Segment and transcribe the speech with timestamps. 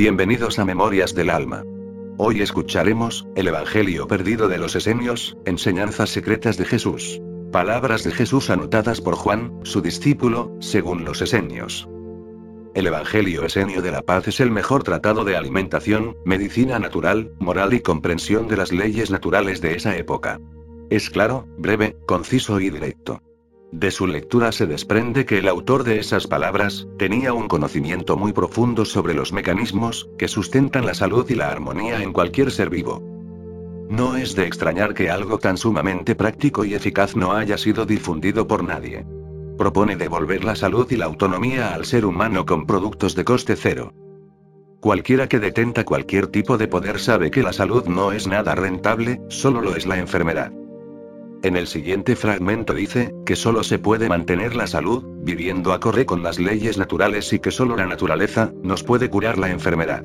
[0.00, 1.62] Bienvenidos a Memorias del Alma.
[2.16, 7.20] Hoy escucharemos, el Evangelio perdido de los Esenios, enseñanzas secretas de Jesús.
[7.52, 11.86] Palabras de Jesús anotadas por Juan, su discípulo, según los Esenios.
[12.74, 17.74] El Evangelio Esenio de la Paz es el mejor tratado de alimentación, medicina natural, moral
[17.74, 20.40] y comprensión de las leyes naturales de esa época.
[20.88, 23.20] Es claro, breve, conciso y directo.
[23.72, 28.32] De su lectura se desprende que el autor de esas palabras, tenía un conocimiento muy
[28.32, 33.00] profundo sobre los mecanismos, que sustentan la salud y la armonía en cualquier ser vivo.
[33.88, 38.46] No es de extrañar que algo tan sumamente práctico y eficaz no haya sido difundido
[38.46, 39.06] por nadie.
[39.56, 43.92] Propone devolver la salud y la autonomía al ser humano con productos de coste cero.
[44.80, 49.20] Cualquiera que detenta cualquier tipo de poder sabe que la salud no es nada rentable,
[49.28, 50.52] solo lo es la enfermedad.
[51.42, 56.22] En el siguiente fragmento dice, que solo se puede mantener la salud, viviendo acorde con
[56.22, 60.04] las leyes naturales y que solo la naturaleza, nos puede curar la enfermedad.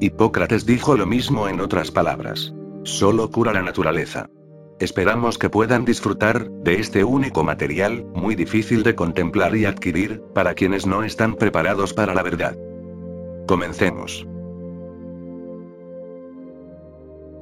[0.00, 2.52] Hipócrates dijo lo mismo en otras palabras.
[2.82, 4.28] Solo cura la naturaleza.
[4.80, 10.54] Esperamos que puedan disfrutar, de este único material, muy difícil de contemplar y adquirir, para
[10.54, 12.56] quienes no están preparados para la verdad.
[13.46, 14.26] Comencemos.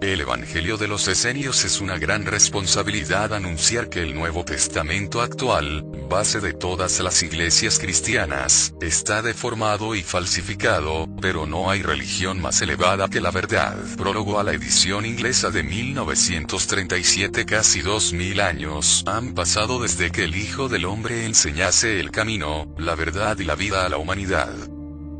[0.00, 5.82] El Evangelio de los Esenios es una gran responsabilidad anunciar que el Nuevo Testamento actual,
[6.08, 12.62] base de todas las iglesias cristianas, está deformado y falsificado, pero no hay religión más
[12.62, 13.76] elevada que la verdad.
[13.98, 20.24] Prólogo a la edición inglesa de 1937 Casi dos mil años han pasado desde que
[20.24, 24.48] el Hijo del Hombre enseñase el camino, la verdad y la vida a la humanidad.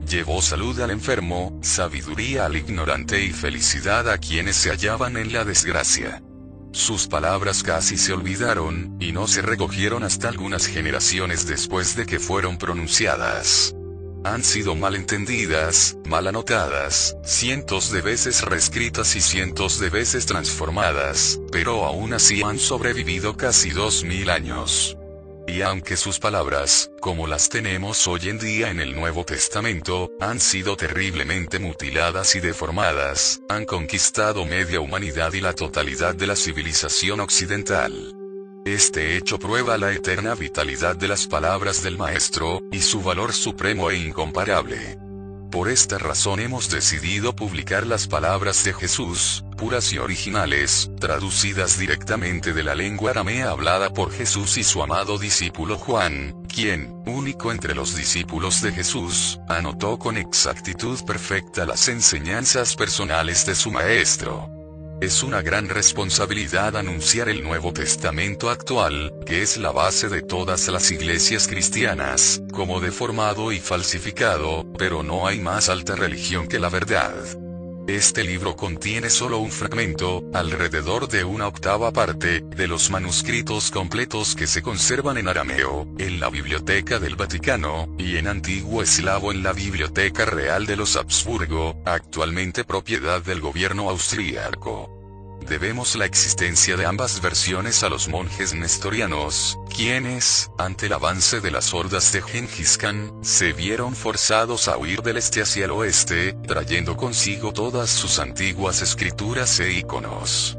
[0.09, 5.45] Llevó salud al enfermo, sabiduría al ignorante y felicidad a quienes se hallaban en la
[5.45, 6.23] desgracia.
[6.73, 12.21] Sus palabras casi se olvidaron, y no se recogieron hasta algunas generaciones después de que
[12.21, 13.75] fueron pronunciadas.
[14.23, 21.41] Han sido mal entendidas, mal anotadas, cientos de veces reescritas y cientos de veces transformadas,
[21.51, 24.97] pero aún así han sobrevivido casi dos mil años.
[25.47, 30.39] Y aunque sus palabras, como las tenemos hoy en día en el Nuevo Testamento, han
[30.39, 37.21] sido terriblemente mutiladas y deformadas, han conquistado media humanidad y la totalidad de la civilización
[37.21, 38.15] occidental.
[38.65, 43.91] Este hecho prueba la eterna vitalidad de las palabras del Maestro, y su valor supremo
[43.91, 45.10] e incomparable.
[45.51, 52.53] Por esta razón hemos decidido publicar las palabras de Jesús, puras y originales, traducidas directamente
[52.53, 57.75] de la lengua aramea hablada por Jesús y su amado discípulo Juan, quien, único entre
[57.75, 64.60] los discípulos de Jesús, anotó con exactitud perfecta las enseñanzas personales de su Maestro.
[65.01, 70.69] Es una gran responsabilidad anunciar el Nuevo Testamento actual, que es la base de todas
[70.69, 76.69] las iglesias cristianas, como deformado y falsificado, pero no hay más alta religión que la
[76.69, 77.15] verdad.
[77.91, 84.37] Este libro contiene solo un fragmento, alrededor de una octava parte, de los manuscritos completos
[84.37, 89.43] que se conservan en arameo, en la Biblioteca del Vaticano, y en antiguo eslavo en
[89.43, 95.00] la Biblioteca Real de los Habsburgo, actualmente propiedad del gobierno austríaco
[95.49, 101.51] debemos la existencia de ambas versiones a los monjes nestorianos, quienes, ante el avance de
[101.51, 106.35] las hordas de Genghis Khan, se vieron forzados a huir del este hacia el oeste,
[106.47, 110.57] trayendo consigo todas sus antiguas escrituras e iconos.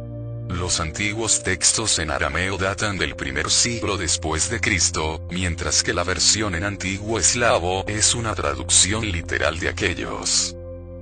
[0.49, 6.03] Los antiguos textos en arameo datan del primer siglo después de Cristo, mientras que la
[6.03, 10.55] versión en antiguo eslavo es una traducción literal de aquellos.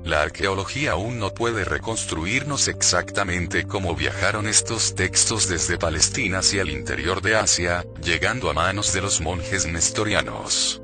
[0.03, 6.69] La arqueología aún no puede reconstruirnos exactamente cómo viajaron estos textos desde Palestina hacia el
[6.69, 10.81] interior de Asia, llegando a manos de los monjes nestorianos.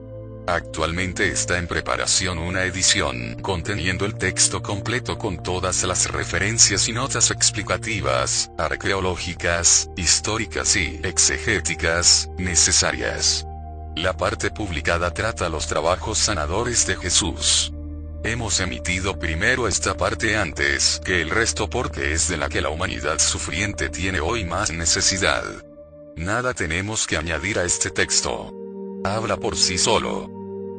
[0.47, 6.93] Actualmente está en preparación una edición conteniendo el texto completo con todas las referencias y
[6.93, 13.47] notas explicativas, arqueológicas, históricas y exegéticas, necesarias.
[13.95, 17.74] La parte publicada trata los trabajos sanadores de Jesús.
[18.25, 22.69] Hemos emitido primero esta parte antes que el resto porque es de la que la
[22.69, 25.43] humanidad sufriente tiene hoy más necesidad.
[26.15, 28.51] Nada tenemos que añadir a este texto.
[29.03, 30.27] Habla por sí solo.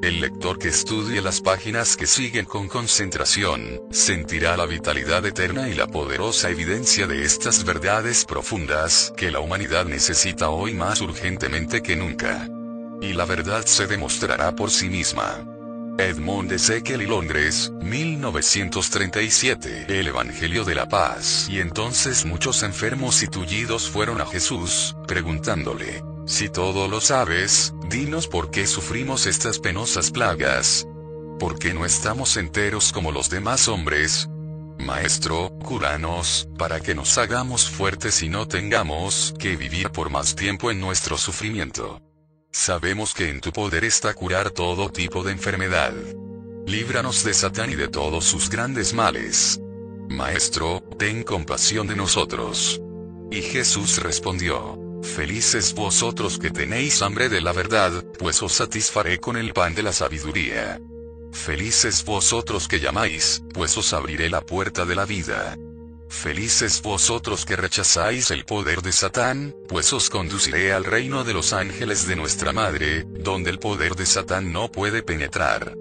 [0.02, 5.74] El lector que estudie las páginas que siguen con concentración, sentirá la vitalidad eterna y
[5.74, 11.94] la poderosa evidencia de estas verdades profundas que la humanidad necesita hoy más urgentemente que
[11.94, 12.48] nunca.
[13.00, 15.55] Y la verdad se demostrará por sí misma.
[15.98, 19.86] Edmond Ezequiel y Londres, 1937.
[19.88, 21.46] El Evangelio de la Paz.
[21.48, 28.28] Y entonces muchos enfermos y tullidos fueron a Jesús, preguntándole, si todo lo sabes, dinos
[28.28, 30.86] por qué sufrimos estas penosas plagas.
[31.38, 34.28] ¿Por qué no estamos enteros como los demás hombres?
[34.78, 40.70] Maestro, cúranos, para que nos hagamos fuertes y no tengamos que vivir por más tiempo
[40.70, 42.02] en nuestro sufrimiento.
[42.58, 45.92] Sabemos que en tu poder está curar todo tipo de enfermedad.
[46.66, 49.60] Líbranos de Satán y de todos sus grandes males.
[50.08, 52.80] Maestro, ten compasión de nosotros.
[53.30, 59.36] Y Jesús respondió, Felices vosotros que tenéis hambre de la verdad, pues os satisfaré con
[59.36, 60.80] el pan de la sabiduría.
[61.32, 65.58] Felices vosotros que llamáis, pues os abriré la puerta de la vida.
[66.16, 71.52] Felices vosotros que rechazáis el poder de Satán, pues os conduciré al reino de los
[71.52, 75.74] ángeles de nuestra Madre, donde el poder de Satán no puede penetrar.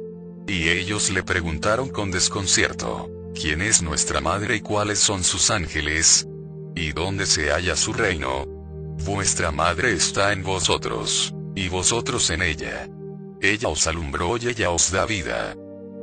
[0.45, 6.27] Y ellos le preguntaron con desconcierto, ¿quién es nuestra Madre y cuáles son sus ángeles?
[6.75, 8.45] ¿Y dónde se halla su reino?
[9.05, 12.87] Vuestra Madre está en vosotros, y vosotros en ella.
[13.41, 15.55] Ella os alumbró y ella os da vida.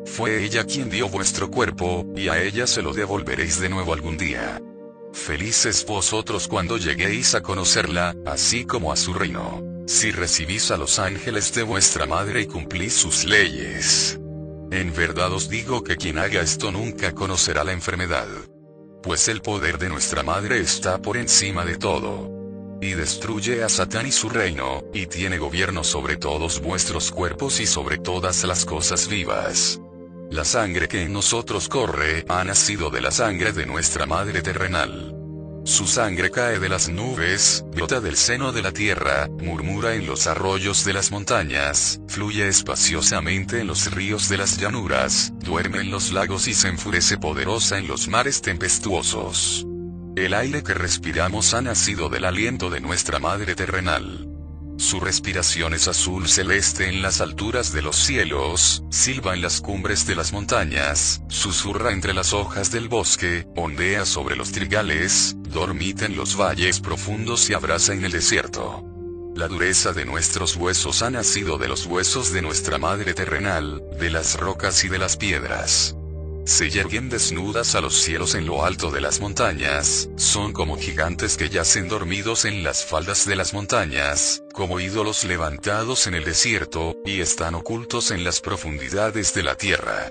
[0.05, 4.17] Fue ella quien dio vuestro cuerpo, y a ella se lo devolveréis de nuevo algún
[4.17, 4.61] día.
[5.13, 10.99] Felices vosotros cuando lleguéis a conocerla, así como a su reino, si recibís a los
[10.99, 14.19] ángeles de vuestra madre y cumplís sus leyes.
[14.71, 18.27] En verdad os digo que quien haga esto nunca conocerá la enfermedad.
[19.03, 22.33] Pues el poder de nuestra madre está por encima de todo
[22.83, 27.67] y destruye a Satán y su reino, y tiene gobierno sobre todos vuestros cuerpos y
[27.67, 29.81] sobre todas las cosas vivas.
[30.33, 35.15] La sangre que en nosotros corre ha nacido de la sangre de nuestra Madre terrenal.
[35.67, 40.27] Su sangre cae de las nubes, brota del seno de la tierra, murmura en los
[40.27, 46.13] arroyos de las montañas, fluye espaciosamente en los ríos de las llanuras, duerme en los
[46.13, 49.67] lagos y se enfurece poderosa en los mares tempestuosos.
[50.17, 54.32] El aire que respiramos ha nacido del aliento de nuestra madre terrenal.
[54.83, 60.09] Su respiración es azul celeste en las alturas de los cielos, silba en las cumbres
[60.09, 66.17] de las montañas, susurra entre las hojas del bosque, ondea sobre los trigales, dormita en
[66.17, 68.85] los valles profundos y abraza en el desierto.
[69.37, 74.11] La dureza de nuestros huesos ha nacido de los huesos de nuestra madre terrenal, de
[74.11, 75.95] las rocas y de las piedras.
[76.45, 81.37] Se yerguen desnudas a los cielos en lo alto de las montañas, son como gigantes
[81.37, 86.97] que yacen dormidos en las faldas de las montañas, como ídolos levantados en el desierto,
[87.05, 90.09] y están ocultos en las profundidades de la tierra.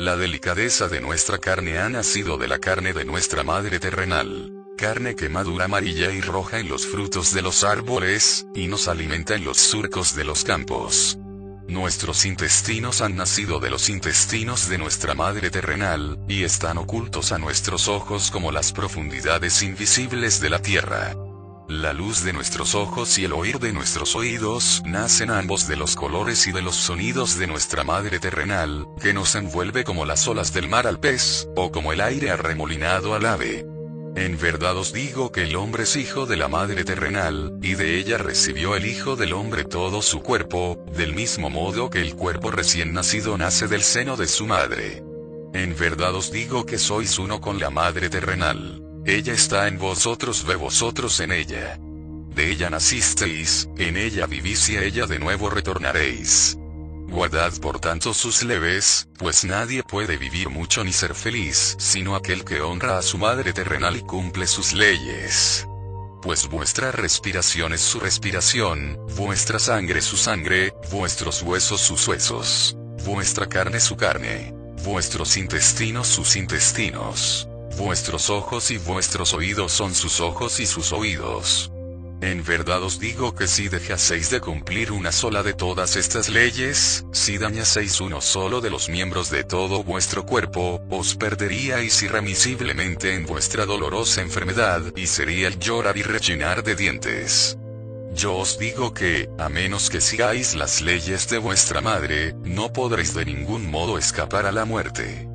[0.00, 4.52] La delicadeza de nuestra carne ha nacido de la carne de nuestra madre terrenal.
[4.76, 9.36] Carne que madura amarilla y roja en los frutos de los árboles, y nos alimenta
[9.36, 11.18] en los surcos de los campos.
[11.68, 17.36] Nuestros intestinos han nacido de los intestinos de nuestra madre terrenal, y están ocultos a
[17.36, 21.14] nuestros ojos como las profundidades invisibles de la tierra.
[21.68, 25.94] La luz de nuestros ojos y el oír de nuestros oídos nacen ambos de los
[25.94, 30.54] colores y de los sonidos de nuestra madre terrenal, que nos envuelve como las olas
[30.54, 33.66] del mar al pez, o como el aire arremolinado al ave.
[34.16, 37.98] En verdad os digo que el hombre es hijo de la madre terrenal, y de
[37.98, 42.50] ella recibió el Hijo del hombre todo su cuerpo, del mismo modo que el cuerpo
[42.50, 45.02] recién nacido nace del seno de su madre.
[45.54, 48.82] En verdad os digo que sois uno con la madre terrenal.
[49.06, 51.78] Ella está en vosotros, ve vosotros en ella.
[52.34, 56.58] De ella nacisteis, en ella vivís y a ella de nuevo retornaréis.
[57.10, 62.44] Guardad por tanto sus leves, pues nadie puede vivir mucho ni ser feliz, sino aquel
[62.44, 65.66] que honra a su madre terrenal y cumple sus leyes.
[66.20, 73.48] Pues vuestra respiración es su respiración, vuestra sangre su sangre, vuestros huesos sus huesos, vuestra
[73.48, 74.52] carne su carne,
[74.84, 81.72] vuestros intestinos sus intestinos, vuestros ojos y vuestros oídos son sus ojos y sus oídos.
[82.20, 87.04] En verdad os digo que si dejaseis de cumplir una sola de todas estas leyes,
[87.12, 93.24] si dañaseis uno solo de los miembros de todo vuestro cuerpo, os perderíais irremisiblemente en
[93.24, 97.56] vuestra dolorosa enfermedad, y sería el llorar y rechinar de dientes.
[98.14, 103.14] Yo os digo que, a menos que sigáis las leyes de vuestra madre, no podréis
[103.14, 105.28] de ningún modo escapar a la muerte.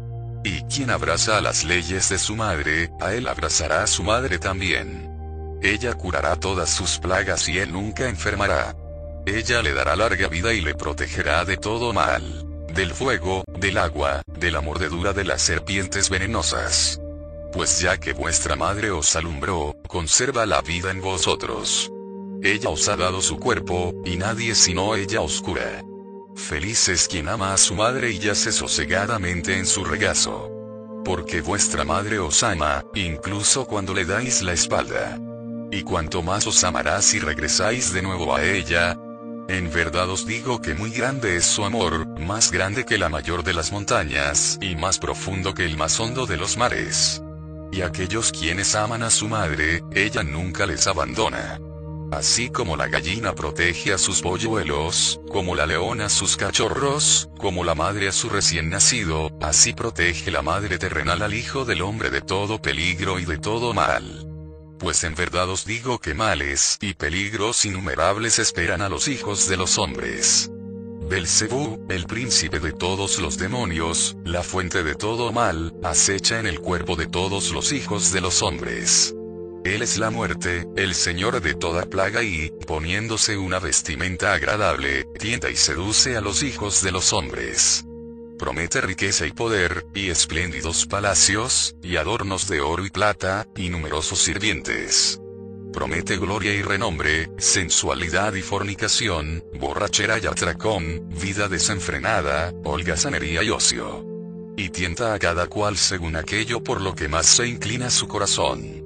[0.43, 4.37] Y quien abraza a las leyes de su madre, a él abrazará a su madre
[4.37, 5.12] también.
[5.63, 8.75] Ella curará todas sus plagas y él nunca enfermará.
[9.25, 12.45] Ella le dará larga vida y le protegerá de todo mal.
[12.67, 16.99] Del fuego, del agua, de la mordedura de las serpientes venenosas.
[17.53, 21.89] Pues ya que vuestra madre os alumbró, conserva la vida en vosotros.
[22.41, 25.81] Ella os ha dado su cuerpo, y nadie sino ella os cura.
[26.35, 30.51] Feliz es quien ama a su madre y yace sosegadamente en su regazo.
[31.05, 35.21] Porque vuestra madre os ama, incluso cuando le dais la espalda
[35.73, 38.95] y cuanto más os amará si regresáis de nuevo a ella.
[39.49, 43.43] En verdad os digo que muy grande es su amor, más grande que la mayor
[43.43, 47.23] de las montañas, y más profundo que el más hondo de los mares.
[47.71, 51.59] Y aquellos quienes aman a su madre, ella nunca les abandona.
[52.11, 57.63] Así como la gallina protege a sus polluelos, como la leona a sus cachorros, como
[57.63, 62.11] la madre a su recién nacido, así protege la madre terrenal al Hijo del Hombre
[62.11, 64.32] de todo peligro y de todo mal.
[64.83, 69.55] Pues en verdad os digo que males y peligros innumerables esperan a los hijos de
[69.55, 70.51] los hombres.
[71.09, 76.59] Belcebú, el príncipe de todos los demonios, la fuente de todo mal, acecha en el
[76.59, 79.15] cuerpo de todos los hijos de los hombres.
[79.63, 85.49] Él es la muerte, el Señor de toda plaga y, poniéndose una vestimenta agradable, tienta
[85.49, 87.85] y seduce a los hijos de los hombres.
[88.43, 94.19] Promete riqueza y poder, y espléndidos palacios, y adornos de oro y plata, y numerosos
[94.19, 95.21] sirvientes.
[95.71, 104.05] Promete gloria y renombre, sensualidad y fornicación, borrachera y atracón, vida desenfrenada, holgazanería y ocio.
[104.57, 108.82] Y tienta a cada cual según aquello por lo que más se inclina su corazón.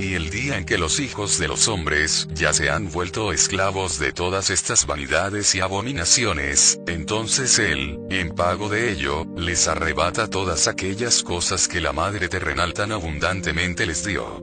[0.00, 3.98] Y el día en que los hijos de los hombres ya se han vuelto esclavos
[3.98, 10.68] de todas estas vanidades y abominaciones, entonces Él, en pago de ello, les arrebata todas
[10.68, 14.40] aquellas cosas que la Madre terrenal tan abundantemente les dio.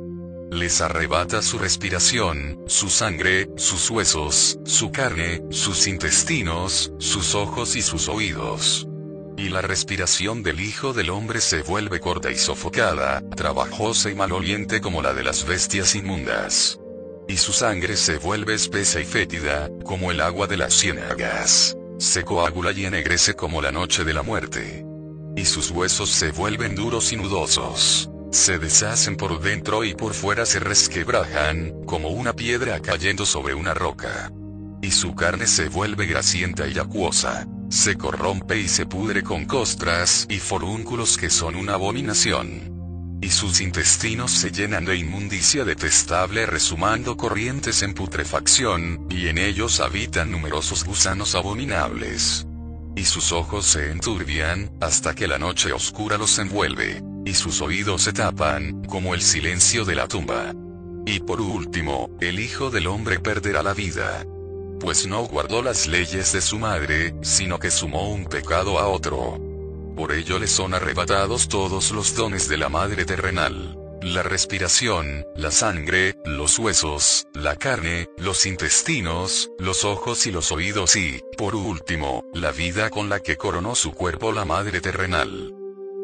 [0.51, 7.81] Les arrebata su respiración, su sangre, sus huesos, su carne, sus intestinos, sus ojos y
[7.81, 8.87] sus oídos.
[9.37, 14.79] Y la respiración del Hijo del Hombre se vuelve corta y sofocada, trabajosa y maloliente
[14.79, 16.79] como la de las bestias inmundas.
[17.27, 21.75] Y su sangre se vuelve espesa y fétida, como el agua de las ciénagas.
[21.99, 24.85] Se coagula y ennegrece como la noche de la muerte.
[25.35, 28.09] Y sus huesos se vuelven duros y nudosos.
[28.31, 33.73] Se deshacen por dentro y por fuera se resquebrajan, como una piedra cayendo sobre una
[33.73, 34.31] roca.
[34.81, 40.27] Y su carne se vuelve grasienta y acuosa se corrompe y se pudre con costras
[40.29, 43.19] y forúnculos que son una abominación.
[43.21, 49.79] Y sus intestinos se llenan de inmundicia detestable resumando corrientes en putrefacción, y en ellos
[49.79, 52.45] habitan numerosos gusanos abominables.
[52.95, 58.03] Y sus ojos se enturbian, hasta que la noche oscura los envuelve, y sus oídos
[58.03, 60.53] se tapan, como el silencio de la tumba.
[61.07, 64.23] Y por último, el Hijo del Hombre perderá la vida
[64.85, 69.39] pues no guardó las leyes de su madre, sino que sumó un pecado a otro.
[69.95, 73.79] Por ello le son arrebatados todos los dones de la madre terrenal.
[74.03, 80.95] La respiración, la sangre, los huesos, la carne, los intestinos, los ojos y los oídos
[80.95, 85.51] y, por último, la vida con la que coronó su cuerpo la madre terrenal.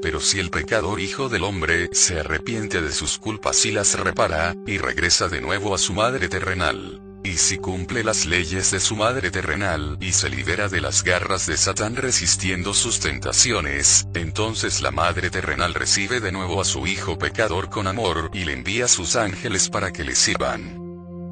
[0.02, 4.56] Pero si el pecador hijo del hombre se arrepiente de sus culpas y las repara,
[4.66, 8.96] y regresa de nuevo a su madre terrenal, y si cumple las leyes de su
[8.96, 14.92] madre terrenal y se libera de las garras de Satán resistiendo sus tentaciones, entonces la
[14.92, 19.16] madre terrenal recibe de nuevo a su hijo pecador con amor y le envía sus
[19.16, 20.80] ángeles para que le sirvan.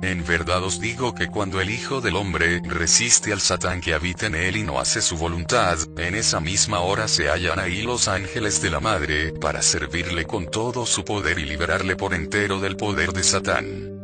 [0.01, 4.27] En verdad os digo que cuando el Hijo del Hombre resiste al Satán que habita
[4.27, 8.07] en él y no hace su voluntad, en esa misma hora se hallan ahí los
[8.07, 12.77] ángeles de la Madre, para servirle con todo su poder y liberarle por entero del
[12.77, 13.98] poder de Satán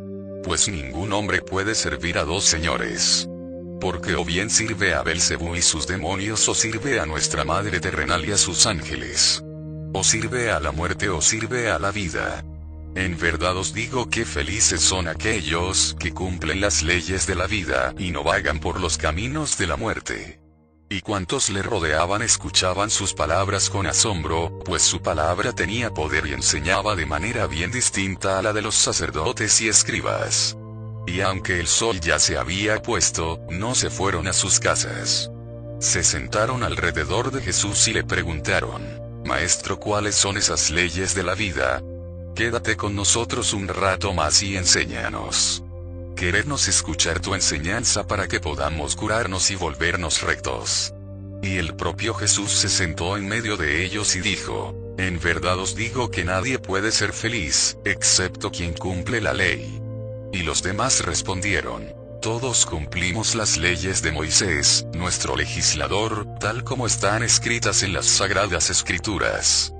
[0.46, 3.28] pues ningún hombre puede servir a dos señores.
[3.80, 8.24] Porque o bien sirve a Belcebú y sus demonios o sirve a nuestra Madre terrenal
[8.24, 9.42] y a sus ángeles.
[9.92, 12.44] O sirve a la muerte o sirve a la vida.
[12.94, 17.92] En verdad os digo que felices son aquellos que cumplen las leyes de la vida
[17.98, 20.45] y no vagan por los caminos de la muerte.
[20.88, 26.32] Y cuantos le rodeaban escuchaban sus palabras con asombro, pues su palabra tenía poder y
[26.32, 30.56] enseñaba de manera bien distinta a la de los sacerdotes y escribas.
[31.08, 35.28] Y aunque el sol ya se había puesto, no se fueron a sus casas.
[35.80, 38.82] Se sentaron alrededor de Jesús y le preguntaron,
[39.24, 41.82] Maestro, ¿cuáles son esas leyes de la vida?
[42.36, 45.65] Quédate con nosotros un rato más y enséñanos
[46.16, 50.94] querernos escuchar tu enseñanza para que podamos curarnos y volvernos rectos.
[51.42, 55.76] Y el propio Jesús se sentó en medio de ellos y dijo, En verdad os
[55.76, 59.80] digo que nadie puede ser feliz, excepto quien cumple la ley.
[60.32, 61.92] Y los demás respondieron,
[62.22, 68.70] Todos cumplimos las leyes de Moisés, nuestro legislador, tal como están escritas en las sagradas
[68.70, 69.72] escrituras.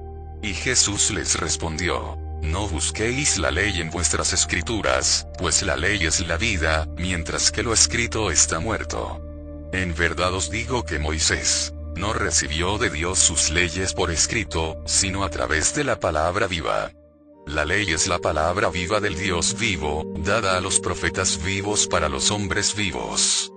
[0.43, 6.26] Y Jesús les respondió, no busquéis la ley en vuestras escrituras, pues la ley es
[6.26, 9.21] la vida, mientras que lo escrito está muerto.
[9.73, 15.25] En verdad os digo que Moisés no recibió de Dios sus leyes por escrito, sino
[15.25, 16.91] a través de la palabra viva.
[17.47, 22.09] La ley es la palabra viva del Dios vivo, dada a los profetas vivos para
[22.09, 23.53] los hombres vivos.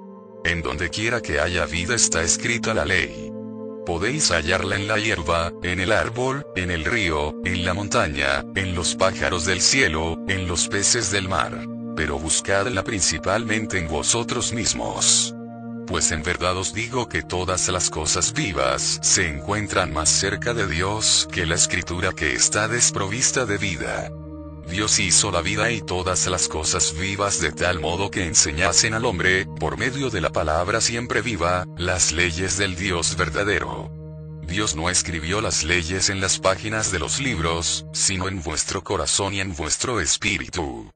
[0.46, 3.32] En donde quiera que haya vida está escrita la ley.
[3.86, 8.76] Podéis hallarla en la hierba, en el árbol, en el río, en la montaña, en
[8.76, 11.68] los pájaros del cielo, en los peces del mar.
[11.96, 15.34] Pero buscadla principalmente en vosotros mismos.
[15.88, 20.68] Pues en verdad os digo que todas las cosas vivas se encuentran más cerca de
[20.68, 24.12] Dios que la escritura que está desprovista de vida.
[24.70, 29.06] Dios hizo la vida y todas las cosas vivas de tal modo que enseñasen al
[29.06, 33.92] hombre, por medio de la palabra siempre viva, las leyes del Dios verdadero.
[34.44, 39.34] Dios no escribió las leyes en las páginas de los libros, sino en vuestro corazón
[39.34, 40.92] y en vuestro espíritu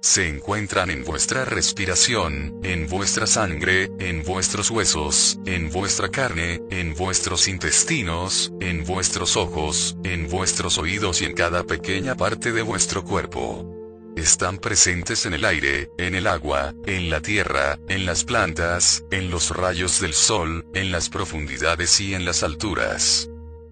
[0.00, 6.94] se encuentran en vuestra respiración, en vuestra sangre, en vuestros huesos, en vuestra carne, en
[6.94, 13.04] vuestros intestinos, en vuestros ojos, en vuestros oídos y en cada pequeña parte de vuestro
[13.04, 13.72] cuerpo.
[14.16, 19.30] Están presentes en el aire, en el agua, en la tierra, en las plantas, en
[19.30, 23.28] los rayos del sol, en las profundidades y en las alturas.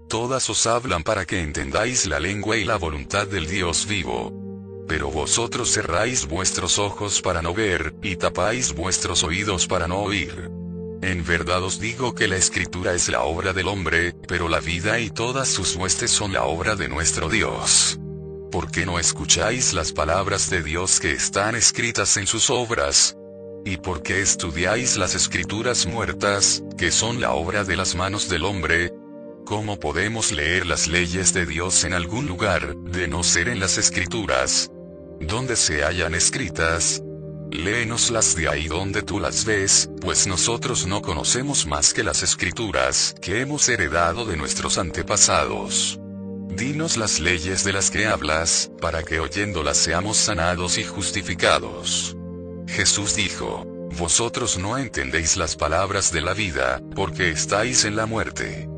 [0.09, 4.44] Todas os hablan para que entendáis la lengua y la voluntad del Dios vivo.
[4.87, 10.51] Pero vosotros cerráis vuestros ojos para no ver, y tapáis vuestros oídos para no oír.
[11.03, 15.01] En verdad os digo que la escritura es la obra del hombre, pero la vida
[15.01, 17.99] y todas sus huestes son la obra de nuestro Dios.
[18.51, 23.17] ¿Por qué no escucháis las palabras de Dios que están escritas en sus obras?
[23.67, 28.45] ¿Y por qué estudiáis las escrituras muertas, que son la obra de las manos del
[28.45, 28.93] hombre?
[29.45, 33.77] ¿Cómo podemos leer las leyes de Dios en algún lugar, de no ser en las
[33.77, 34.71] escrituras?
[35.27, 37.03] Donde se hayan escritas.
[37.51, 43.15] Léenoslas de ahí donde tú las ves, pues nosotros no conocemos más que las escrituras
[43.21, 46.01] que hemos heredado de nuestros antepasados.
[46.49, 52.17] Dinos las leyes de las que hablas, para que oyéndolas seamos sanados y justificados.
[52.67, 53.67] Jesús dijo,
[53.99, 58.69] Vosotros no entendéis las palabras de la vida, porque estáis en la muerte.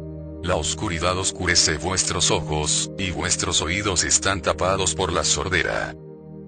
[0.43, 5.95] La oscuridad oscurece vuestros ojos, y vuestros oídos están tapados por la sordera.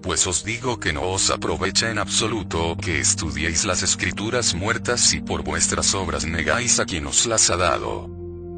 [0.01, 5.19] Pues os digo que no os aprovecha en absoluto que estudiéis las escrituras muertas si
[5.19, 8.07] por vuestras obras negáis a quien os las ha dado.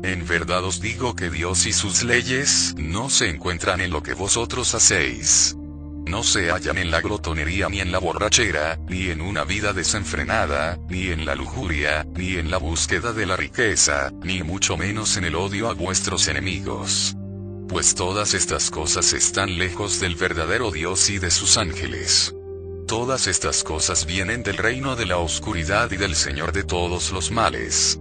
[0.04, 4.14] En verdad os digo que Dios y sus leyes no se encuentran en lo que
[4.14, 5.56] vosotros hacéis.
[6.06, 10.80] No se hallan en la glotonería ni en la borrachera, ni en una vida desenfrenada,
[10.90, 15.26] ni en la lujuria, ni en la búsqueda de la riqueza, ni mucho menos en
[15.26, 17.16] el odio a vuestros enemigos
[17.72, 22.36] pues todas estas cosas están lejos del verdadero Dios y de sus ángeles.
[22.86, 27.32] Todas estas cosas vienen del reino de la oscuridad y del Señor de todos los
[27.32, 27.98] males.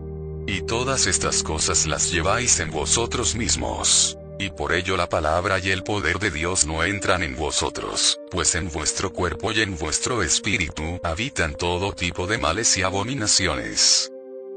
[0.48, 4.18] Y todas estas cosas las lleváis en vosotros mismos.
[4.40, 8.56] Y por ello la palabra y el poder de Dios no entran en vosotros, pues
[8.56, 14.10] en vuestro cuerpo y en vuestro espíritu habitan todo tipo de males y abominaciones.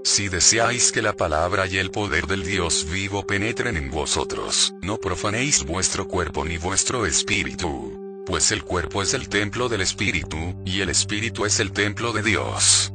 [0.06, 4.98] Si deseáis que la palabra y el poder del Dios vivo penetren en vosotros, no
[4.98, 8.24] profanéis vuestro cuerpo ni vuestro espíritu.
[8.26, 12.22] Pues el cuerpo es el templo del espíritu, y el espíritu es el templo de
[12.22, 12.92] Dios.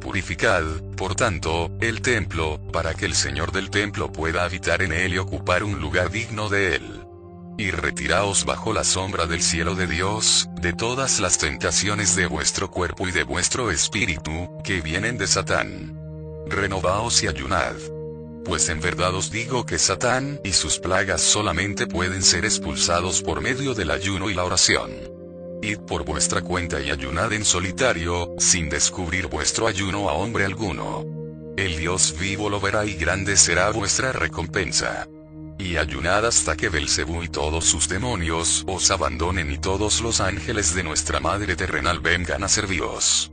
[0.00, 0.64] Purificad,
[0.96, 5.18] por tanto, el templo, para que el Señor del templo pueda habitar en él y
[5.18, 7.04] ocupar un lugar digno de él.
[7.56, 12.68] Y retiraos bajo la sombra del cielo de Dios, de todas las tentaciones de vuestro
[12.68, 15.97] cuerpo y de vuestro espíritu, que vienen de Satán
[16.50, 17.74] renovaos y ayunad.
[18.44, 23.40] Pues en verdad os digo que Satán y sus plagas solamente pueden ser expulsados por
[23.40, 24.90] medio del ayuno y la oración.
[25.60, 31.04] Id por vuestra cuenta y ayunad en solitario, sin descubrir vuestro ayuno a hombre alguno.
[31.56, 35.08] El Dios vivo lo verá y grande será vuestra recompensa.
[35.58, 40.74] Y ayunad hasta que Belcebú y todos sus demonios os abandonen y todos los ángeles
[40.74, 43.32] de nuestra Madre terrenal vengan a serviros.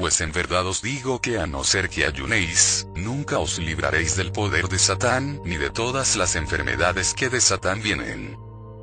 [0.00, 4.32] Pues en verdad os digo que a no ser que ayunéis, nunca os libraréis del
[4.32, 8.38] poder de Satán, ni de todas las enfermedades que de Satán vienen.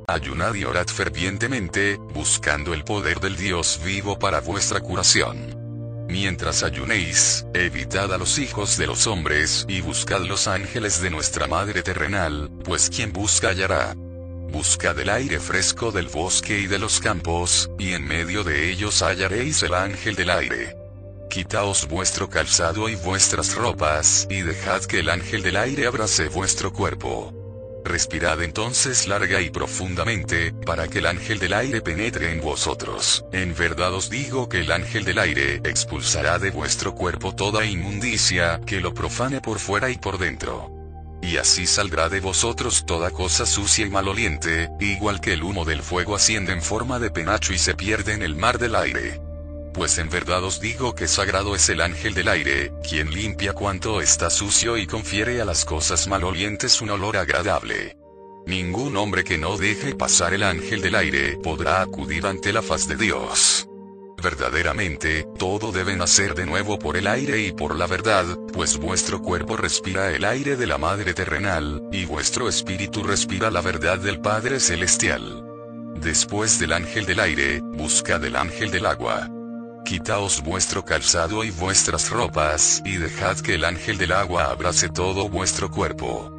[0.06, 6.06] Ayunad y orad fervientemente, buscando el poder del Dios vivo para vuestra curación.
[6.08, 11.48] Mientras ayunéis, evitad a los hijos de los hombres y buscad los ángeles de nuestra
[11.48, 13.96] Madre terrenal, pues quien busca hallará.
[13.96, 19.02] Buscad el aire fresco del bosque y de los campos, y en medio de ellos
[19.02, 20.77] hallaréis el ángel del aire.
[21.28, 26.72] Quitaos vuestro calzado y vuestras ropas, y dejad que el ángel del aire abrace vuestro
[26.72, 27.34] cuerpo.
[27.84, 33.24] Respirad entonces larga y profundamente, para que el ángel del aire penetre en vosotros.
[33.32, 38.60] En verdad os digo que el ángel del aire expulsará de vuestro cuerpo toda inmundicia,
[38.66, 40.70] que lo profane por fuera y por dentro.
[41.22, 45.82] Y así saldrá de vosotros toda cosa sucia y maloliente, igual que el humo del
[45.82, 49.27] fuego asciende en forma de penacho y se pierde en el mar del aire.
[49.72, 54.00] Pues en verdad os digo que sagrado es el ángel del aire, quien limpia cuanto
[54.00, 57.96] está sucio y confiere a las cosas malolientes un olor agradable.
[58.46, 62.88] Ningún hombre que no deje pasar el ángel del aire podrá acudir ante la faz
[62.88, 63.68] de Dios.
[64.20, 69.22] Verdaderamente, todo debe nacer de nuevo por el aire y por la verdad, pues vuestro
[69.22, 74.20] cuerpo respira el aire de la Madre terrenal, y vuestro espíritu respira la verdad del
[74.20, 75.44] Padre celestial.
[75.94, 79.28] Después del ángel del aire, buscad el ángel del agua.
[79.88, 85.30] Quitaos vuestro calzado y vuestras ropas, y dejad que el ángel del agua abrace todo
[85.30, 86.30] vuestro cuerpo.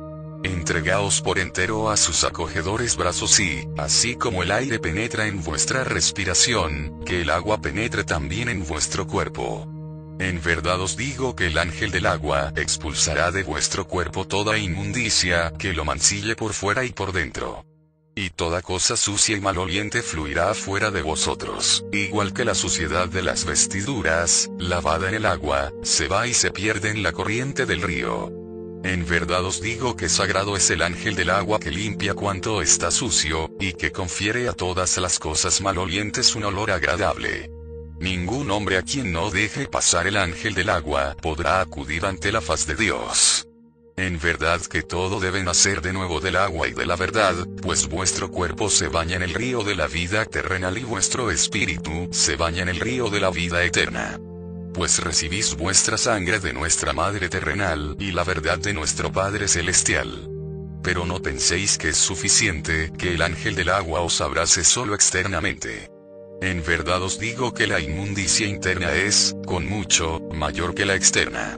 [0.43, 5.83] Entregaos por entero a sus acogedores brazos y, así como el aire penetra en vuestra
[5.83, 9.67] respiración, que el agua penetre también en vuestro cuerpo.
[10.19, 15.53] En verdad os digo que el ángel del agua expulsará de vuestro cuerpo toda inmundicia
[15.57, 17.65] que lo mancille por fuera y por dentro.
[18.21, 23.21] Y toda cosa sucia y maloliente fluirá fuera de vosotros, igual que la suciedad de
[23.21, 27.81] las vestiduras, lavada en el agua, se va y se pierde en la corriente del
[27.81, 28.29] río.
[28.83, 32.91] En verdad os digo que sagrado es el ángel del agua que limpia cuanto está
[32.91, 37.49] sucio, y que confiere a todas las cosas malolientes un olor agradable.
[38.01, 42.41] Ningún hombre a quien no deje pasar el ángel del agua podrá acudir ante la
[42.41, 43.48] faz de Dios.
[43.99, 47.89] En verdad que todo debe nacer de nuevo del agua y de la verdad, pues
[47.89, 52.37] vuestro cuerpo se baña en el río de la vida terrenal y vuestro espíritu se
[52.37, 54.17] baña en el río de la vida eterna
[54.73, 60.29] pues recibís vuestra sangre de nuestra Madre terrenal y la verdad de nuestro Padre celestial.
[60.81, 65.89] Pero no penséis que es suficiente que el ángel del agua os abrace solo externamente.
[66.41, 71.57] En verdad os digo que la inmundicia interna es, con mucho, mayor que la externa.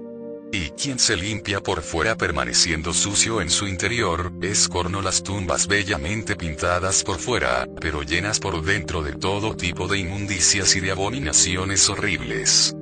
[0.53, 5.65] Y quien se limpia por fuera permaneciendo sucio en su interior, es corno las tumbas
[5.65, 10.91] bellamente pintadas por fuera, pero llenas por dentro de todo tipo de inmundicias y de
[10.91, 12.75] abominaciones horribles.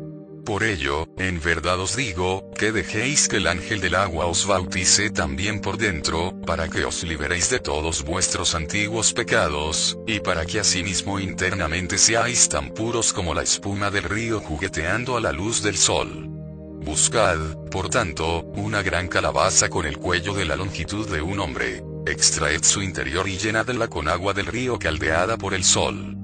[0.45, 5.11] Por ello, en verdad os digo, que dejéis que el ángel del agua os bautice
[5.11, 10.59] también por dentro, para que os liberéis de todos vuestros antiguos pecados, y para que
[10.59, 15.77] asimismo internamente seáis tan puros como la espuma del río jugueteando a la luz del
[15.77, 16.38] sol.
[16.81, 17.37] Buscad,
[17.71, 21.83] por tanto, una gran calabaza con el cuello de la longitud de un hombre.
[22.05, 26.19] Extraed su interior y llenadla con agua del río caldeada por el sol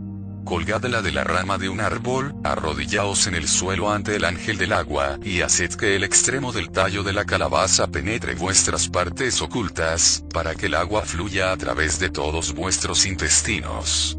[0.45, 4.71] colgadla de la rama de un árbol, arrodillaos en el suelo ante el ángel del
[4.71, 10.23] agua, y haced que el extremo del tallo de la calabaza penetre vuestras partes ocultas,
[10.31, 14.17] para que el agua fluya a través de todos vuestros intestinos.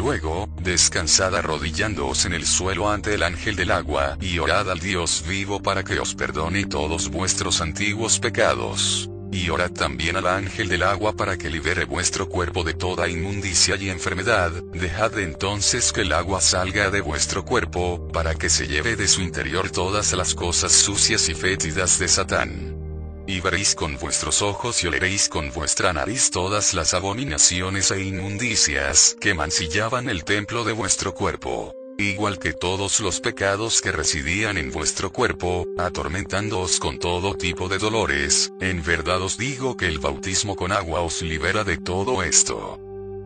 [0.00, 5.22] Luego, descansad arrodillándoos en el suelo ante el ángel del agua, y orad al Dios
[5.28, 9.10] vivo para que os perdone todos vuestros antiguos pecados.
[9.30, 13.76] Y orad también al ángel del agua para que libere vuestro cuerpo de toda inmundicia
[13.76, 18.96] y enfermedad, dejad entonces que el agua salga de vuestro cuerpo, para que se lleve
[18.96, 22.89] de su interior todas las cosas sucias y fétidas de Satán.
[23.30, 29.16] Y veréis con vuestros ojos y oleréis con vuestra nariz todas las abominaciones e inmundicias
[29.20, 34.72] que mancillaban el templo de vuestro cuerpo igual que todos los pecados que residían en
[34.72, 40.56] vuestro cuerpo, atormentándoos con todo tipo de dolores, en verdad os digo que el bautismo
[40.56, 42.80] con agua os libera de todo esto.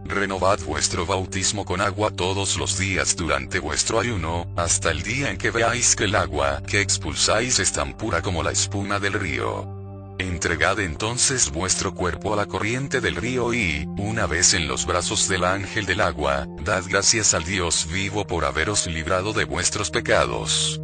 [0.04, 5.38] Renovad vuestro bautismo con agua todos los días durante vuestro ayuno, hasta el día en
[5.38, 9.73] que veáis que el agua que expulsáis es tan pura como la espuma del río.
[10.18, 15.28] Entregad entonces vuestro cuerpo a la corriente del río y, una vez en los brazos
[15.28, 20.80] del ángel del agua, dad gracias al Dios vivo por haberos librado de vuestros pecados.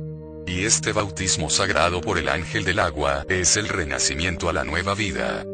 [0.48, 4.94] Y este bautismo sagrado por el ángel del agua es el renacimiento a la nueva
[4.94, 5.44] vida.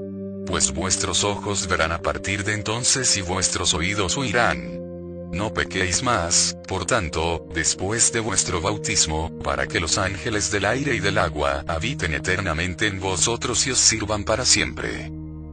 [0.46, 4.85] Pues vuestros ojos verán a partir de entonces y vuestros oídos oirán.
[5.32, 10.94] No pequéis más, por tanto, después de vuestro bautismo, para que los ángeles del aire
[10.94, 15.10] y del agua habiten eternamente en vosotros y os sirvan para siempre.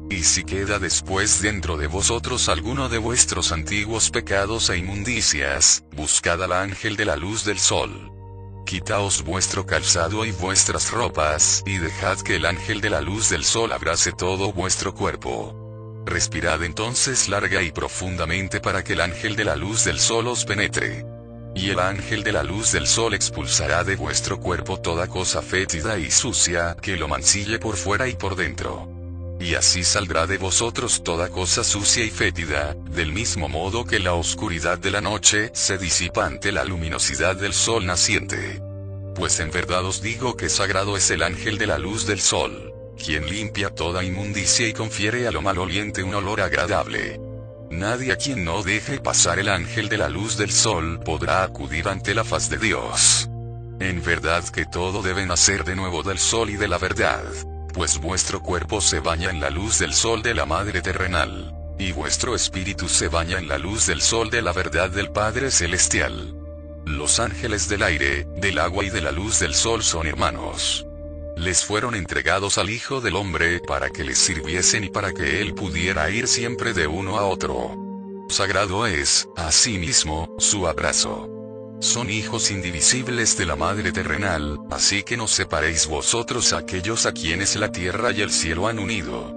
[0.10, 6.44] Y si queda después dentro de vosotros alguno de vuestros antiguos pecados e inmundicias, buscad
[6.44, 8.12] al ángel de la luz del sol.
[8.66, 13.44] Quitaos vuestro calzado y vuestras ropas, y dejad que el ángel de la luz del
[13.44, 15.63] sol abrace todo vuestro cuerpo.
[16.06, 20.44] Respirad entonces larga y profundamente para que el ángel de la luz del sol os
[20.46, 21.06] penetre.
[21.56, 25.98] Y el ángel de la luz del sol expulsará de vuestro cuerpo toda cosa fétida
[25.98, 28.90] y sucia que lo mancille por fuera y por dentro.
[29.40, 34.14] Y así saldrá de vosotros toda cosa sucia y fétida, del mismo modo que la
[34.14, 38.62] oscuridad de la noche se disipa ante la luminosidad del sol naciente.
[39.16, 42.73] Pues en verdad os digo que sagrado es el ángel de la luz del sol
[42.98, 47.20] quien limpia toda inmundicia y confiere a lo maloliente un olor agradable.
[47.70, 51.88] nadie a quien no deje pasar el ángel de la luz del sol podrá acudir
[51.88, 53.28] ante la faz de Dios.
[53.80, 57.24] En verdad que todo debe nacer de nuevo del sol y de la verdad,
[57.74, 61.92] pues vuestro cuerpo se baña en la luz del sol de la Madre terrenal, y
[61.92, 66.36] vuestro espíritu se baña en la luz del sol de la verdad del Padre celestial.
[66.86, 70.86] Los ángeles del aire, del agua y de la luz del sol son hermanos
[71.36, 75.54] les fueron entregados al Hijo del Hombre para que les sirviesen y para que él
[75.54, 77.76] pudiera ir siempre de uno a otro.
[78.30, 81.30] Sagrado es, asimismo, su abrazo.
[81.80, 87.56] Son hijos indivisibles de la Madre terrenal, así que no separéis vosotros aquellos a quienes
[87.56, 89.36] la tierra y el cielo han unido.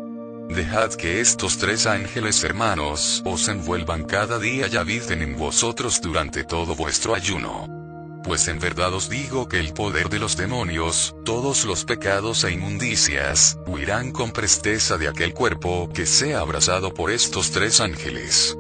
[0.49, 6.45] Dejad que estos tres ángeles hermanos os envuelvan cada día y habiten en vosotros durante
[6.45, 7.86] todo vuestro ayuno
[8.27, 12.51] pues en verdad os digo que el poder de los demonios, todos los pecados e
[12.51, 18.59] inmundicias, huirán con presteza de aquel cuerpo que sea abrazado por estos tres ángeles.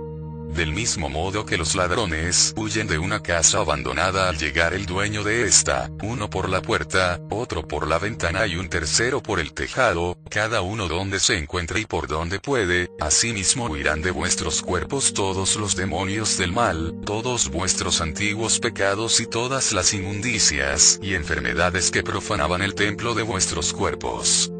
[0.57, 5.23] Del mismo modo que los ladrones huyen de una casa abandonada al llegar el dueño
[5.23, 9.53] de esta, uno por la puerta, otro por la ventana y un tercero por el
[9.53, 15.13] tejado, cada uno donde se encuentre y por donde puede, asimismo huirán de vuestros cuerpos
[15.13, 21.91] todos los demonios del mal, todos vuestros antiguos pecados y todas las inmundicias y enfermedades
[21.91, 24.51] que profanaban el templo de vuestros cuerpos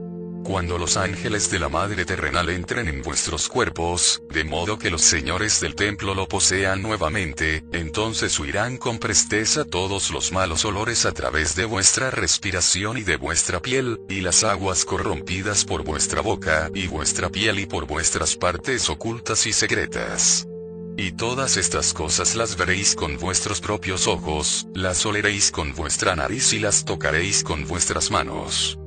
[0.47, 5.03] cuando los ángeles de la Madre terrenal entren en vuestros cuerpos, de modo que los
[5.03, 11.11] señores del templo lo posean nuevamente, entonces huirán con presteza todos los malos olores a
[11.11, 16.71] través de vuestra respiración y de vuestra piel, y las aguas corrompidas por vuestra boca,
[16.73, 20.47] y vuestra piel y por vuestras partes ocultas y secretas.
[20.97, 26.53] Y todas estas cosas las veréis con vuestros propios ojos, las oleréis con vuestra nariz
[26.53, 28.79] y las tocaréis con vuestras manos.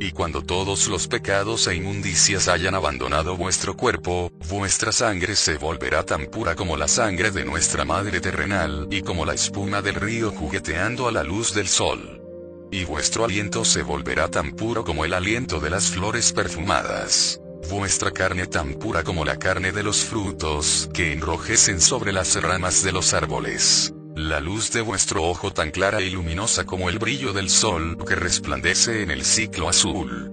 [0.00, 6.04] Y cuando todos los pecados e inmundicias hayan abandonado vuestro cuerpo, vuestra sangre se volverá
[6.04, 10.30] tan pura como la sangre de nuestra Madre terrenal, y como la espuma del río
[10.30, 12.22] jugueteando a la luz del sol.
[12.70, 17.40] Y vuestro aliento se volverá tan puro como el aliento de las flores perfumadas.
[17.68, 22.84] Vuestra carne tan pura como la carne de los frutos que enrojecen sobre las ramas
[22.84, 27.32] de los árboles la luz de vuestro ojo tan clara y luminosa como el brillo
[27.32, 30.32] del sol que resplandece en el ciclo azul.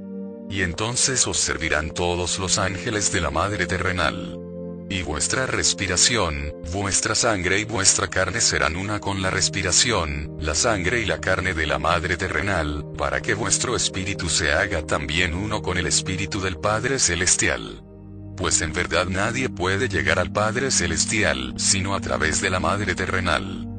[0.49, 4.39] Y entonces os servirán todos los ángeles de la Madre terrenal.
[4.89, 11.01] Y vuestra respiración, vuestra sangre y vuestra carne serán una con la respiración, la sangre
[11.01, 15.61] y la carne de la Madre terrenal, para que vuestro espíritu se haga también uno
[15.61, 17.83] con el espíritu del Padre celestial.
[18.35, 22.95] Pues en verdad nadie puede llegar al Padre celestial, sino a través de la Madre
[22.95, 23.74] terrenal.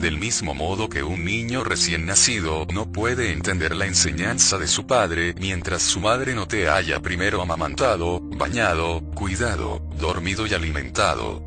[0.00, 4.86] Del mismo modo que un niño recién nacido no puede entender la enseñanza de su
[4.86, 11.42] padre mientras su madre no te haya primero amamantado, bañado, cuidado, dormido y alimentado.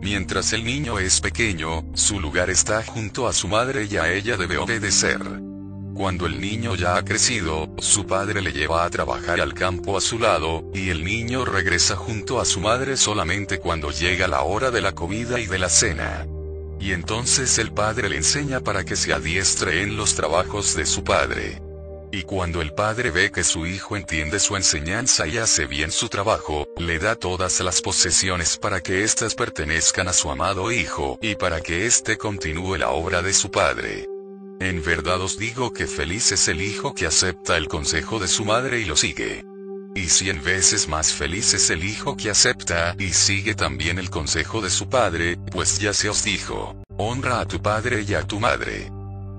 [0.00, 4.38] Mientras el niño es pequeño, su lugar está junto a su madre y a ella
[4.38, 5.20] debe obedecer.
[5.94, 10.00] Cuando el niño ya ha crecido, su padre le lleva a trabajar al campo a
[10.00, 14.70] su lado, y el niño regresa junto a su madre solamente cuando llega la hora
[14.70, 16.24] de la comida y de la cena.
[16.80, 21.04] Y entonces el padre le enseña para que se adiestre en los trabajos de su
[21.04, 21.60] padre.
[22.10, 26.08] Y cuando el padre ve que su hijo entiende su enseñanza y hace bien su
[26.08, 31.34] trabajo, le da todas las posesiones para que éstas pertenezcan a su amado hijo y
[31.34, 34.06] para que éste continúe la obra de su padre.
[34.60, 38.44] En verdad os digo que feliz es el hijo que acepta el consejo de su
[38.44, 39.44] madre y lo sigue.
[39.98, 44.60] Y cien veces más feliz es el hijo que acepta y sigue también el consejo
[44.60, 48.38] de su padre, pues ya se os dijo, honra a tu padre y a tu
[48.38, 48.92] madre.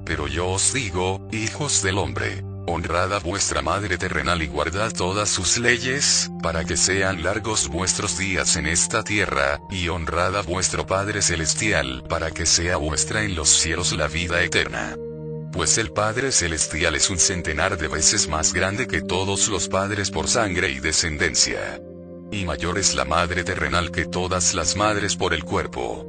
[0.05, 5.29] Pero yo os digo, hijos del hombre, honrad a vuestra madre terrenal y guardad todas
[5.29, 10.85] sus leyes, para que sean largos vuestros días en esta tierra, y honrad a vuestro
[10.85, 14.97] Padre celestial, para que sea vuestra en los cielos la vida eterna
[15.51, 20.11] pues el Padre Celestial es un centenar de veces más grande que todos los padres
[20.11, 21.81] por sangre y descendencia.
[22.31, 26.05] Y mayor es la Madre terrenal que todas las madres por el cuerpo.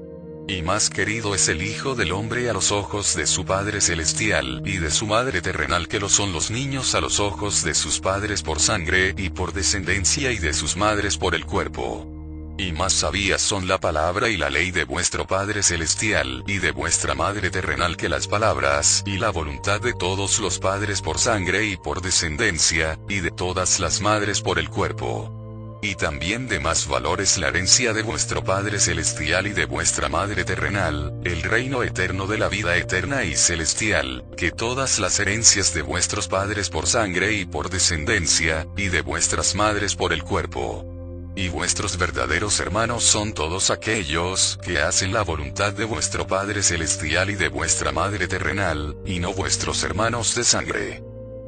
[0.46, 4.62] Y más querido es el Hijo del Hombre a los ojos de su Padre Celestial
[4.64, 8.00] y de su Madre terrenal que lo son los niños a los ojos de sus
[8.00, 12.19] padres por sangre y por descendencia y de sus madres por el cuerpo.
[12.61, 16.73] Y más sabias son la palabra y la ley de vuestro Padre Celestial y de
[16.73, 21.64] vuestra Madre terrenal que las palabras y la voluntad de todos los padres por sangre
[21.64, 25.79] y por descendencia, y de todas las madres por el cuerpo.
[25.81, 30.11] Y también de más valor es la herencia de vuestro Padre Celestial y de vuestra
[30.11, 35.73] Madre terrenal, el reino eterno de la vida eterna y celestial, que todas las herencias
[35.73, 40.99] de vuestros padres por sangre y por descendencia, y de vuestras madres por el cuerpo
[41.40, 47.31] y vuestros verdaderos hermanos son todos aquellos que hacen la voluntad de vuestro Padre Celestial
[47.31, 51.03] y de vuestra Madre Terrenal, y no vuestros hermanos de sangre.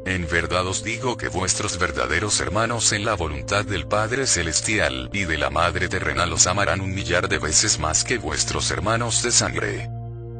[0.06, 5.24] En verdad os digo que vuestros verdaderos hermanos en la voluntad del Padre Celestial y
[5.24, 9.30] de la Madre Terrenal os amarán un millar de veces más que vuestros hermanos de
[9.30, 9.90] sangre.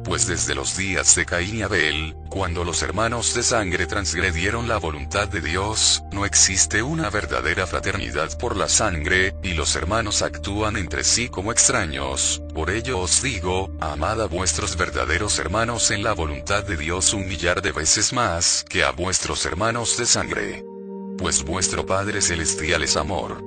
[0.03, 4.77] Pues desde los días de Caín y Abel, cuando los hermanos de sangre transgredieron la
[4.77, 10.75] voluntad de Dios, no existe una verdadera fraternidad por la sangre, y los hermanos actúan
[10.75, 12.41] entre sí como extraños.
[12.53, 17.25] Por ello os digo, amad a vuestros verdaderos hermanos en la voluntad de Dios un
[17.25, 20.65] millar de veces más que a vuestros hermanos de sangre.
[21.17, 23.41] Pues vuestro Padre Celestial es amor.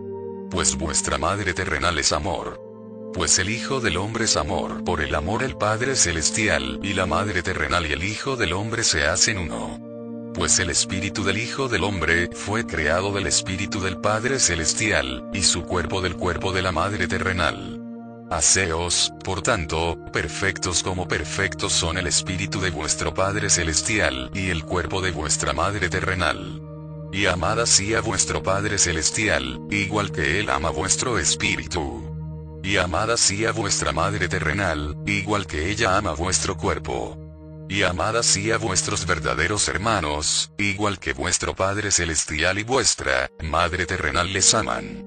[0.51, 2.66] Pues vuestra Madre Terrenal es amor
[3.17, 4.85] pues el Hijo del Hombre es amor.
[4.85, 8.85] Por el amor el Padre Celestial y la Madre Terrenal y el Hijo del Hombre
[8.85, 9.81] se hacen uno.
[10.35, 15.43] Pues el Espíritu del Hijo del Hombre fue creado del Espíritu del Padre Celestial, y
[15.45, 17.81] su cuerpo del cuerpo de la Madre Terrenal.
[18.31, 24.63] Haceos, por tanto, perfectos como perfectos son el Espíritu de vuestro Padre Celestial y el
[24.63, 26.61] cuerpo de vuestra Madre Terrenal.
[27.15, 32.16] Y amad así a vuestro Padre Celestial, igual que Él ama vuestro Espíritu
[32.67, 37.17] y amad así a vuestra madre terrenal, igual que ella ama vuestro cuerpo.
[37.69, 43.87] Y amad así a vuestros verdaderos hermanos, igual que vuestro Padre Celestial y vuestra Madre
[43.87, 45.05] Terrenal les aman.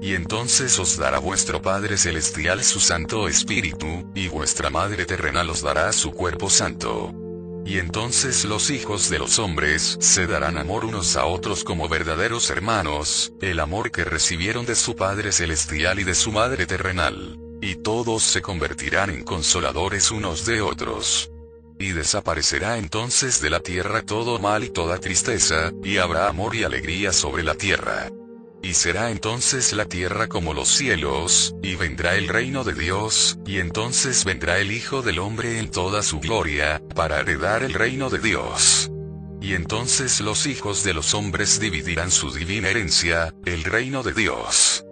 [0.00, 5.60] Y entonces os dará vuestro Padre Celestial su Santo Espíritu, y vuestra Madre Terrenal os
[5.60, 7.21] dará su cuerpo santo.
[7.64, 12.50] Y entonces los hijos de los hombres se darán amor unos a otros como verdaderos
[12.50, 17.38] hermanos, el amor que recibieron de su Padre Celestial y de su Madre Terrenal.
[17.60, 21.30] Y todos se convertirán en consoladores unos de otros.
[21.78, 26.64] Y desaparecerá entonces de la tierra todo mal y toda tristeza, y habrá amor y
[26.64, 28.08] alegría sobre la tierra.
[28.62, 33.58] Y será entonces la tierra como los cielos, y vendrá el reino de Dios, y
[33.58, 38.20] entonces vendrá el Hijo del Hombre en toda su gloria, para heredar el reino de
[38.20, 38.88] Dios.
[39.40, 44.84] Y entonces los hijos de los hombres dividirán su divina herencia, el reino de Dios.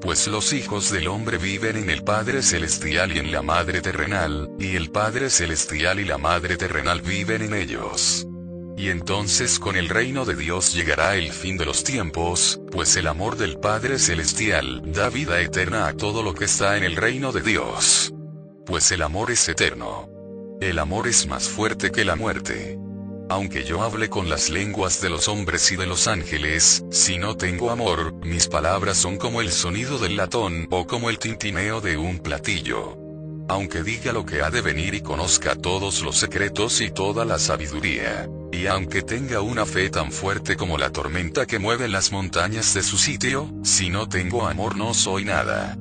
[0.00, 4.50] Pues los hijos del hombre viven en el Padre Celestial y en la Madre Terrenal,
[4.60, 8.28] y el Padre Celestial y la Madre Terrenal viven en ellos.
[8.76, 13.06] Y entonces con el reino de Dios llegará el fin de los tiempos, pues el
[13.06, 17.32] amor del Padre Celestial da vida eterna a todo lo que está en el reino
[17.32, 18.12] de Dios.
[18.66, 20.10] Pues el amor es eterno.
[20.60, 22.78] El amor es más fuerte que la muerte.
[23.30, 27.36] Aunque yo hable con las lenguas de los hombres y de los ángeles, si no
[27.36, 31.96] tengo amor, mis palabras son como el sonido del latón o como el tintineo de
[31.96, 33.05] un platillo.
[33.48, 37.38] Aunque diga lo que ha de venir y conozca todos los secretos y toda la
[37.38, 38.28] sabiduría.
[38.52, 42.82] Y aunque tenga una fe tan fuerte como la tormenta que mueve las montañas de
[42.82, 45.76] su sitio, si no tengo amor no soy nada.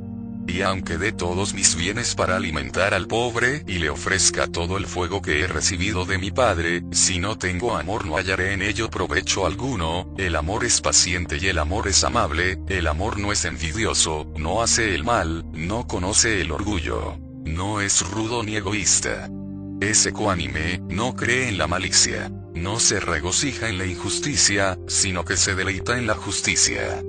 [0.48, 4.86] Y aunque dé todos mis bienes para alimentar al pobre y le ofrezca todo el
[4.86, 8.92] fuego que he recibido de mi Padre, si no tengo amor no hallaré en ello
[8.92, 13.44] provecho alguno, el amor es paciente y el amor es amable, el amor no es
[13.46, 19.30] envidioso, no hace el mal, no conoce el orgullo, no es rudo ni egoísta.
[19.80, 25.38] Es ecuánime, no cree en la malicia no se regocija en la injusticia, sino que
[25.38, 27.04] se deleita en la justicia.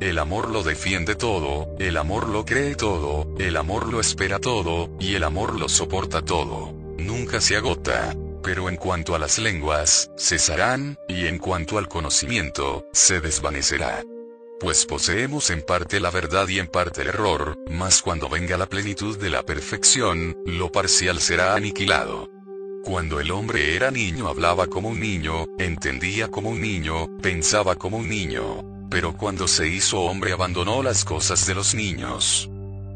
[0.00, 4.90] El amor lo defiende todo, el amor lo cree todo, el amor lo espera todo,
[5.00, 6.74] y el amor lo soporta todo.
[6.98, 8.14] Nunca se agota.
[8.42, 14.02] Pero en cuanto a las lenguas, cesarán, y en cuanto al conocimiento, se desvanecerá.
[14.60, 18.66] Pues poseemos en parte la verdad y en parte el error, mas cuando venga la
[18.66, 22.28] plenitud de la perfección, lo parcial será aniquilado.
[22.82, 27.98] Cuando el hombre era niño hablaba como un niño, entendía como un niño, pensaba como
[27.98, 28.88] un niño.
[28.90, 32.50] Pero cuando se hizo hombre abandonó las cosas de los niños.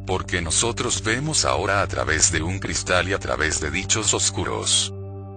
[0.04, 4.92] Porque nosotros vemos ahora a través de un cristal y a través de dichos oscuros.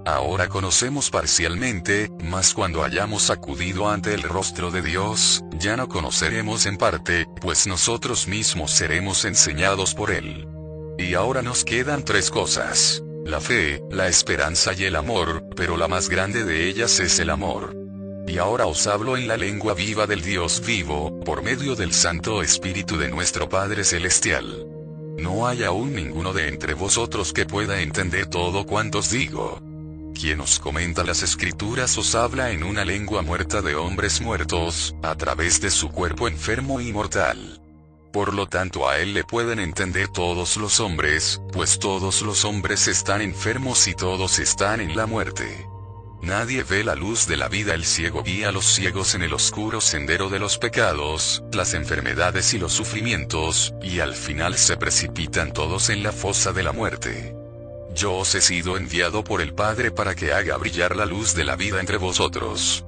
[0.06, 6.66] Ahora conocemos parcialmente, mas cuando hayamos acudido ante el rostro de Dios, ya no conoceremos
[6.68, 10.48] en parte, pues nosotros mismos seremos enseñados por Él.
[10.98, 15.88] Y ahora nos quedan tres cosas la fe, la esperanza y el amor, pero la
[15.88, 17.76] más grande de ellas es el amor.
[18.28, 22.44] Y ahora os hablo en la lengua viva del Dios vivo, por medio del Santo
[22.44, 24.68] Espíritu de nuestro Padre Celestial.
[25.18, 29.60] No hay aún ninguno de entre vosotros que pueda entender todo cuanto os digo.
[30.16, 35.14] Quien os comenta las escrituras os habla en una lengua muerta de hombres muertos, a
[35.16, 37.62] través de su cuerpo enfermo y mortal.
[38.14, 42.88] Por lo tanto a él le pueden entender todos los hombres, pues todos los hombres
[42.88, 45.68] están enfermos y todos están en la muerte.
[46.22, 49.34] Nadie ve la luz de la vida, el ciego guía a los ciegos en el
[49.34, 55.52] oscuro sendero de los pecados, las enfermedades y los sufrimientos, y al final se precipitan
[55.52, 57.45] todos en la fosa de la muerte.
[57.96, 61.46] Yo os he sido enviado por el Padre para que haga brillar la luz de
[61.46, 62.84] la vida entre vosotros.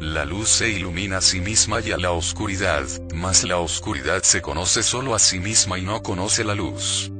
[0.00, 2.84] La luz se ilumina a sí misma y a la oscuridad,
[3.14, 7.10] mas la oscuridad se conoce solo a sí misma y no conoce la luz.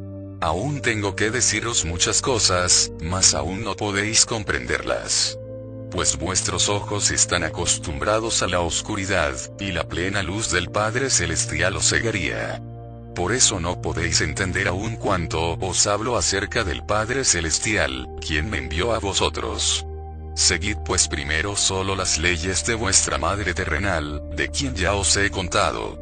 [0.43, 5.39] Aún tengo que deciros muchas cosas, mas aún no podéis comprenderlas
[5.91, 11.77] pues vuestros ojos están acostumbrados a la oscuridad, y la plena luz del Padre Celestial
[11.77, 12.63] os cegaría.
[13.15, 18.59] Por eso no podéis entender aún cuanto os hablo acerca del Padre Celestial, quien me
[18.59, 19.85] envió a vosotros.
[20.35, 25.31] Seguid pues primero solo las leyes de vuestra Madre terrenal, de quien ya os he
[25.31, 25.99] contado.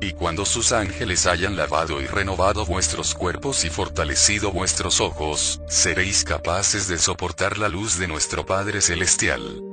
[0.00, 6.24] Y cuando sus ángeles hayan lavado y renovado vuestros cuerpos y fortalecido vuestros ojos, seréis
[6.24, 9.71] capaces de soportar la luz de nuestro Padre Celestial.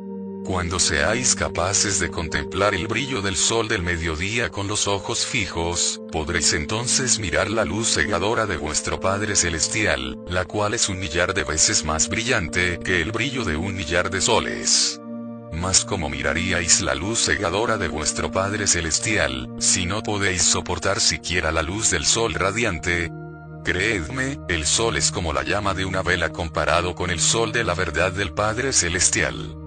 [0.49, 6.01] Cuando seáis capaces de contemplar el brillo del sol del mediodía con los ojos fijos,
[6.11, 11.35] podréis entonces mirar la luz cegadora de vuestro Padre Celestial, la cual es un millar
[11.35, 14.99] de veces más brillante que el brillo de un millar de soles.
[15.53, 21.51] Mas como miraríais la luz cegadora de vuestro Padre Celestial, si no podéis soportar siquiera
[21.51, 23.11] la luz del sol radiante?
[23.63, 27.63] Creedme, el sol es como la llama de una vela comparado con el sol de
[27.63, 29.58] la verdad del Padre Celestial.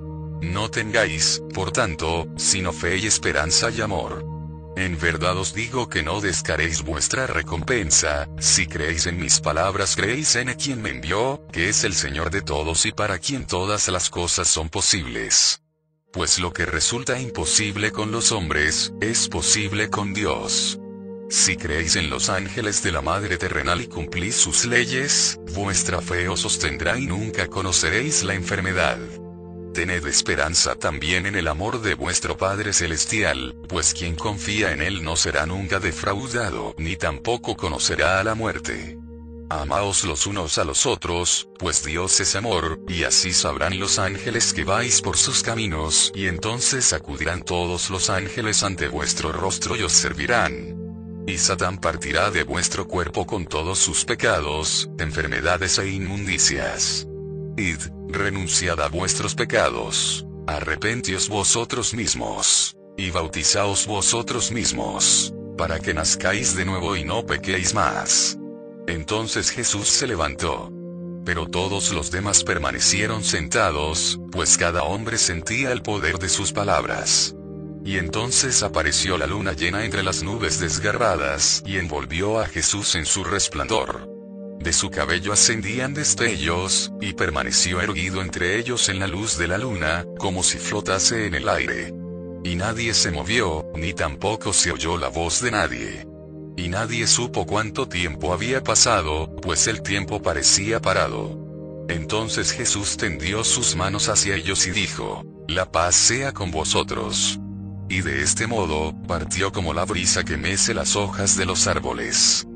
[0.43, 4.25] No tengáis, por tanto, sino fe y esperanza y amor.
[4.77, 10.37] En verdad os digo que no descaréis vuestra recompensa, si creéis en mis palabras creéis
[10.37, 14.11] en quien me envió, que es el Señor de todos y para quien todas las
[14.11, 15.63] cosas son posibles
[16.13, 20.79] pues lo que resulta imposible con los hombres, es posible con Dios.
[21.31, 26.29] Si creéis en los ángeles de la Madre terrenal y cumplís sus leyes, vuestra fe
[26.29, 28.99] os sostendrá y nunca conoceréis la enfermedad.
[29.73, 35.03] Tened esperanza también en el amor de vuestro Padre Celestial, pues quien confía en Él
[35.03, 38.99] no será nunca defraudado, ni tampoco conocerá a la muerte.
[39.49, 44.53] Amaos los unos a los otros, pues Dios es amor, y así sabrán los ángeles
[44.53, 49.83] que vais por sus caminos, y entonces acudirán todos los ángeles ante vuestro rostro y
[49.83, 51.25] os servirán.
[51.27, 57.07] Y Satán partirá de vuestro cuerpo con todos sus pecados, enfermedades e inmundicias.
[57.57, 57.79] Id,
[58.13, 60.27] renunciad a vuestros pecados.
[60.47, 62.77] Arrepentíos vosotros mismos.
[62.97, 65.35] Y bautizaos vosotros mismos.
[65.57, 68.39] Para que nazcáis de nuevo y no pequéis más.
[68.87, 70.71] Entonces Jesús se levantó.
[71.25, 77.37] Pero todos los demás permanecieron sentados, pues cada hombre sentía el poder de sus palabras.
[77.85, 83.07] Y entonces apareció la luna llena entre las nubes desgarradas, y envolvió a Jesús en
[83.07, 84.12] su resplandor.
[84.63, 89.59] De su cabello ascendían destellos, y permaneció erguido entre ellos en la luz de la
[89.59, 91.93] luna, como si flotase en el aire.
[92.45, 96.07] Y nadie se movió, ni tampoco se oyó la voz de nadie.
[96.57, 101.85] Y nadie supo cuánto tiempo había pasado, pues el tiempo parecía parado.
[101.89, 107.41] Entonces Jesús tendió sus manos hacia ellos y dijo, La paz sea con vosotros.
[107.89, 112.47] Y de este modo, partió como la brisa que mece las hojas de los árboles.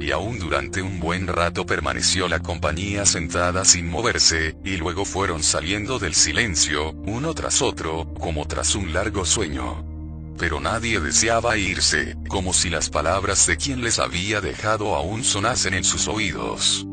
[0.00, 5.42] Y aún durante un buen rato permaneció la compañía sentada sin moverse, y luego fueron
[5.42, 9.96] saliendo del silencio, uno tras otro, como tras un largo sueño
[10.38, 15.74] pero nadie deseaba irse, como si las palabras de quien les había dejado aún sonasen
[15.74, 16.86] en sus oídos.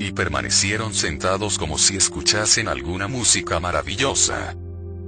[0.00, 4.56] Y permanecieron sentados como si escuchasen alguna música maravillosa.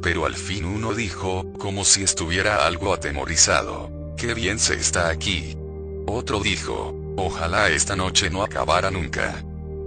[0.03, 5.57] Pero al fin uno dijo, como si estuviera algo atemorizado, qué bien se está aquí.
[6.07, 9.45] Otro dijo, ojalá esta noche no acabara nunca.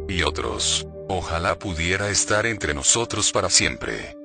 [0.08, 4.16] Y otros, ojalá pudiera estar entre nosotros para siempre.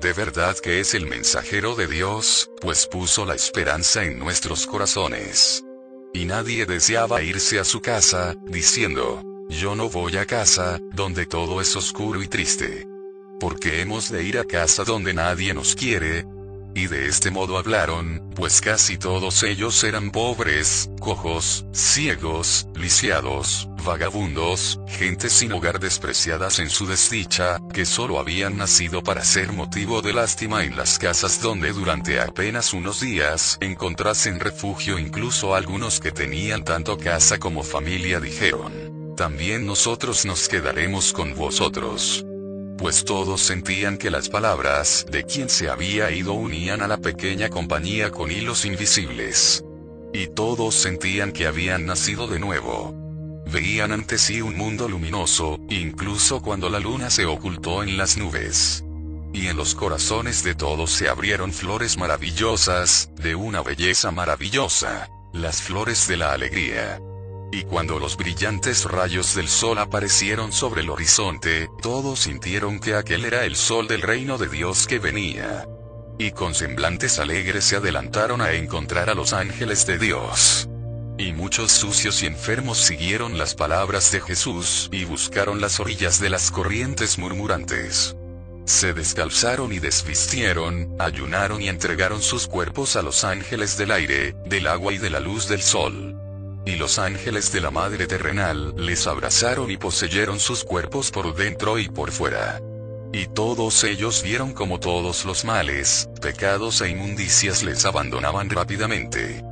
[0.00, 5.64] De verdad que es el mensajero de Dios, pues puso la esperanza en nuestros corazones.
[6.12, 11.60] Y nadie deseaba irse a su casa, diciendo, yo no voy a casa, donde todo
[11.60, 12.86] es oscuro y triste.
[13.38, 16.24] Porque hemos de ir a casa donde nadie nos quiere,
[16.80, 24.80] y de este modo hablaron, pues casi todos ellos eran pobres, cojos, ciegos, lisiados, vagabundos,
[24.88, 30.14] gente sin hogar despreciadas en su desdicha, que solo habían nacido para ser motivo de
[30.14, 36.64] lástima en las casas donde durante apenas unos días encontrasen refugio incluso algunos que tenían
[36.64, 39.14] tanto casa como familia dijeron.
[39.18, 42.24] También nosotros nos quedaremos con vosotros
[42.80, 47.50] pues todos sentían que las palabras de quien se había ido unían a la pequeña
[47.50, 49.62] compañía con hilos invisibles.
[50.14, 52.94] Y todos sentían que habían nacido de nuevo.
[53.52, 58.82] Veían ante sí un mundo luminoso, incluso cuando la luna se ocultó en las nubes.
[59.34, 65.60] Y en los corazones de todos se abrieron flores maravillosas, de una belleza maravillosa, las
[65.60, 66.98] flores de la alegría.
[67.52, 73.24] Y cuando los brillantes rayos del sol aparecieron sobre el horizonte, todos sintieron que aquel
[73.24, 75.66] era el sol del reino de Dios que venía.
[76.16, 80.68] Y con semblantes alegres se adelantaron a encontrar a los ángeles de Dios.
[81.18, 86.30] Y muchos sucios y enfermos siguieron las palabras de Jesús y buscaron las orillas de
[86.30, 88.16] las corrientes murmurantes.
[88.64, 94.68] Se descalzaron y desvistieron, ayunaron y entregaron sus cuerpos a los ángeles del aire, del
[94.68, 96.16] agua y de la luz del sol.
[96.70, 101.80] Y los ángeles de la Madre terrenal les abrazaron y poseyeron sus cuerpos por dentro
[101.80, 102.60] y por fuera.
[103.12, 109.42] Y todos ellos vieron como todos los males, pecados e inmundicias les abandonaban rápidamente.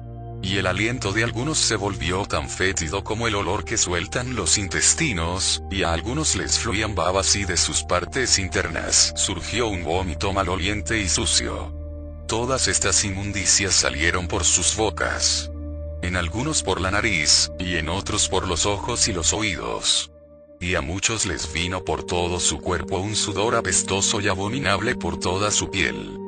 [0.44, 4.56] Y el aliento de algunos se volvió tan fétido como el olor que sueltan los
[4.56, 10.32] intestinos, y a algunos les fluían babas y de sus partes internas surgió un vómito
[10.32, 11.74] maloliente y sucio.
[12.28, 15.50] Todas estas inmundicias salieron por sus bocas
[16.03, 20.11] en algunos por la nariz, y en otros por los ojos y los oídos.
[20.61, 25.18] Y a muchos les vino por todo su cuerpo un sudor apestoso y abominable por
[25.18, 26.18] toda su piel.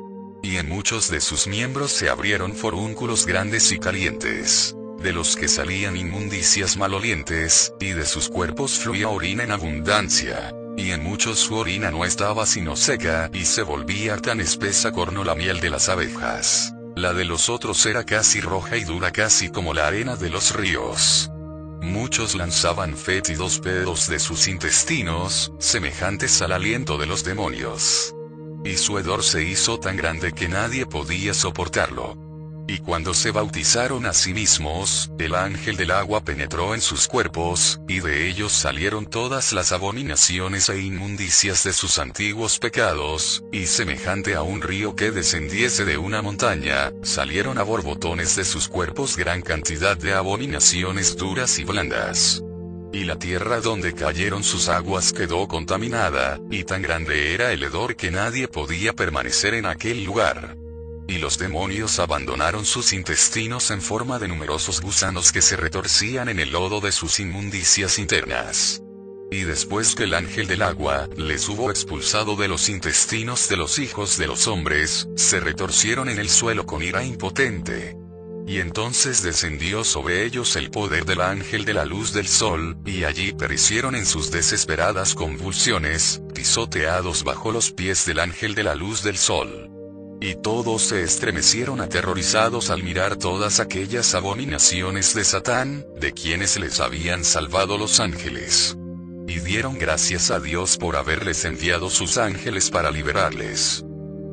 [0.43, 5.49] Y en muchos de sus miembros se abrieron forúnculos grandes y calientes, de los que
[5.49, 10.55] salían inmundicias malolientes, y de sus cuerpos fluía orina en abundancia.
[10.77, 15.25] Y en muchos su orina no estaba sino seca, y se volvía tan espesa como
[15.25, 16.73] la miel de las abejas.
[17.01, 20.55] La de los otros era casi roja y dura casi como la arena de los
[20.55, 21.31] ríos.
[21.81, 28.15] Muchos lanzaban fétidos pedos de sus intestinos, semejantes al aliento de los demonios.
[28.67, 32.30] Y su hedor se hizo tan grande que nadie podía soportarlo.
[32.71, 37.81] Y cuando se bautizaron a sí mismos, el ángel del agua penetró en sus cuerpos,
[37.89, 44.37] y de ellos salieron todas las abominaciones e inmundicias de sus antiguos pecados, y semejante
[44.37, 49.43] a un río que descendiese de una montaña, salieron a borbotones de sus cuerpos gran
[49.43, 52.41] cantidad de abominaciones duras y blandas.
[52.93, 57.97] Y la tierra donde cayeron sus aguas quedó contaminada, y tan grande era el hedor
[57.97, 60.60] que nadie podía permanecer en aquel lugar
[61.11, 66.39] y los demonios abandonaron sus intestinos en forma de numerosos gusanos que se retorcían en
[66.39, 68.81] el lodo de sus inmundicias internas.
[69.33, 73.79] Y después que el ángel del agua les hubo expulsado de los intestinos de los
[73.81, 77.97] hijos de los hombres, se retorcieron en el suelo con ira impotente.
[78.47, 83.05] Y entonces descendió sobre ellos el poder del ángel de la luz del sol, y
[83.05, 89.03] allí perecieron en sus desesperadas convulsiones, pisoteados bajo los pies del ángel de la luz
[89.03, 89.70] del sol.
[90.23, 96.79] Y todos se estremecieron aterrorizados al mirar todas aquellas abominaciones de Satán, de quienes les
[96.81, 98.77] habían salvado los ángeles.
[99.27, 103.83] Y dieron gracias a Dios por haberles enviado sus ángeles para liberarles.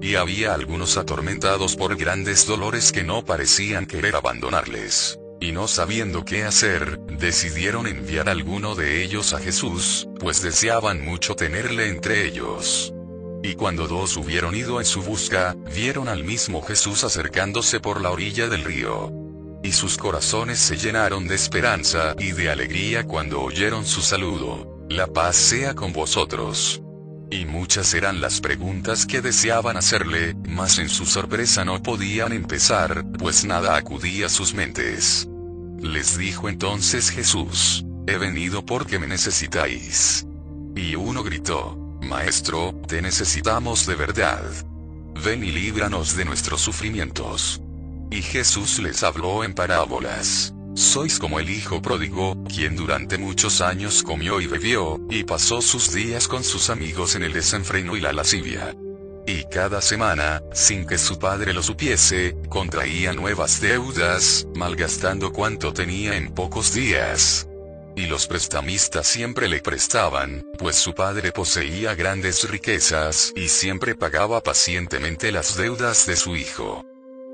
[0.02, 5.18] Y había algunos atormentados por grandes dolores que no parecían querer abandonarles.
[5.40, 11.36] Y no sabiendo qué hacer, decidieron enviar alguno de ellos a Jesús, pues deseaban mucho
[11.36, 12.94] tenerle entre ellos.
[13.48, 18.12] Y cuando dos hubieron ido en su busca, vieron al mismo Jesús acercándose por la
[18.12, 19.10] orilla del río.
[19.64, 24.86] Y sus corazones se llenaron de esperanza y de alegría cuando oyeron su saludo.
[24.90, 26.82] La paz sea con vosotros.
[27.32, 33.06] Y muchas eran las preguntas que deseaban hacerle, mas en su sorpresa no podían empezar,
[33.18, 35.30] pues nada acudía a sus mentes.
[35.80, 40.28] Les dijo entonces Jesús, He venido porque me necesitáis.
[40.76, 44.44] Y uno gritó, Maestro, te necesitamos de verdad.
[45.24, 47.62] Ven y líbranos de nuestros sufrimientos.
[48.12, 50.54] Y Jesús les habló en parábolas.
[50.76, 55.92] Sois como el hijo pródigo, quien durante muchos años comió y bebió, y pasó sus
[55.92, 58.76] días con sus amigos en el desenfreno y la lascivia.
[59.26, 66.16] Y cada semana, sin que su padre lo supiese, contraía nuevas deudas, malgastando cuanto tenía
[66.16, 67.48] en pocos días.
[67.98, 74.44] Y los prestamistas siempre le prestaban, pues su padre poseía grandes riquezas y siempre pagaba
[74.44, 76.86] pacientemente las deudas de su hijo.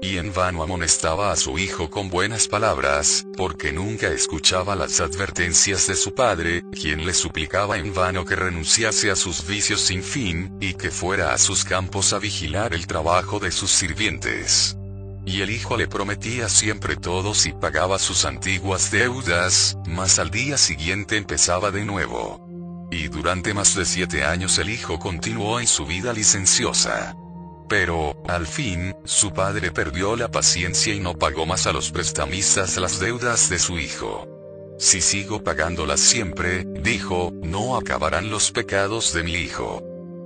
[0.01, 5.87] Y en vano amonestaba a su hijo con buenas palabras, porque nunca escuchaba las advertencias
[5.87, 10.57] de su padre, quien le suplicaba en vano que renunciase a sus vicios sin fin,
[10.61, 14.77] y que fuera a sus campos a vigilar el trabajo de sus sirvientes.
[15.25, 20.57] Y el hijo le prometía siempre todo si pagaba sus antiguas deudas, mas al día
[20.57, 22.45] siguiente empezaba de nuevo.
[22.91, 27.15] Y durante más de siete años el hijo continuó en su vida licenciosa.
[27.69, 32.77] Pero, al fin, su padre perdió la paciencia y no pagó más a los prestamistas
[32.77, 34.27] las deudas de su hijo.
[34.77, 39.81] Si sigo pagándolas siempre, dijo, no acabarán los pecados de mi hijo.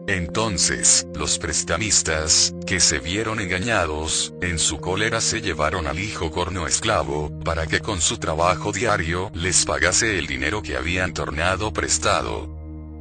[0.08, 6.66] Entonces, los prestamistas, que se vieron engañados, en su cólera se llevaron al hijo corno
[6.66, 12.48] esclavo, para que con su trabajo diario les pagase el dinero que habían tornado prestado.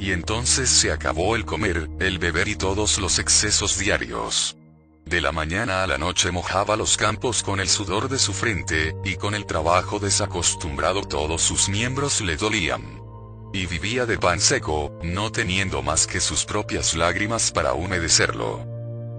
[0.01, 4.57] Y entonces se acabó el comer, el beber y todos los excesos diarios.
[5.05, 8.97] De la mañana a la noche mojaba los campos con el sudor de su frente,
[9.05, 13.06] y con el trabajo desacostumbrado todos sus miembros le dolían
[13.53, 18.67] y vivía de pan seco, no teniendo más que sus propias lágrimas para humedecerlo.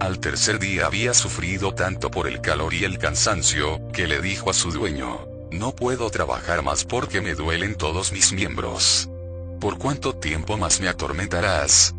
[0.00, 4.50] Al tercer día había sufrido tanto por el calor y el cansancio, que le dijo
[4.50, 9.08] a su dueño, no puedo trabajar más porque me duelen todos mis miembros.
[9.60, 11.94] ¿Por cuánto tiempo más me atormentarás?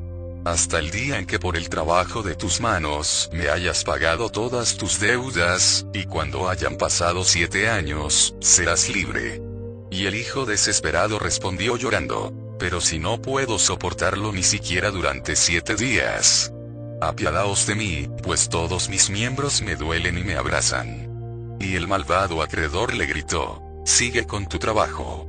[0.45, 4.77] Hasta el día en que por el trabajo de tus manos me hayas pagado todas
[4.77, 9.49] tus deudas, y cuando hayan pasado siete años, serás libre.
[9.92, 15.76] Y el hijo desesperado respondió llorando, pero si no puedo soportarlo ni siquiera durante siete
[15.76, 16.54] días.
[17.02, 21.58] Apiadaos de mí, pues todos mis miembros me duelen y me abrazan.
[21.60, 25.28] Y el malvado acreedor le gritó, sigue con tu trabajo.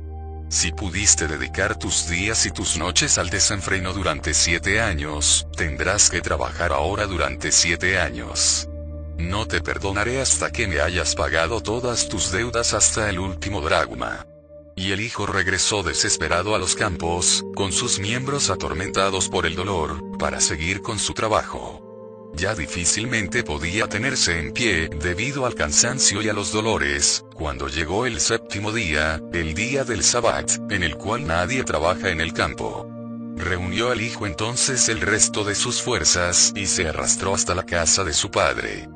[0.49, 6.19] Si pudiste dedicar tus días y tus noches al desenfreno durante siete años, tendrás que
[6.19, 8.67] trabajar ahora durante siete años.
[9.17, 14.25] No te perdonaré hasta que me hayas pagado todas tus deudas hasta el último dragma.
[14.75, 20.17] Y el hijo regresó desesperado a los campos, con sus miembros atormentados por el dolor,
[20.17, 21.87] para seguir con su trabajo.
[22.33, 28.05] Ya difícilmente podía tenerse en pie, debido al cansancio y a los dolores, cuando llegó
[28.05, 32.87] el séptimo día, el día del sabbat, en el cual nadie trabaja en el campo.
[33.35, 38.03] Reunió el hijo entonces el resto de sus fuerzas, y se arrastró hasta la casa
[38.03, 38.87] de su padre.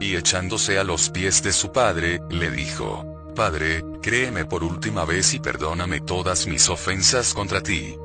[0.00, 5.32] Y echándose a los pies de su padre, le dijo, Padre, créeme por última vez
[5.34, 7.96] y perdóname todas mis ofensas contra ti.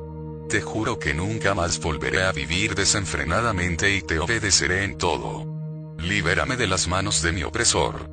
[0.48, 5.44] Te juro que nunca más volveré a vivir desenfrenadamente y te obedeceré en todo.
[5.98, 8.10] Libérame de las manos de mi opresor.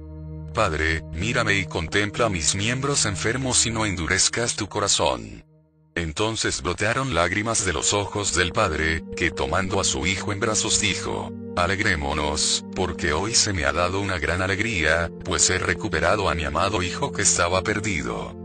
[0.53, 5.45] Padre, mírame y contempla mis miembros enfermos y no endurezcas tu corazón.
[5.95, 10.81] Entonces brotaron lágrimas de los ojos del padre, que tomando a su hijo en brazos
[10.81, 16.35] dijo, Alegrémonos, porque hoy se me ha dado una gran alegría, pues he recuperado a
[16.35, 18.35] mi amado hijo que estaba perdido.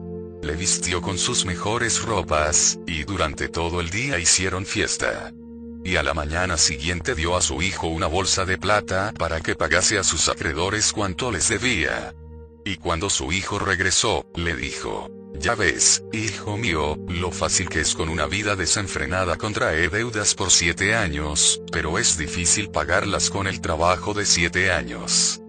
[0.43, 5.33] Le vistió con sus mejores ropas, y durante todo el día hicieron fiesta.
[5.85, 9.57] Y a la mañana siguiente dio a su hijo una bolsa de plata para que
[9.57, 12.15] pagase a sus acreedores cuanto les debía.
[12.65, 17.95] Y cuando su hijo regresó, le dijo, ya ves, hijo mío, lo fácil que es
[17.95, 23.61] con una vida desenfrenada contraer deudas por siete años, pero es difícil pagarlas con el
[23.61, 25.41] trabajo de siete años.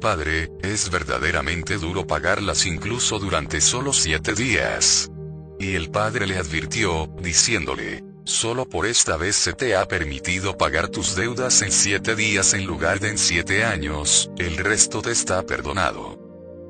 [0.00, 5.10] Padre, es verdaderamente duro pagarlas incluso durante solo siete días.
[5.58, 10.88] Y el padre le advirtió, diciéndole, Solo por esta vez se te ha permitido pagar
[10.88, 15.44] tus deudas en siete días en lugar de en siete años, el resto te está
[15.44, 16.23] perdonado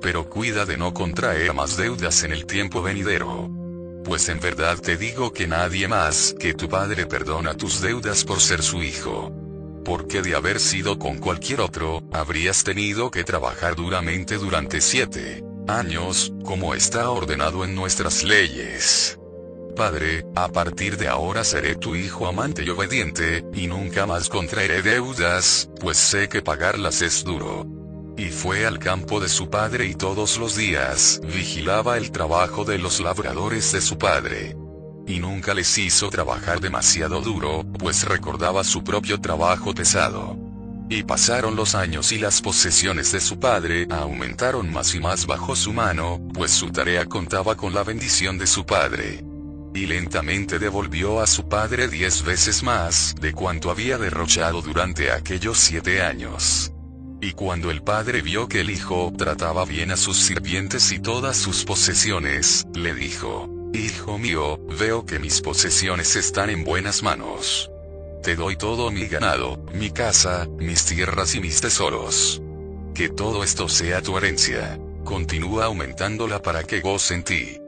[0.04, 3.48] pero cuida de no contraer más deudas en el tiempo venidero.
[4.04, 8.38] Pues en verdad te digo que nadie más que tu padre perdona tus deudas por
[8.38, 9.32] ser su hijo.
[9.82, 16.34] Porque de haber sido con cualquier otro, habrías tenido que trabajar duramente durante siete años,
[16.44, 19.18] como está ordenado en nuestras leyes.
[19.74, 24.82] Padre, a partir de ahora seré tu hijo amante y obediente, y nunca más contraeré
[24.82, 27.83] deudas, pues sé que pagarlas es duro.
[28.16, 32.78] Y fue al campo de su padre y todos los días vigilaba el trabajo de
[32.78, 34.56] los labradores de su padre.
[35.06, 40.38] Y nunca les hizo trabajar demasiado duro, pues recordaba su propio trabajo pesado.
[40.88, 45.56] Y pasaron los años y las posesiones de su padre aumentaron más y más bajo
[45.56, 49.24] su mano, pues su tarea contaba con la bendición de su padre.
[49.74, 55.58] Y lentamente devolvió a su padre diez veces más de cuanto había derrochado durante aquellos
[55.58, 56.73] siete años.
[57.24, 61.38] Y cuando el padre vio que el hijo trataba bien a sus sirvientes y todas
[61.38, 67.70] sus posesiones, le dijo, Hijo mío, veo que mis posesiones están en buenas manos.
[68.22, 72.42] Te doy todo mi ganado, mi casa, mis tierras y mis tesoros.
[72.94, 74.78] Que todo esto sea tu herencia.
[75.02, 77.58] Continúa aumentándola para que goce en ti.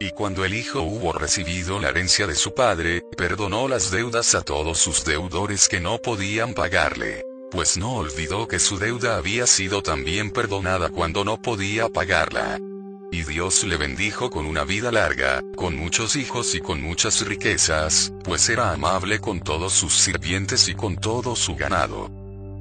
[0.00, 4.40] Y cuando el hijo hubo recibido la herencia de su padre, perdonó las deudas a
[4.40, 9.82] todos sus deudores que no podían pagarle pues no olvidó que su deuda había sido
[9.82, 12.58] también perdonada cuando no podía pagarla.
[13.12, 18.14] Y Dios le bendijo con una vida larga, con muchos hijos y con muchas riquezas,
[18.24, 22.10] pues era amable con todos sus sirvientes y con todo su ganado.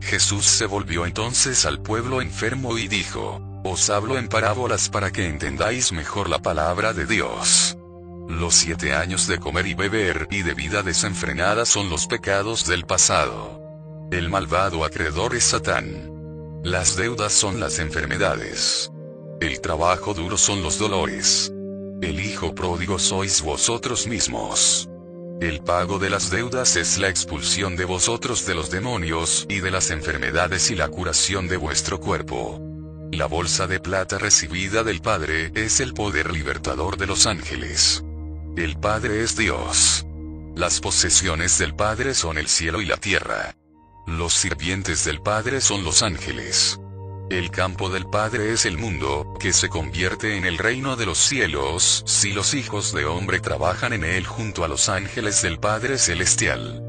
[0.01, 5.25] Jesús se volvió entonces al pueblo enfermo y dijo, Os hablo en parábolas para que
[5.25, 7.77] entendáis mejor la palabra de Dios.
[8.27, 12.83] Los siete años de comer y beber y de vida desenfrenada son los pecados del
[12.85, 13.60] pasado.
[14.11, 16.61] El malvado acreedor es Satán.
[16.65, 18.91] Las deudas son las enfermedades.
[19.39, 21.49] El trabajo duro son los dolores.
[22.01, 24.89] El hijo pródigo sois vosotros mismos.
[25.39, 29.71] El pago de las deudas es la expulsión de vosotros de los demonios y de
[29.71, 32.59] las enfermedades y la curación de vuestro cuerpo.
[33.13, 38.03] La bolsa de plata recibida del Padre es el poder libertador de los ángeles.
[38.57, 40.05] El Padre es Dios.
[40.53, 43.55] Las posesiones del Padre son el cielo y la tierra.
[44.07, 46.79] Los sirvientes del Padre son los ángeles.
[47.29, 51.17] El campo del Padre es el mundo, que se convierte en el reino de los
[51.17, 55.97] cielos, si los hijos de hombre trabajan en él junto a los ángeles del Padre
[55.97, 56.83] Celestial.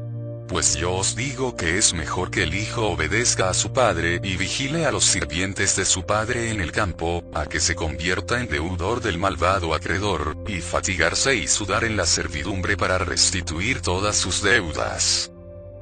[0.47, 4.35] Pues yo os digo que es mejor que el hijo obedezca a su padre y
[4.35, 8.49] vigile a los sirvientes de su padre en el campo, a que se convierta en
[8.49, 14.43] deudor del malvado acreedor, y fatigarse y sudar en la servidumbre para restituir todas sus
[14.43, 15.32] deudas.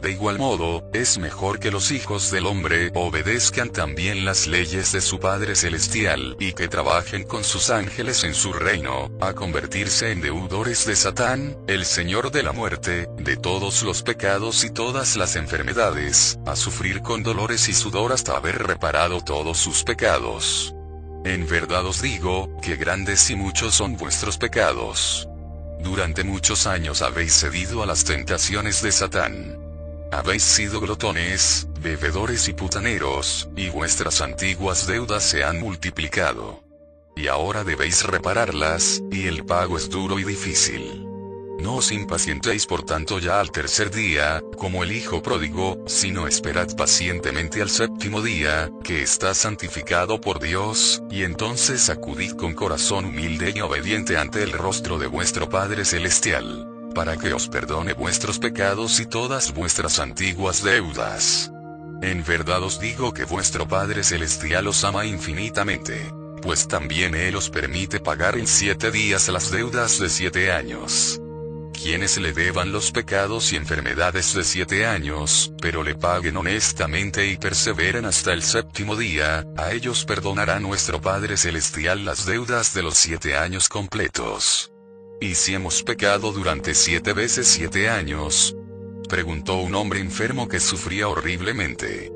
[0.02, 5.00] De igual modo, es mejor que los hijos del hombre obedezcan también las leyes de
[5.00, 10.22] su Padre Celestial y que trabajen con sus ángeles en su reino, a convertirse en
[10.22, 15.36] deudores de Satán, el Señor de la muerte, de todos los pecados y todas las
[15.36, 20.74] enfermedades, a sufrir con dolores y sudor hasta haber reparado todos sus pecados.
[21.26, 25.28] En verdad os digo, que grandes y muchos son vuestros pecados.
[25.84, 29.61] Durante muchos años habéis cedido a las tentaciones de Satán.
[30.12, 36.64] Habéis sido glotones, bebedores y putaneros, y vuestras antiguas deudas se han multiplicado.
[37.16, 41.08] Y ahora debéis repararlas, y el pago es duro y difícil.
[41.62, 46.76] No os impacientéis por tanto ya al tercer día, como el Hijo pródigo, sino esperad
[46.76, 53.54] pacientemente al séptimo día, que está santificado por Dios, y entonces acudid con corazón humilde
[53.56, 59.00] y obediente ante el rostro de vuestro Padre Celestial para que os perdone vuestros pecados
[59.00, 61.52] y todas vuestras antiguas deudas.
[62.02, 66.12] En verdad os digo que vuestro Padre Celestial os ama infinitamente,
[66.42, 71.22] pues también Él os permite pagar en siete días las deudas de siete años.
[71.74, 77.38] Quienes le deban los pecados y enfermedades de siete años, pero le paguen honestamente y
[77.38, 82.98] perseveren hasta el séptimo día, a ellos perdonará nuestro Padre Celestial las deudas de los
[82.98, 84.71] siete años completos.
[85.24, 88.58] ¿Y si hemos pecado durante siete veces siete años?
[89.08, 92.12] Preguntó un hombre enfermo que sufría horriblemente.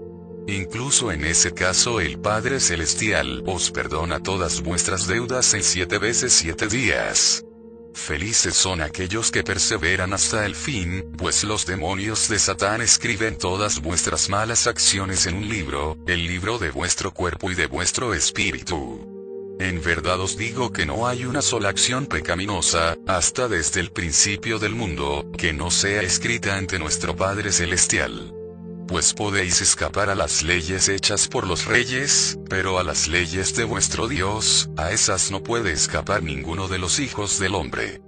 [0.47, 6.34] Incluso en ese caso el Padre Celestial os perdona todas vuestras deudas en siete veces
[6.34, 7.45] siete días.
[7.93, 13.84] Felices son aquellos que perseveran hasta el fin, pues los demonios de Satán escriben todas
[13.84, 19.14] vuestras malas acciones en un libro, el libro de vuestro cuerpo y de vuestro espíritu.
[19.60, 24.60] En verdad os digo que no hay una sola acción pecaminosa, hasta desde el principio
[24.60, 28.34] del mundo, que no sea escrita ante nuestro Padre Celestial.
[28.88, 33.64] Pues podéis escapar a las leyes hechas por los reyes, pero a las leyes de
[33.64, 38.01] vuestro Dios, a esas no puede escapar ninguno de los hijos del hombre.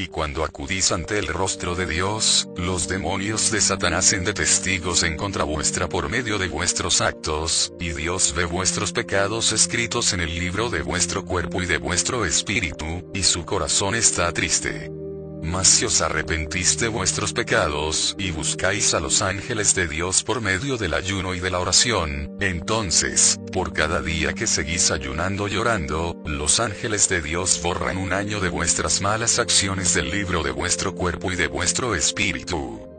[0.00, 5.02] Y cuando acudís ante el rostro de Dios, los demonios de Satanás hacen de testigos
[5.02, 10.20] en contra vuestra por medio de vuestros actos, y Dios ve vuestros pecados escritos en
[10.20, 14.99] el libro de vuestro cuerpo y de vuestro espíritu, y su corazón está triste.
[15.42, 20.40] Mas si os arrepentís de vuestros pecados, y buscáis a los ángeles de Dios por
[20.40, 26.16] medio del ayuno y de la oración, entonces, por cada día que seguís ayunando llorando,
[26.24, 30.94] los ángeles de Dios borran un año de vuestras malas acciones del libro de vuestro
[30.94, 32.89] cuerpo y de vuestro espíritu.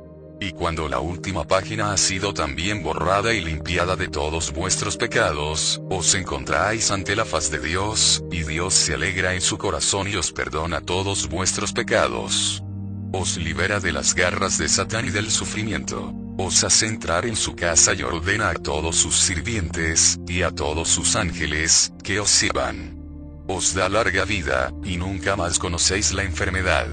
[0.43, 5.79] Y cuando la última página ha sido también borrada y limpiada de todos vuestros pecados,
[5.87, 10.15] os encontráis ante la faz de Dios, y Dios se alegra en su corazón y
[10.15, 12.63] os perdona todos vuestros pecados.
[13.13, 16.11] Os libera de las garras de Satán y del sufrimiento.
[16.39, 20.89] Os hace entrar en su casa y ordena a todos sus sirvientes, y a todos
[20.89, 22.97] sus ángeles, que os sirvan.
[23.47, 26.87] Os da larga vida, y nunca más conocéis la enfermedad.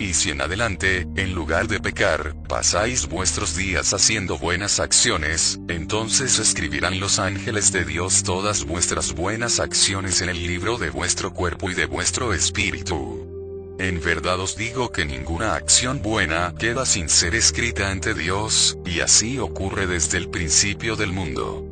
[0.00, 6.38] Y si en adelante, en lugar de pecar, pasáis vuestros días haciendo buenas acciones, entonces
[6.38, 11.68] escribirán los ángeles de Dios todas vuestras buenas acciones en el libro de vuestro cuerpo
[11.68, 13.76] y de vuestro espíritu.
[13.78, 19.00] En verdad os digo que ninguna acción buena queda sin ser escrita ante Dios, y
[19.00, 21.69] así ocurre desde el principio del mundo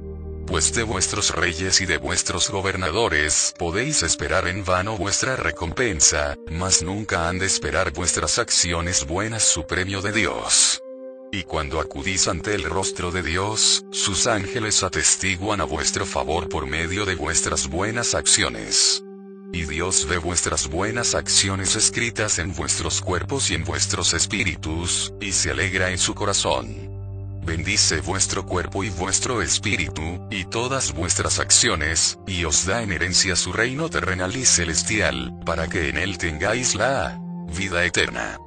[0.48, 6.82] pues de vuestros reyes y de vuestros gobernadores podéis esperar en vano vuestra recompensa, mas
[6.82, 10.82] nunca han de esperar vuestras acciones buenas su premio de Dios.
[11.30, 16.66] Y cuando acudís ante el rostro de Dios, sus ángeles atestiguan a vuestro favor por
[16.66, 19.04] medio de vuestras buenas acciones.
[19.50, 25.32] y Dios ve vuestras buenas acciones escritas en vuestros cuerpos y en vuestros espíritus, y
[25.32, 26.97] se alegra en su corazón.
[27.42, 33.36] Bendice vuestro cuerpo y vuestro espíritu, y todas vuestras acciones, y os da en herencia
[33.36, 37.18] su reino terrenal y celestial, para que en él tengáis la
[37.56, 38.38] vida eterna.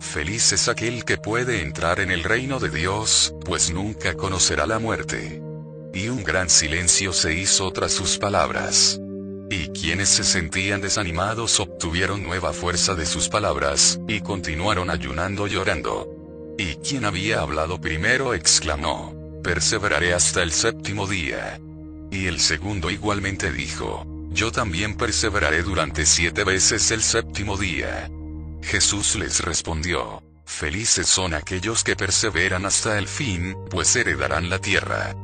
[0.00, 4.78] Feliz es aquel que puede entrar en el reino de Dios, pues nunca conocerá la
[4.78, 5.42] muerte.
[5.92, 9.00] Y un gran silencio se hizo tras sus palabras.
[9.50, 16.15] Y quienes se sentían desanimados obtuvieron nueva fuerza de sus palabras, y continuaron ayunando llorando.
[16.58, 21.60] Y quien había hablado primero exclamó, perseveraré hasta el séptimo día.
[22.10, 28.10] Y el segundo igualmente dijo, yo también perseveraré durante siete veces el séptimo día.
[28.62, 35.14] Jesús les respondió, felices son aquellos que perseveran hasta el fin, pues heredarán la tierra.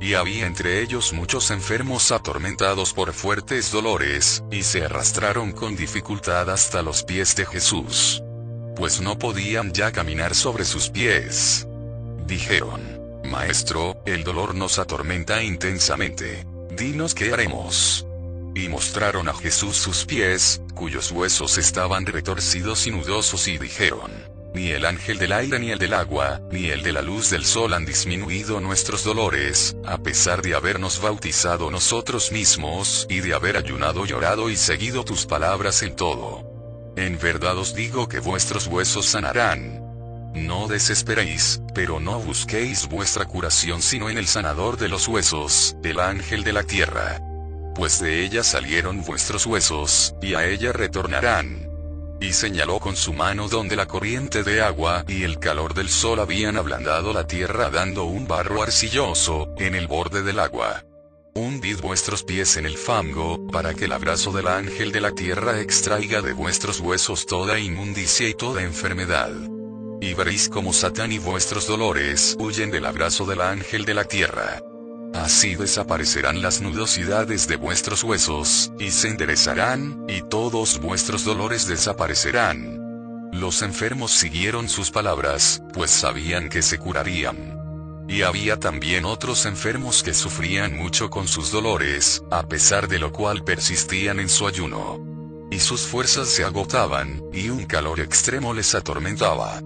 [0.00, 6.50] Y había entre ellos muchos enfermos atormentados por fuertes dolores, y se arrastraron con dificultad
[6.50, 8.22] hasta los pies de Jesús.
[8.80, 11.68] Pues no podían ya caminar sobre sus pies.
[12.26, 12.80] Dijeron,
[13.24, 16.46] Maestro, el dolor nos atormenta intensamente.
[16.70, 18.06] Dinos qué haremos.
[18.54, 24.10] Y mostraron a Jesús sus pies, cuyos huesos estaban retorcidos y nudosos y dijeron,
[24.54, 27.44] ni el ángel del aire ni el del agua, ni el de la luz del
[27.44, 33.58] sol han disminuido nuestros dolores, a pesar de habernos bautizado nosotros mismos, y de haber
[33.58, 36.49] ayunado, llorado y seguido tus palabras en todo.
[36.96, 39.80] En verdad os digo que vuestros huesos sanarán.
[40.34, 46.00] No desesperéis, pero no busquéis vuestra curación sino en el sanador de los huesos, el
[46.00, 47.20] ángel de la tierra.
[47.74, 51.70] Pues de ella salieron vuestros huesos, y a ella retornarán
[52.20, 56.20] y señaló con su mano donde la corriente de agua y el calor del sol
[56.20, 60.84] habían ablandado la tierra dando un barro arcilloso, en el borde del agua.
[61.34, 65.60] Hundid vuestros pies en el fango, para que el abrazo del ángel de la tierra
[65.60, 69.30] extraiga de vuestros huesos toda inmundicia y toda enfermedad.
[70.00, 74.60] Y veréis como Satán y vuestros dolores huyen del abrazo del ángel de la tierra.
[75.14, 82.80] Así desaparecerán las nudosidades de vuestros huesos, y se enderezarán, y todos vuestros dolores desaparecerán.
[83.32, 87.60] Los enfermos siguieron sus palabras, pues sabían que se curarían.
[88.10, 93.12] Y había también otros enfermos que sufrían mucho con sus dolores, a pesar de lo
[93.12, 94.98] cual persistían en su ayuno.
[95.52, 99.62] Y sus fuerzas se agotaban, y un calor extremo les atormentaba.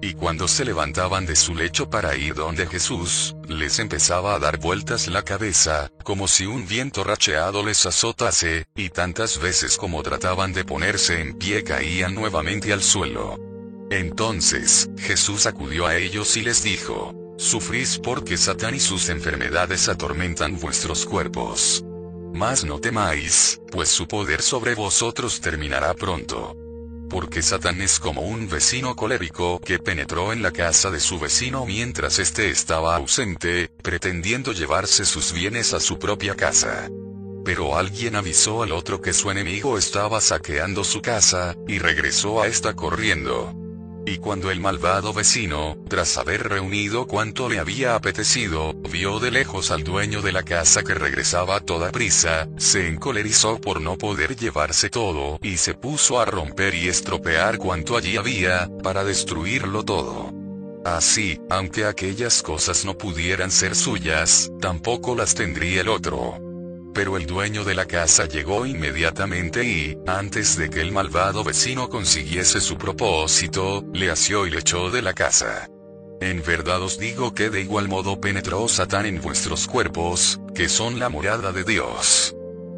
[0.00, 4.58] Y cuando se levantaban de su lecho para ir donde Jesús, les empezaba a dar
[4.58, 10.52] vueltas la cabeza, como si un viento racheado les azotase, y tantas veces como trataban
[10.52, 13.40] de ponerse en pie caían nuevamente al suelo.
[13.90, 20.58] Entonces, Jesús acudió a ellos y les dijo, Sufrís porque Satán y sus enfermedades atormentan
[20.58, 21.84] vuestros cuerpos.
[22.34, 26.56] Mas no temáis, pues su poder sobre vosotros terminará pronto
[27.08, 31.64] porque Satán es como un vecino colérico que penetró en la casa de su vecino
[31.64, 36.88] mientras éste estaba ausente, pretendiendo llevarse sus bienes a su propia casa.
[37.44, 42.46] Pero alguien avisó al otro que su enemigo estaba saqueando su casa, y regresó a
[42.46, 43.67] esta corriendo.
[44.10, 49.70] Y cuando el malvado vecino, tras haber reunido cuanto le había apetecido, vio de lejos
[49.70, 54.34] al dueño de la casa que regresaba a toda prisa, se encolerizó por no poder
[54.34, 60.32] llevarse todo, y se puso a romper y estropear cuanto allí había, para destruirlo todo.
[60.86, 66.47] Así, aunque aquellas cosas no pudieran ser suyas, tampoco las tendría el otro
[66.98, 71.88] pero el dueño de la casa llegó inmediatamente y, antes de que el malvado vecino
[71.88, 75.68] consiguiese su propósito, le asió y le echó de la casa.
[76.20, 80.98] En verdad os digo que de igual modo penetró Satán en vuestros cuerpos, que son
[80.98, 82.34] la morada de Dios.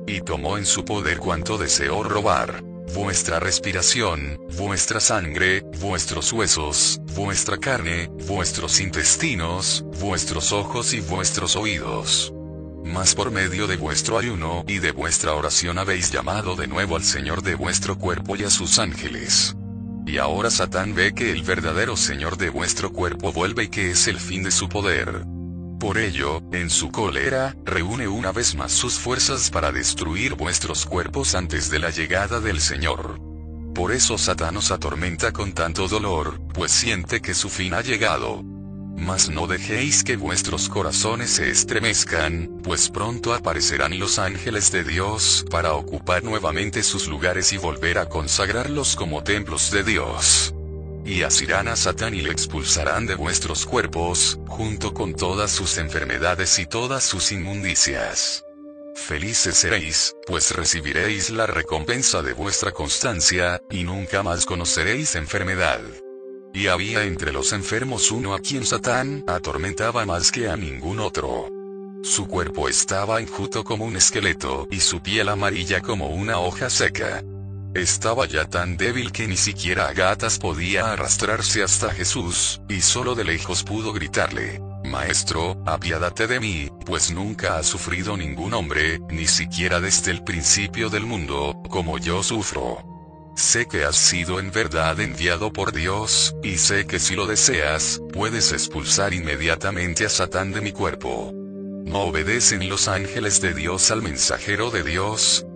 [0.06, 2.62] Y tomó en su poder cuanto deseó robar,
[2.92, 12.34] vuestra respiración, vuestra sangre, vuestros huesos, vuestra carne, vuestros intestinos, vuestros ojos y vuestros oídos.
[12.84, 17.04] Mas por medio de vuestro ayuno y de vuestra oración habéis llamado de nuevo al
[17.04, 19.56] Señor de vuestro cuerpo y a sus ángeles.
[20.06, 24.08] Y ahora Satán ve que el verdadero Señor de vuestro cuerpo vuelve y que es
[24.08, 25.24] el fin de su poder.
[25.78, 31.34] Por ello, en su cólera, reúne una vez más sus fuerzas para destruir vuestros cuerpos
[31.34, 33.18] antes de la llegada del Señor.
[33.74, 38.44] Por eso Satán os atormenta con tanto dolor, pues siente que su fin ha llegado.
[39.00, 45.46] Mas no dejéis que vuestros corazones se estremezcan, pues pronto aparecerán los ángeles de Dios
[45.50, 50.54] para ocupar nuevamente sus lugares y volver a consagrarlos como templos de Dios.
[51.06, 56.58] Y asirán a Satán y le expulsarán de vuestros cuerpos, junto con todas sus enfermedades
[56.58, 58.44] y todas sus inmundicias.
[58.94, 65.80] Felices seréis, pues recibiréis la recompensa de vuestra constancia, y nunca más conoceréis enfermedad.
[66.52, 71.48] Y había entre los enfermos uno a quien Satán atormentaba más que a ningún otro.
[72.02, 77.22] Su cuerpo estaba enjuto como un esqueleto y su piel amarilla como una hoja seca.
[77.74, 83.14] Estaba ya tan débil que ni siquiera a gatas podía arrastrarse hasta Jesús, y solo
[83.14, 89.26] de lejos pudo gritarle, Maestro, apiádate de mí, pues nunca ha sufrido ningún hombre, ni
[89.26, 92.99] siquiera desde el principio del mundo, como yo sufro.
[93.36, 98.00] Sé que has sido en verdad enviado por Dios, y sé que si lo deseas,
[98.12, 101.32] puedes expulsar inmediatamente a Satán de mi cuerpo.
[101.32, 105.46] ¿No obedecen los ángeles de Dios al mensajero de Dios?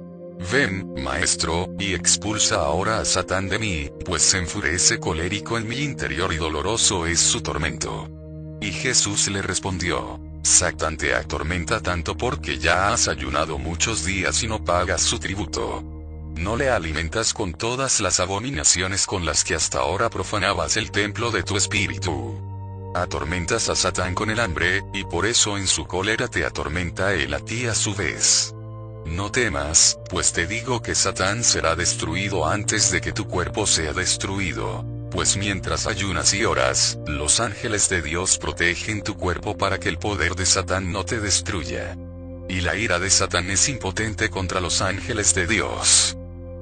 [0.50, 5.78] Ven, maestro, y expulsa ahora a Satán de mí, pues se enfurece colérico en mi
[5.78, 8.08] interior y doloroso es su tormento.
[8.60, 14.48] Y Jesús le respondió, Satán te atormenta tanto porque ya has ayunado muchos días y
[14.48, 15.93] no pagas su tributo.
[16.36, 21.30] No le alimentas con todas las abominaciones con las que hasta ahora profanabas el templo
[21.30, 22.92] de tu espíritu.
[22.94, 27.34] Atormentas a Satán con el hambre, y por eso en su cólera te atormenta él
[27.34, 28.54] a ti a su vez.
[29.06, 33.92] No temas, pues te digo que Satán será destruido antes de que tu cuerpo sea
[33.92, 34.84] destruido.
[35.10, 39.98] Pues mientras ayunas y oras, los ángeles de Dios protegen tu cuerpo para que el
[39.98, 41.96] poder de Satán no te destruya.
[42.48, 46.16] Y la ira de Satán es impotente contra los ángeles de Dios.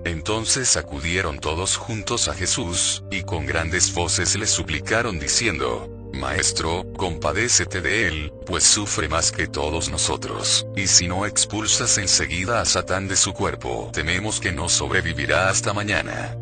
[0.04, 7.80] Entonces acudieron todos juntos a Jesús, y con grandes voces le suplicaron diciendo, Maestro, compadécete
[7.80, 13.06] de él, pues sufre más que todos nosotros, y si no expulsas enseguida a Satán
[13.06, 16.36] de su cuerpo, tememos que no sobrevivirá hasta mañana.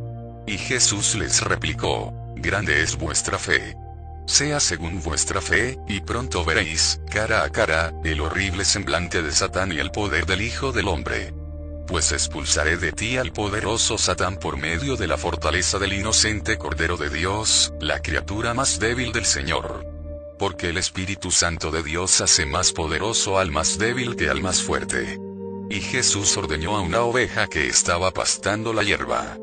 [0.46, 3.76] Y Jesús les replicó, Grande es vuestra fe.
[4.26, 9.70] Sea según vuestra fe, y pronto veréis, cara a cara, el horrible semblante de Satán
[9.70, 11.34] y el poder del Hijo del Hombre
[11.91, 16.97] pues expulsaré de ti al poderoso Satán por medio de la fortaleza del inocente Cordero
[16.97, 19.84] de Dios, la criatura más débil del Señor.
[20.38, 24.62] Porque el Espíritu Santo de Dios hace más poderoso al más débil que al más
[24.62, 25.18] fuerte.
[25.68, 29.36] Y Jesús ordeñó a una oveja que estaba pastando la hierba.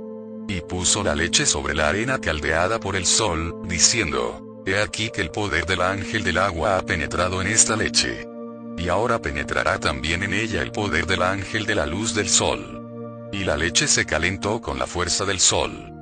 [0.48, 5.20] Y puso la leche sobre la arena caldeada por el sol, diciendo, He aquí que
[5.20, 8.26] el poder del ángel del agua ha penetrado en esta leche
[8.78, 13.30] y ahora penetrará también en ella el poder del ángel de la luz del sol.
[13.32, 15.94] Y la leche se calentó con la fuerza del sol.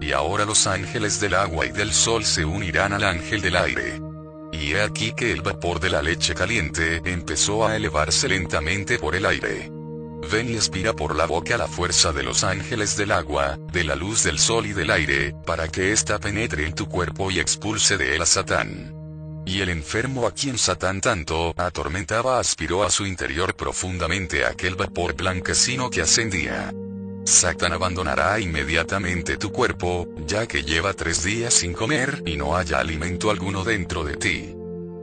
[0.00, 4.00] Y ahora los ángeles del agua y del sol se unirán al ángel del aire.
[4.52, 9.14] Y he aquí que el vapor de la leche caliente empezó a elevarse lentamente por
[9.14, 9.70] el aire.
[10.30, 13.94] Ven y expira por la boca la fuerza de los ángeles del agua, de la
[13.94, 17.96] luz del sol y del aire, para que ésta penetre en tu cuerpo y expulse
[17.96, 19.03] de él a Satán.
[19.46, 25.14] Y el enfermo a quien Satán tanto atormentaba aspiró a su interior profundamente aquel vapor
[25.14, 26.72] blanquecino que ascendía.
[27.26, 32.78] Satán abandonará inmediatamente tu cuerpo, ya que lleva tres días sin comer y no haya
[32.78, 34.54] alimento alguno dentro de ti.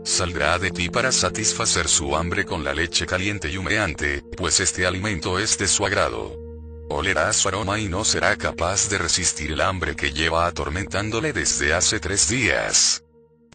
[0.03, 4.87] Saldrá de ti para satisfacer su hambre con la leche caliente y humeante, pues este
[4.87, 6.35] alimento es de su agrado.
[6.89, 11.73] Olerá su aroma y no será capaz de resistir el hambre que lleva atormentándole desde
[11.73, 13.00] hace tres días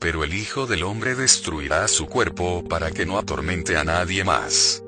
[0.01, 4.83] pero el Hijo del Hombre destruirá su cuerpo para que no atormente a nadie más.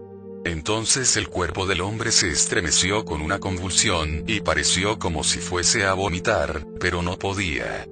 [0.44, 5.84] Entonces el cuerpo del hombre se estremeció con una convulsión y pareció como si fuese
[5.84, 7.86] a vomitar, pero no podía.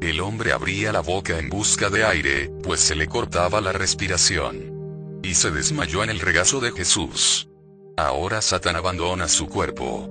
[0.00, 5.20] El hombre abría la boca en busca de aire, pues se le cortaba la respiración.
[5.22, 7.48] Y se desmayó en el regazo de Jesús.
[7.96, 10.08] Ahora Satán abandona su cuerpo.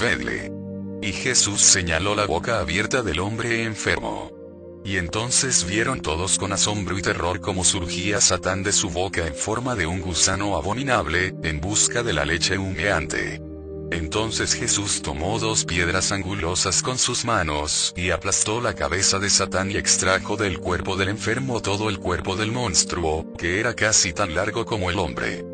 [0.00, 0.52] Vedle.
[1.00, 4.41] Y Jesús señaló la boca abierta del hombre enfermo.
[4.84, 9.34] Y entonces vieron todos con asombro y terror cómo surgía Satán de su boca en
[9.34, 13.40] forma de un gusano abominable, en busca de la leche humeante.
[13.92, 19.70] Entonces Jesús tomó dos piedras angulosas con sus manos, y aplastó la cabeza de Satán
[19.70, 24.34] y extrajo del cuerpo del enfermo todo el cuerpo del monstruo, que era casi tan
[24.34, 25.51] largo como el hombre.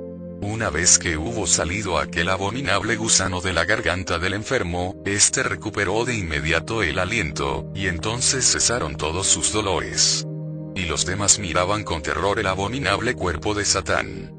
[0.59, 6.05] Una vez que hubo salido aquel abominable gusano de la garganta del enfermo, éste recuperó
[6.05, 10.27] de inmediato el aliento, y entonces cesaron todos sus dolores.
[10.75, 14.35] Y los demás miraban con terror el abominable cuerpo de Satán.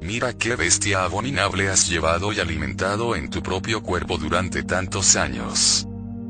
[0.00, 5.88] Mira qué bestia abominable has llevado y alimentado en tu propio cuerpo durante tantos años.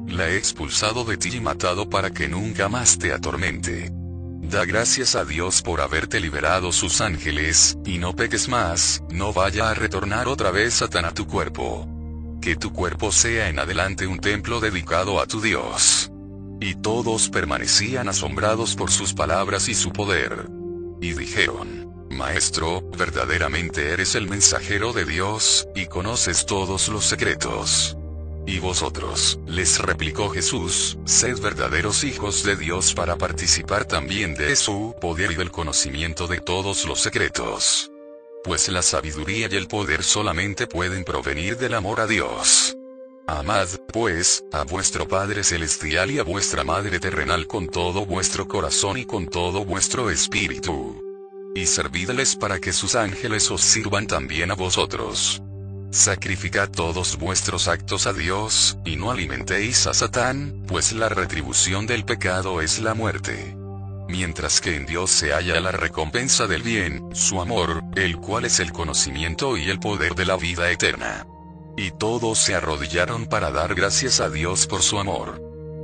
[0.08, 3.92] La he expulsado de ti y matado para que nunca más te atormente.
[4.50, 9.70] Da gracias a Dios por haberte liberado sus ángeles, y no peques más, no vaya
[9.70, 11.88] a retornar otra vez Satán a tu cuerpo.
[12.42, 16.12] Que tu cuerpo sea en adelante un templo dedicado a tu Dios.
[16.60, 20.46] Y todos permanecían asombrados por sus palabras y su poder.
[21.00, 27.96] Y dijeron, Maestro, verdaderamente eres el mensajero de Dios, y conoces todos los secretos.
[28.46, 34.94] Y vosotros, les replicó Jesús, sed verdaderos hijos de Dios para participar también de su
[35.00, 37.90] poder y del conocimiento de todos los secretos.
[38.44, 42.76] Pues la sabiduría y el poder solamente pueden provenir del amor a Dios.
[43.26, 48.98] Amad, pues, a vuestro Padre Celestial y a vuestra Madre Terrenal con todo vuestro corazón
[48.98, 51.00] y con todo vuestro espíritu.
[51.54, 55.40] Y servidles para que sus ángeles os sirvan también a vosotros.
[55.94, 62.04] Sacrificad todos vuestros actos a Dios, y no alimentéis a Satán, pues la retribución del
[62.04, 63.56] pecado es la muerte.
[64.08, 68.58] Mientras que en Dios se halla la recompensa del bien, su amor, el cual es
[68.58, 71.28] el conocimiento y el poder de la vida eterna.
[71.76, 75.40] Y todos se arrodillaron para dar gracias a Dios por su amor.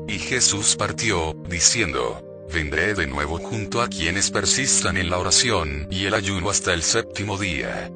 [0.08, 2.20] Y Jesús partió, diciendo,
[2.52, 6.82] Vendré de nuevo junto a quienes persistan en la oración y el ayuno hasta el
[6.82, 7.92] séptimo día.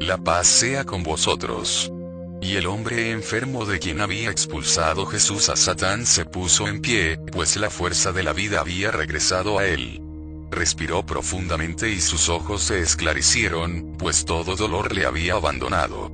[0.00, 1.92] La paz sea con vosotros.
[2.40, 7.18] Y el hombre enfermo de quien había expulsado Jesús a Satán se puso en pie,
[7.32, 10.00] pues la fuerza de la vida había regresado a él.
[10.52, 16.12] Respiró profundamente y sus ojos se esclarecieron, pues todo dolor le había abandonado.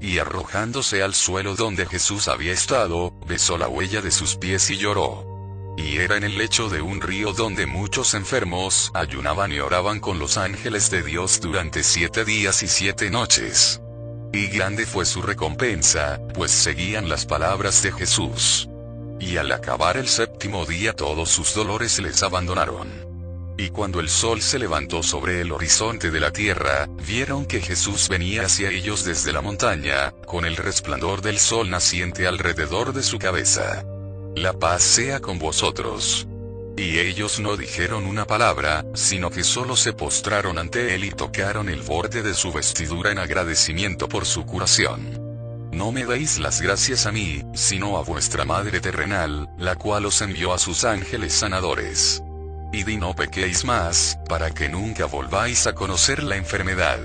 [0.00, 4.78] Y arrojándose al suelo donde Jesús había estado, besó la huella de sus pies y
[4.78, 5.35] lloró.
[5.76, 10.18] Y era en el lecho de un río donde muchos enfermos ayunaban y oraban con
[10.18, 13.80] los ángeles de Dios durante siete días y siete noches.
[14.32, 18.68] Y grande fue su recompensa, pues seguían las palabras de Jesús.
[19.20, 23.06] Y al acabar el séptimo día todos sus dolores les abandonaron.
[23.58, 28.08] Y cuando el sol se levantó sobre el horizonte de la tierra, vieron que Jesús
[28.08, 33.18] venía hacia ellos desde la montaña, con el resplandor del sol naciente alrededor de su
[33.18, 33.86] cabeza.
[34.36, 36.28] La paz sea con vosotros.
[36.76, 41.70] Y ellos no dijeron una palabra, sino que solo se postraron ante él y tocaron
[41.70, 45.70] el borde de su vestidura en agradecimiento por su curación.
[45.72, 50.20] No me deis las gracias a mí, sino a vuestra Madre terrenal, la cual os
[50.20, 52.22] envió a sus ángeles sanadores.
[52.74, 57.00] Y di no pequéis más, para que nunca volváis a conocer la enfermedad.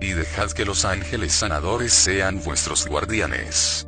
[0.00, 3.86] Y dejad que los ángeles sanadores sean vuestros guardianes.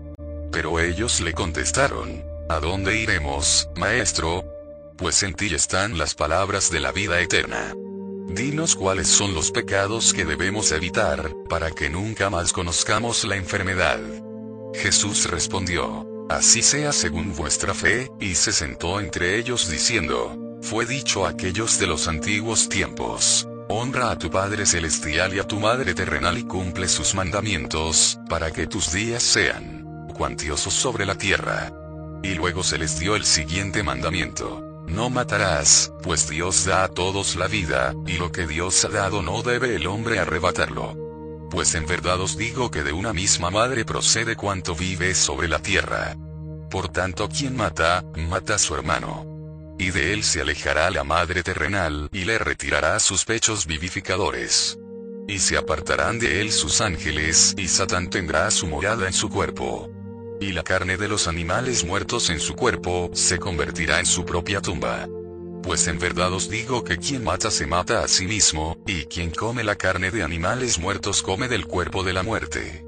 [0.52, 4.44] Pero ellos le contestaron, ¿A dónde iremos, maestro?
[4.96, 7.74] Pues en ti están las palabras de la vida eterna.
[8.28, 13.98] Dinos cuáles son los pecados que debemos evitar, para que nunca más conozcamos la enfermedad.
[14.74, 21.26] Jesús respondió, Así sea según vuestra fe, y se sentó entre ellos diciendo, Fue dicho
[21.26, 25.94] a aquellos de los antiguos tiempos, Honra a tu Padre Celestial y a tu Madre
[25.94, 31.72] Terrenal y cumple sus mandamientos, para que tus días sean cuantiosos sobre la tierra.
[32.22, 34.62] Y luego se les dio el siguiente mandamiento.
[34.86, 39.20] No matarás, pues Dios da a todos la vida, y lo que Dios ha dado
[39.20, 40.96] no debe el hombre arrebatarlo.
[41.50, 45.60] Pues en verdad os digo que de una misma madre procede cuanto vive sobre la
[45.60, 46.16] tierra.
[46.70, 49.24] Por tanto quien mata, mata a su hermano.
[49.78, 54.78] Y de él se alejará la madre terrenal, y le retirará sus pechos vivificadores.
[55.28, 59.90] Y se apartarán de él sus ángeles, y Satán tendrá su morada en su cuerpo.
[60.38, 64.60] Y la carne de los animales muertos en su cuerpo, se convertirá en su propia
[64.60, 65.08] tumba.
[65.62, 69.30] Pues en verdad os digo que quien mata se mata a sí mismo, y quien
[69.30, 72.84] come la carne de animales muertos come del cuerpo de la muerte.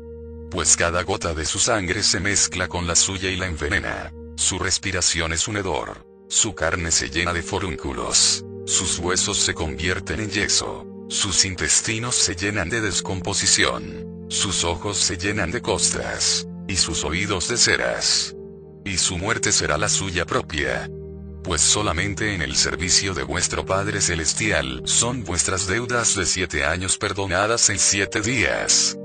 [0.51, 4.13] Pues cada gota de su sangre se mezcla con la suya y la envenena.
[4.37, 6.07] Su respiración es un hedor.
[6.29, 8.45] Su carne se llena de forúnculos.
[8.67, 10.87] Sus huesos se convierten en yeso.
[11.09, 14.27] Sus intestinos se llenan de descomposición.
[14.29, 18.37] Sus ojos se llenan de costras y sus oídos de ceras.
[18.85, 20.89] Y su muerte será la suya propia.
[21.43, 26.99] Pues solamente en el servicio de vuestro Padre Celestial son vuestras deudas de siete años
[26.99, 28.97] perdonadas en siete días.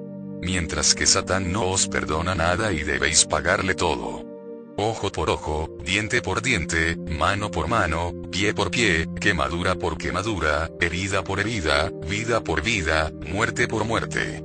[0.41, 4.25] Mientras que Satán no os perdona nada y debéis pagarle todo.
[4.75, 10.69] Ojo por ojo, diente por diente, mano por mano, pie por pie, quemadura por quemadura,
[10.81, 14.43] herida por herida, vida por vida, muerte por muerte.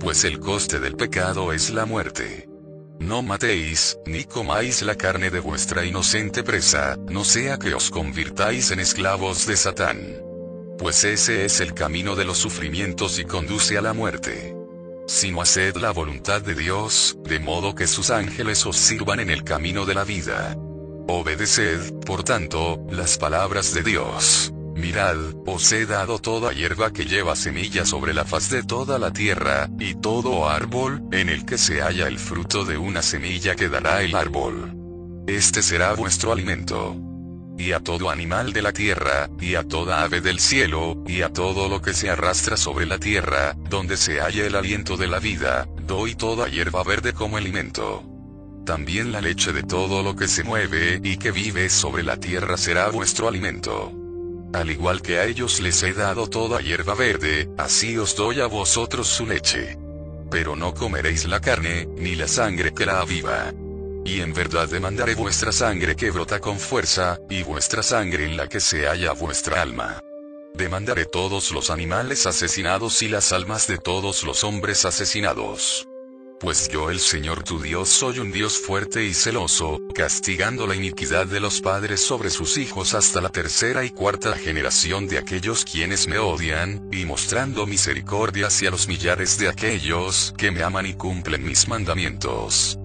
[0.00, 2.48] Pues el coste del pecado es la muerte.
[2.98, 8.70] No matéis, ni comáis la carne de vuestra inocente presa, no sea que os convirtáis
[8.70, 10.22] en esclavos de Satán.
[10.78, 14.54] Pues ese es el camino de los sufrimientos y conduce a la muerte.
[15.06, 19.44] Sino haced la voluntad de Dios, de modo que sus ángeles os sirvan en el
[19.44, 20.56] camino de la vida.
[21.08, 24.52] Obedeced, por tanto, las palabras de Dios.
[24.76, 25.16] Mirad,
[25.46, 29.70] os he dado toda hierba que lleva semilla sobre la faz de toda la tierra,
[29.80, 34.02] y todo árbol, en el que se halla el fruto de una semilla que dará
[34.02, 34.74] el árbol.
[35.26, 36.94] Este será vuestro alimento.
[37.58, 41.32] y a todo animal de la tierra, y a toda ave del cielo, y a
[41.32, 45.20] todo lo que se arrastra sobre la tierra, donde se halla el aliento de la
[45.20, 48.04] vida, doy toda hierba verde como alimento.
[48.66, 52.58] También la leche de todo lo que se mueve y que vive sobre la tierra
[52.58, 54.05] será vuestro alimento.
[54.52, 58.46] Al igual que a ellos les he dado toda hierba verde, así os doy a
[58.46, 59.76] vosotros su leche.
[60.30, 63.52] Pero no comeréis la carne, ni la sangre que la aviva.
[64.04, 68.48] Y en verdad demandaré vuestra sangre que brota con fuerza, y vuestra sangre en la
[68.48, 70.00] que se halla vuestra alma.
[70.54, 75.85] Demandaré todos los animales asesinados y las almas de todos los hombres asesinados.
[76.38, 81.26] Pues yo el Señor tu Dios soy un Dios fuerte y celoso, castigando la iniquidad
[81.26, 86.06] de los padres sobre sus hijos hasta la tercera y cuarta generación de aquellos quienes
[86.08, 91.42] me odian, y mostrando misericordia hacia los millares de aquellos que me aman y cumplen
[91.42, 92.78] mis mandamientos.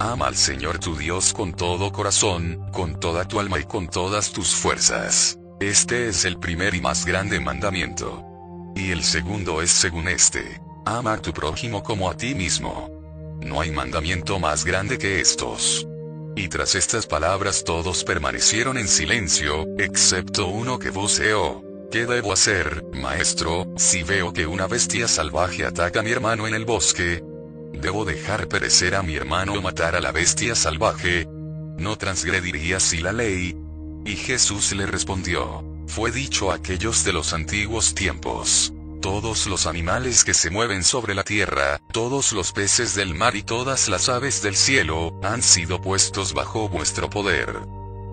[0.00, 4.32] Ama al Señor tu Dios con todo corazón, con toda tu alma y con todas
[4.32, 5.38] tus fuerzas.
[5.60, 8.24] Este es el primer y más grande mandamiento.
[8.74, 10.60] Y el segundo es según este.
[10.84, 12.95] Ama a tu prójimo como a ti mismo.
[13.40, 15.86] No hay mandamiento más grande que estos.
[16.34, 21.62] Y tras estas palabras todos permanecieron en silencio, excepto uno que voceó.
[21.90, 26.54] ¿Qué debo hacer, maestro, si veo que una bestia salvaje ataca a mi hermano en
[26.54, 27.22] el bosque?
[27.72, 31.26] ¿Debo dejar perecer a mi hermano o matar a la bestia salvaje?
[31.78, 33.56] ¿No transgrediría si la ley?
[34.04, 38.72] Y Jesús le respondió, fue dicho a aquellos de los antiguos tiempos
[39.06, 43.44] todos los animales que se mueven sobre la tierra, todos los peces del mar y
[43.44, 47.60] todas las aves del cielo, han sido puestos bajo vuestro poder.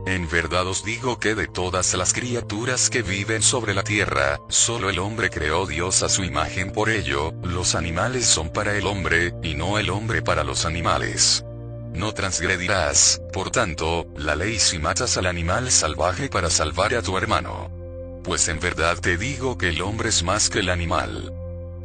[0.06, 4.92] En verdad os digo que de todas las criaturas que viven sobre la tierra, solo
[4.92, 9.34] el hombre creó Dios a su imagen por ello, los animales son para el hombre,
[9.42, 11.44] y no el hombre para los animales.
[11.92, 17.18] No transgredirás, por tanto, la ley si matas al animal salvaje para salvar a tu
[17.18, 17.83] hermano
[18.24, 21.34] pues en verdad te digo que el hombre es más que el animal.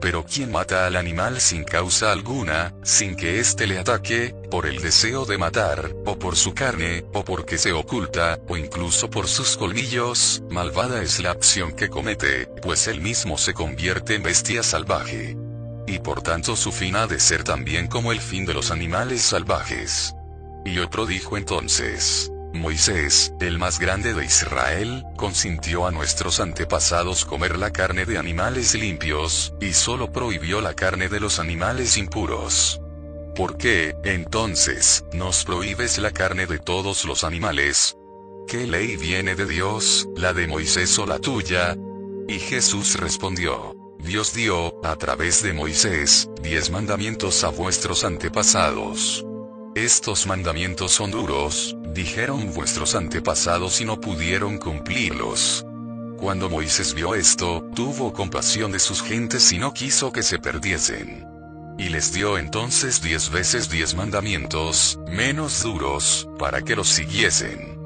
[0.00, 4.80] Pero quien mata al animal sin causa alguna, sin que éste le ataque, por el
[4.80, 9.56] deseo de matar, o por su carne, o porque se oculta, o incluso por sus
[9.56, 15.36] colmillos, malvada es la acción que comete, pues él mismo se convierte en bestia salvaje.
[15.88, 19.22] Y por tanto su fin ha de ser también como el fin de los animales
[19.22, 20.14] salvajes.
[20.64, 27.58] Y otro dijo entonces, Moisés, el más grande de Israel, consintió a nuestros antepasados comer
[27.58, 32.80] la carne de animales limpios, y solo prohibió la carne de los animales impuros.
[33.36, 37.96] ¿Por qué, entonces, nos prohíbes la carne de todos los animales?
[38.48, 41.76] ¿Qué ley viene de Dios, la de Moisés o la tuya?
[42.26, 49.24] Y Jesús respondió, Dios dio, a través de Moisés, diez mandamientos a vuestros antepasados.
[49.84, 55.64] Estos mandamientos son duros, dijeron vuestros antepasados y no pudieron cumplirlos.
[56.18, 61.24] Cuando Moisés vio esto, tuvo compasión de sus gentes y no quiso que se perdiesen.
[61.78, 67.77] Y les dio entonces diez veces diez mandamientos, menos duros, para que los siguiesen.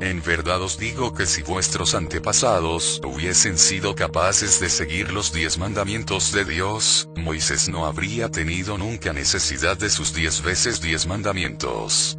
[0.00, 5.58] En verdad os digo que si vuestros antepasados hubiesen sido capaces de seguir los diez
[5.58, 12.16] mandamientos de Dios, Moisés no habría tenido nunca necesidad de sus diez veces diez mandamientos.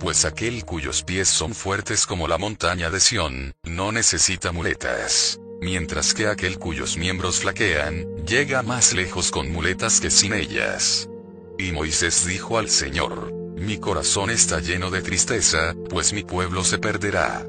[0.00, 5.38] Pues aquel cuyos pies son fuertes como la montaña de Sión, no necesita muletas.
[5.60, 11.10] Mientras que aquel cuyos miembros flaquean, llega más lejos con muletas que sin ellas.
[11.58, 16.78] Y Moisés dijo al Señor, mi corazón está lleno de tristeza, pues mi pueblo se
[16.78, 17.46] perderá.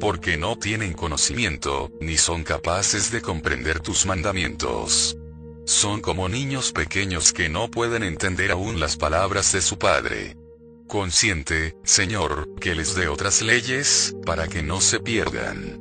[0.00, 5.16] Porque no tienen conocimiento, ni son capaces de comprender tus mandamientos.
[5.64, 10.36] Son como niños pequeños que no pueden entender aún las palabras de su padre.
[10.88, 15.80] Consciente, Señor, que les dé otras leyes, para que no se pierdan.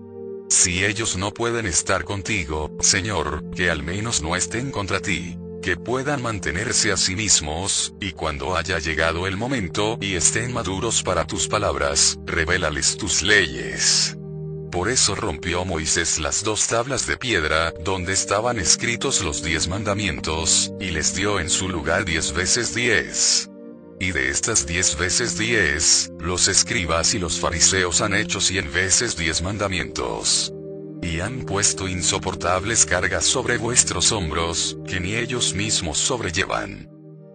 [0.49, 5.77] Si ellos no pueden estar contigo, Señor, que al menos no estén contra ti que
[5.77, 11.25] puedan mantenerse a sí mismos, y cuando haya llegado el momento y estén maduros para
[11.25, 14.17] tus palabras, revélales tus leyes.
[14.71, 20.71] Por eso rompió Moisés las dos tablas de piedra, donde estaban escritos los diez mandamientos,
[20.79, 23.49] y les dio en su lugar diez veces diez.
[23.99, 29.15] Y de estas diez veces diez, los escribas y los fariseos han hecho cien veces
[29.15, 30.53] diez mandamientos
[31.01, 36.89] y han puesto insoportables cargas sobre vuestros hombros, que ni ellos mismos sobrellevan.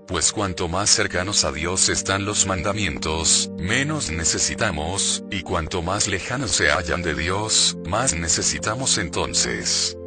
[0.06, 6.52] Pues cuanto más cercanos a Dios están los mandamientos, menos necesitamos, y cuanto más lejanos
[6.52, 9.98] se hallan de Dios, más necesitamos entonces.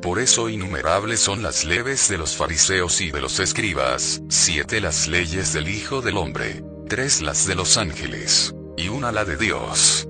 [0.00, 5.08] Por eso innumerables son las leves de los fariseos y de los escribas, siete las
[5.08, 10.07] leyes del Hijo del Hombre, tres las de los ángeles, y una la de Dios.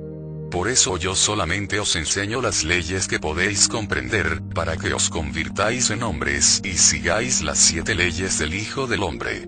[0.50, 5.90] Por eso yo solamente os enseño las leyes que podéis comprender, para que os convirtáis
[5.90, 9.46] en hombres y sigáis las siete leyes del Hijo del Hombre.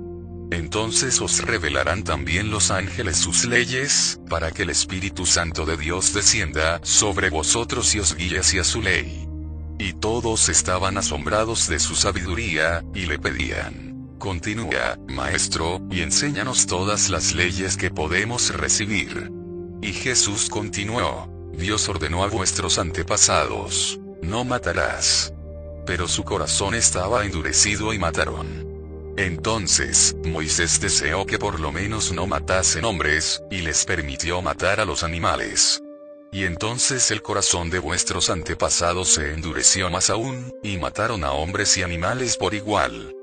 [0.51, 6.13] Entonces os revelarán también los ángeles sus leyes, para que el Espíritu Santo de Dios
[6.13, 9.27] descienda sobre vosotros y os guíe hacia su ley.
[9.79, 17.09] Y todos estaban asombrados de su sabiduría, y le pedían, continúa, maestro, y enséñanos todas
[17.09, 19.40] las leyes que podemos recibir.
[19.83, 25.33] Y Jesús continuó, Dios ordenó a vuestros antepasados, no matarás.
[25.87, 28.69] Pero su corazón estaba endurecido y mataron.
[29.17, 34.85] Entonces, Moisés deseó que por lo menos no matasen hombres, y les permitió matar a
[34.85, 35.83] los animales.
[36.33, 41.77] Y entonces el corazón de vuestros antepasados se endureció más aún, y mataron a hombres
[41.77, 43.15] y animales por igual.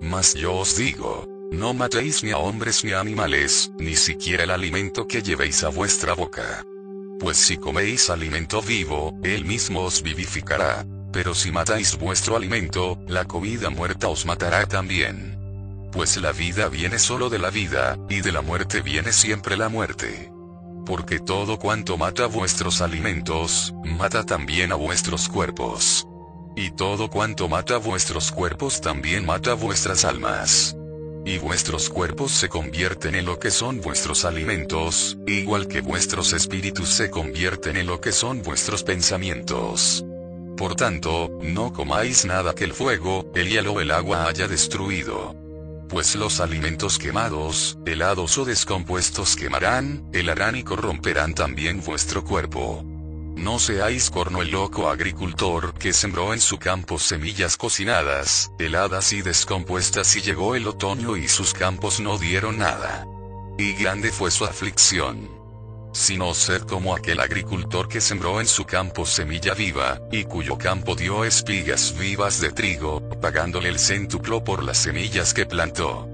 [0.00, 4.50] Mas yo os digo, no matéis ni a hombres ni a animales, ni siquiera el
[4.50, 6.64] alimento que llevéis a vuestra boca.
[7.18, 10.84] Pues si coméis alimento vivo, él mismo os vivificará.
[11.12, 15.88] Pero si matáis vuestro alimento, la comida muerta os matará también.
[15.92, 19.68] Pues la vida viene solo de la vida, y de la muerte viene siempre la
[19.68, 20.32] muerte.
[20.84, 26.06] Porque todo cuanto mata vuestros alimentos, mata también a vuestros cuerpos.
[26.56, 30.76] Y todo cuanto mata vuestros cuerpos también mata vuestras almas
[31.24, 36.90] y vuestros cuerpos se convierten en lo que son vuestros alimentos, igual que vuestros espíritus
[36.90, 40.04] se convierten en lo que son vuestros pensamientos.
[40.56, 45.34] Por tanto, no comáis nada que el fuego, el hielo o el agua haya destruido.
[45.88, 52.93] Pues los alimentos quemados, helados o descompuestos quemarán, helarán y corromperán también vuestro cuerpo.
[53.36, 59.22] No seáis corno el loco agricultor que sembró en su campo semillas cocinadas, heladas y
[59.22, 63.06] descompuestas y llegó el otoño y sus campos no dieron nada.
[63.58, 65.28] Y grande fue su aflicción.
[65.92, 70.94] Sino ser como aquel agricultor que sembró en su campo semilla viva, y cuyo campo
[70.94, 76.13] dio espigas vivas de trigo, pagándole el céntuplo por las semillas que plantó.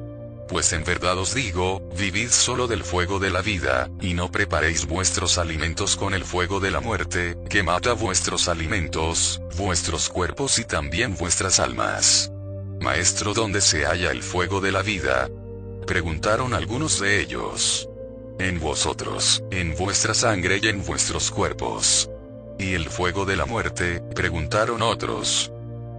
[0.51, 4.85] Pues en verdad os digo, vivid solo del fuego de la vida, y no preparéis
[4.85, 10.64] vuestros alimentos con el fuego de la muerte, que mata vuestros alimentos, vuestros cuerpos y
[10.64, 12.32] también vuestras almas.
[12.81, 15.31] Maestro, ¿dónde se halla el fuego de la vida?
[15.86, 17.89] Preguntaron algunos de ellos.
[18.40, 22.10] En vosotros, en vuestra sangre y en vuestros cuerpos.
[22.59, 24.02] ¿Y el fuego de la muerte?
[24.16, 25.52] Preguntaron otros.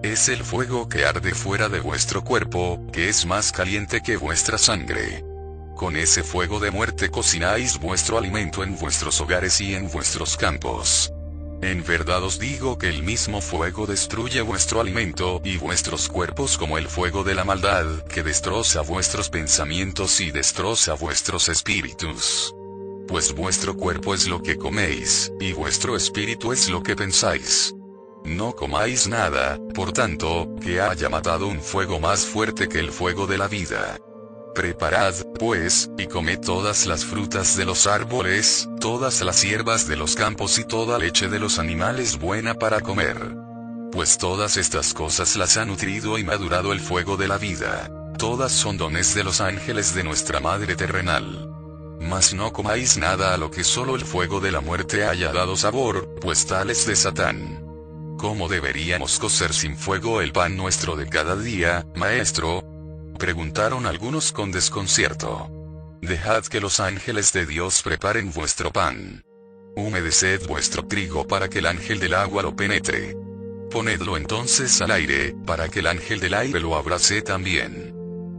[0.04, 4.58] Es el fuego que arde fuera de vuestro cuerpo, que es más caliente que vuestra
[4.58, 5.24] sangre.
[5.76, 11.14] Con ese fuego de muerte cocináis vuestro alimento en vuestros hogares y en vuestros campos.
[11.62, 16.80] En verdad os digo que el mismo fuego destruye vuestro alimento y vuestros cuerpos como
[16.80, 22.56] el fuego de la maldad, que destroza vuestros pensamientos y destroza vuestros espíritus.
[23.08, 27.76] Pues vuestro cuerpo es lo que coméis, y vuestro espíritu es lo que pensáis.
[28.24, 33.28] No comáis nada, por tanto, que haya matado un fuego más fuerte que el fuego
[33.28, 33.98] de la vida.
[34.54, 40.16] Preparad, pues, y comed todas las frutas de los árboles, todas las hierbas de los
[40.16, 43.18] campos y toda leche de los animales buena para comer.
[43.92, 47.90] Pues todas estas cosas las ha nutrido y madurado el fuego de la vida.
[48.18, 51.50] Todas son dones de los ángeles de nuestra Madre terrenal.
[52.00, 55.56] Mas no comáis nada a lo que solo el fuego de la muerte haya dado
[55.56, 57.61] sabor, pues tal es de Satán.
[58.22, 62.64] ¿Cómo deberíamos cocer sin fuego el pan nuestro de cada día, maestro?
[63.18, 65.50] Preguntaron algunos con desconcierto.
[66.04, 69.24] Dejad que los ángeles de Dios preparen vuestro pan.
[69.76, 73.18] Humedeced vuestro trigo para que el ángel del agua lo penetre.
[73.72, 77.96] Ponedlo entonces al aire, para que el ángel del aire lo abrace también.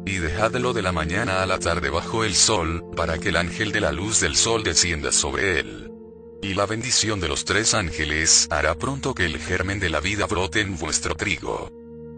[0.06, 3.72] Y dejadlo de la mañana a la tarde bajo el sol, para que el ángel
[3.72, 5.91] de la luz del sol descienda sobre él.
[6.42, 10.26] Y la bendición de los tres ángeles hará pronto que el germen de la vida
[10.26, 11.70] brote en vuestro trigo.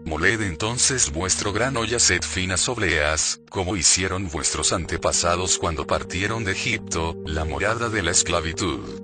[0.03, 6.53] Moled entonces vuestro grano y haced finas obleas, como hicieron vuestros antepasados cuando partieron de
[6.53, 8.99] Egipto, la morada de la esclavitud.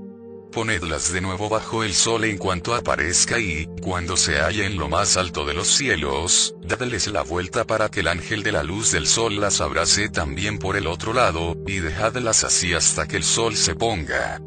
[0.52, 4.90] Ponedlas de nuevo bajo el sol en cuanto aparezca y, cuando se halle en lo
[4.90, 8.92] más alto de los cielos, dadles la vuelta para que el ángel de la luz
[8.92, 13.24] del sol las abrace también por el otro lado, y dejadlas así hasta que el
[13.24, 14.42] sol se ponga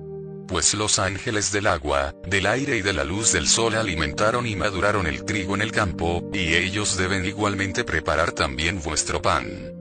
[0.47, 4.57] pues los ángeles del agua, del aire y de la luz del sol alimentaron y
[4.57, 9.73] maduraron el trigo en el campo, y ellos deben igualmente preparar también vuestro pan.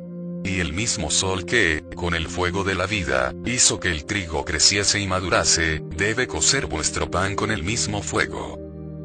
[0.45, 4.43] Y el mismo sol que, con el fuego de la vida, hizo que el trigo
[4.43, 8.59] creciese y madurase, debe cocer vuestro pan con el mismo fuego.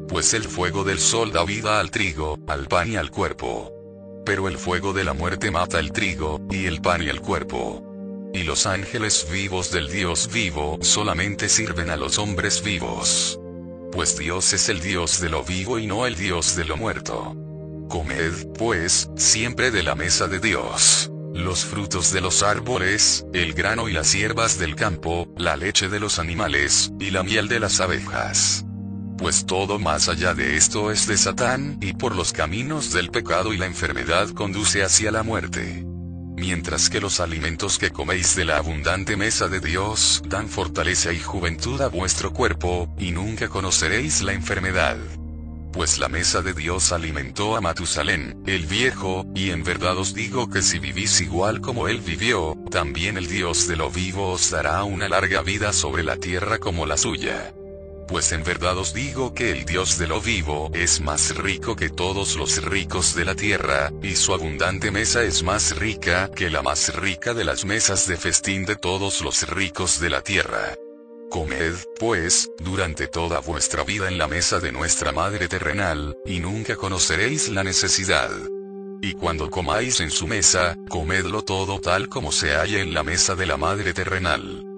[0.07, 3.71] Pues el fuego del sol da vida al trigo, al pan y al cuerpo.
[4.25, 7.88] Pero el fuego de la muerte mata el trigo, y el pan y el cuerpo.
[8.33, 13.39] Y los ángeles vivos del Dios vivo solamente sirven a los hombres vivos.
[13.91, 17.35] Pues Dios es el Dios de lo vivo y no el Dios de lo muerto.
[17.89, 21.11] Comed, pues, siempre de la mesa de Dios.
[21.33, 25.99] Los frutos de los árboles, el grano y las hierbas del campo, la leche de
[25.99, 28.65] los animales, y la miel de las abejas.
[29.17, 33.53] Pues todo más allá de esto es de Satán, y por los caminos del pecado
[33.53, 35.88] y la enfermedad conduce hacia la muerte
[36.39, 41.19] mientras que los alimentos que coméis de la abundante mesa de Dios dan fortaleza y
[41.19, 44.97] juventud a vuestro cuerpo, y nunca conoceréis la enfermedad.
[45.71, 50.49] Pues la mesa de Dios alimentó a Matusalén, el viejo, y en verdad os digo
[50.49, 54.83] que si vivís igual como él vivió, también el Dios de lo vivo os dará
[54.83, 57.53] una larga vida sobre la tierra como la suya
[58.09, 61.89] pues en verdad os digo que el Dios de lo vivo es más rico que
[61.89, 66.63] todos los ricos de la tierra, y su abundante mesa es más rica que la
[66.63, 70.73] más rica de las mesas de festín de todos los ricos de la tierra.
[71.29, 76.75] Comed, pues, durante toda vuestra vida en la mesa de nuestra Madre terrenal, y nunca
[76.75, 78.31] conoceréis la necesidad.
[79.03, 83.35] Y cuando comáis en su mesa, comedlo todo tal como se halla en la mesa
[83.35, 84.68] de la Madre terrenal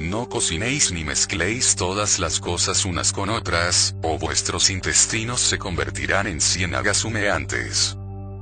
[0.00, 6.26] no cocinéis ni mezcléis todas las cosas unas con otras, o vuestros intestinos se convertirán
[6.26, 7.96] en ciénagas humeantes.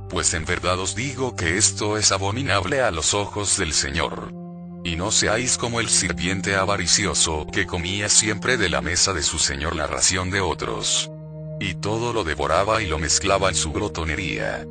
[0.09, 4.33] Pues en verdad os digo que esto es abominable a los ojos del Señor.
[4.83, 9.37] Y no seáis como el sirviente avaricioso, que comía siempre de la mesa de su
[9.37, 11.11] Señor la ración de otros.
[11.59, 14.65] Y todo lo devoraba y lo mezclaba en su glotonería.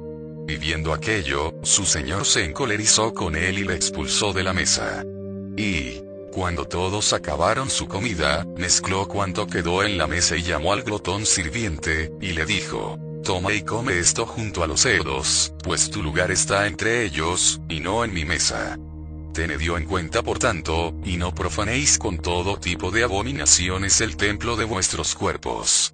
[0.48, 5.04] Y viendo aquello, su Señor se encolerizó con él y le expulsó de la mesa.
[5.58, 6.00] Y,
[6.38, 11.26] cuando todos acabaron su comida, mezcló cuanto quedó en la mesa y llamó al glotón
[11.26, 16.30] sirviente, y le dijo, Toma y come esto junto a los cerdos, pues tu lugar
[16.30, 18.78] está entre ellos, y no en mi mesa.
[19.34, 24.54] Tened en cuenta por tanto, y no profanéis con todo tipo de abominaciones el templo
[24.54, 25.92] de vuestros cuerpos.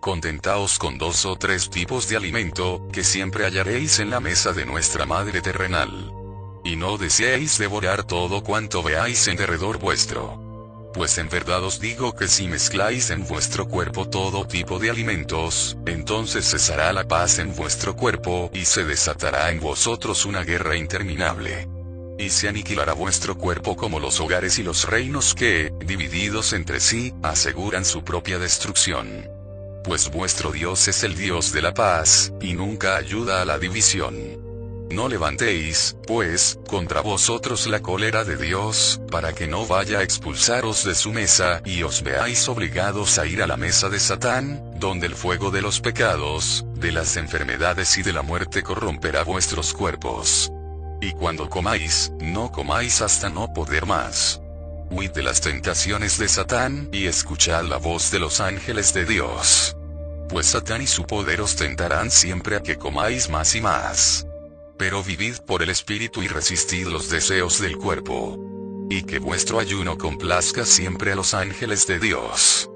[0.00, 4.66] Contentaos con dos o tres tipos de alimento, que siempre hallaréis en la mesa de
[4.66, 6.23] nuestra Madre terrenal
[6.64, 10.40] y no deseéis devorar todo cuanto veáis en derredor vuestro.
[10.94, 15.76] Pues en verdad os digo que si mezcláis en vuestro cuerpo todo tipo de alimentos,
[15.86, 21.68] entonces cesará la paz en vuestro cuerpo y se desatará en vosotros una guerra interminable.
[22.16, 27.12] Y se aniquilará vuestro cuerpo como los hogares y los reinos que, divididos entre sí,
[27.24, 29.28] aseguran su propia destrucción.
[29.82, 34.43] Pues vuestro Dios es el Dios de la paz, y nunca ayuda a la división.
[34.90, 40.84] No levantéis, pues, contra vosotros la cólera de Dios, para que no vaya a expulsaros
[40.84, 45.06] de su mesa, y os veáis obligados a ir a la mesa de Satán, donde
[45.06, 50.52] el fuego de los pecados, de las enfermedades y de la muerte corromperá vuestros cuerpos.
[51.00, 54.40] Y cuando comáis, no comáis hasta no poder más.
[54.90, 59.76] Huid de las tentaciones de Satán, y escuchad la voz de los ángeles de Dios.
[60.28, 64.26] Pues Satán y su poder os tentarán siempre a que comáis más y más
[64.84, 68.38] pero vivid por el Espíritu y resistid los deseos del cuerpo.
[68.90, 72.68] Y que vuestro ayuno complazca siempre a los ángeles de Dios.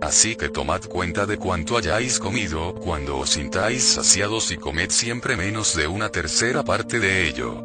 [0.00, 5.36] Así que tomad cuenta de cuánto hayáis comido cuando os sintáis saciados y comed siempre
[5.36, 7.64] menos de una tercera parte de ello.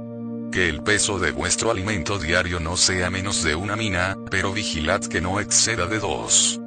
[0.51, 5.01] Que el peso de vuestro alimento diario no sea menos de una mina, pero vigilad
[5.01, 6.60] que no exceda de dos.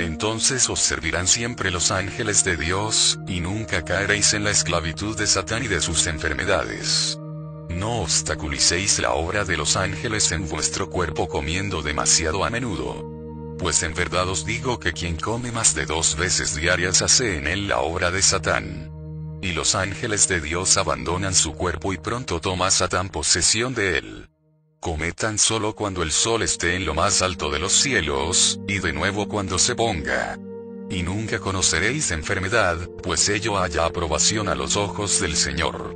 [0.00, 5.26] Entonces os servirán siempre los ángeles de Dios, y nunca caeréis en la esclavitud de
[5.26, 7.18] Satán y de sus enfermedades.
[7.68, 13.56] No obstaculicéis la obra de los ángeles en vuestro cuerpo comiendo demasiado a menudo.
[13.58, 17.46] Pues en verdad os digo que quien come más de dos veces diarias hace en
[17.46, 18.90] él la obra de Satán.
[19.42, 24.29] Y los ángeles de Dios abandonan su cuerpo y pronto toma Satán posesión de él.
[24.80, 28.78] Comed tan solo cuando el sol esté en lo más alto de los cielos, y
[28.78, 30.38] de nuevo cuando se ponga.
[30.88, 35.94] Y nunca conoceréis enfermedad, pues ello haya aprobación a los ojos del Señor.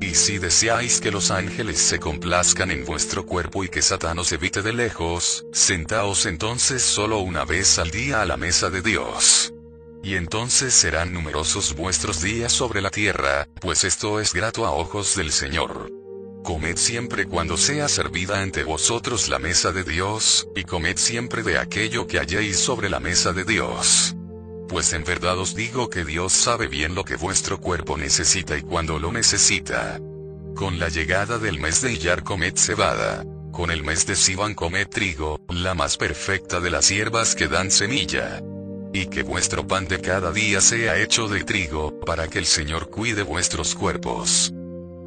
[0.00, 4.32] Y si deseáis que los ángeles se complazcan en vuestro cuerpo y que Satán os
[4.32, 9.54] evite de lejos, sentaos entonces solo una vez al día a la mesa de Dios.
[10.02, 15.14] Y entonces serán numerosos vuestros días sobre la tierra, pues esto es grato a ojos
[15.14, 16.03] del Señor.
[16.44, 21.56] Comed siempre cuando sea servida ante vosotros la mesa de Dios, y comed siempre de
[21.56, 24.14] aquello que halléis sobre la mesa de Dios.
[24.68, 28.60] Pues en verdad os digo que Dios sabe bien lo que vuestro cuerpo necesita y
[28.60, 29.98] cuando lo necesita.
[30.54, 33.24] Con la llegada del mes de Iyar comed cebada.
[33.50, 37.70] Con el mes de Sivan comed trigo, la más perfecta de las hierbas que dan
[37.70, 38.42] semilla.
[38.92, 42.90] Y que vuestro pan de cada día sea hecho de trigo, para que el Señor
[42.90, 44.52] cuide vuestros cuerpos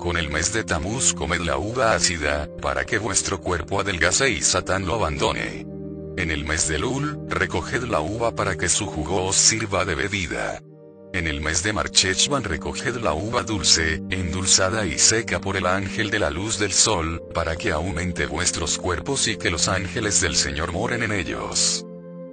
[0.08, 4.42] con el mes de Tamuz comed la uva ácida, para que vuestro cuerpo adelgace y
[4.42, 5.68] Satán lo abandone.
[6.16, 9.96] En el mes de Lul, recoged la uva para que su jugo os sirva de
[9.96, 10.64] bebida.
[11.12, 16.10] En el mes de Marcheshvan recoged la uva dulce, endulzada y seca por el ángel
[16.10, 20.38] de la luz del sol, para que aumente vuestros cuerpos y que los ángeles del
[20.38, 21.86] Señor moren en ellos.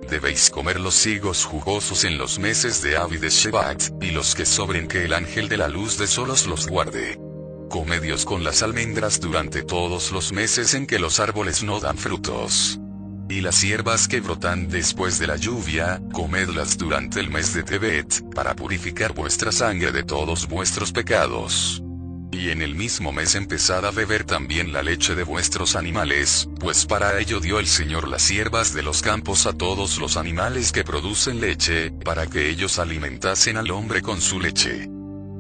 [0.08, 4.46] Debéis comer los higos jugosos en los meses de Avi de Shevat, y los que
[4.46, 7.23] sobren que el ángel de la luz de solos los guarde.
[7.68, 12.78] Comedios con las almendras durante todos los meses en que los árboles no dan frutos.
[13.28, 18.22] Y las hierbas que brotan después de la lluvia, comedlas durante el mes de Tebet,
[18.34, 21.82] para purificar vuestra sangre de todos vuestros pecados.
[22.30, 26.84] Y en el mismo mes empezad a beber también la leche de vuestros animales, pues
[26.84, 30.84] para ello dio el Señor las hierbas de los campos a todos los animales que
[30.84, 34.93] producen leche, para que ellos alimentasen al hombre con su leche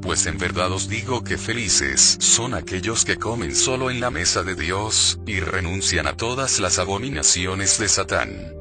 [0.04, 4.42] pues en verdad os digo que felices son aquellos que comen solo en la mesa
[4.42, 8.54] de Dios, y renuncian a todas las abominaciones de Satán.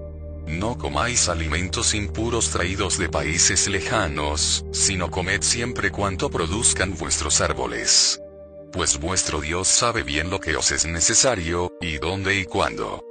[0.48, 8.22] No comáis alimentos impuros traídos de países lejanos, sino comed siempre cuanto produzcan vuestros árboles.
[8.72, 13.04] Pues vuestro Dios sabe bien lo que os es necesario, y dónde y cuándo.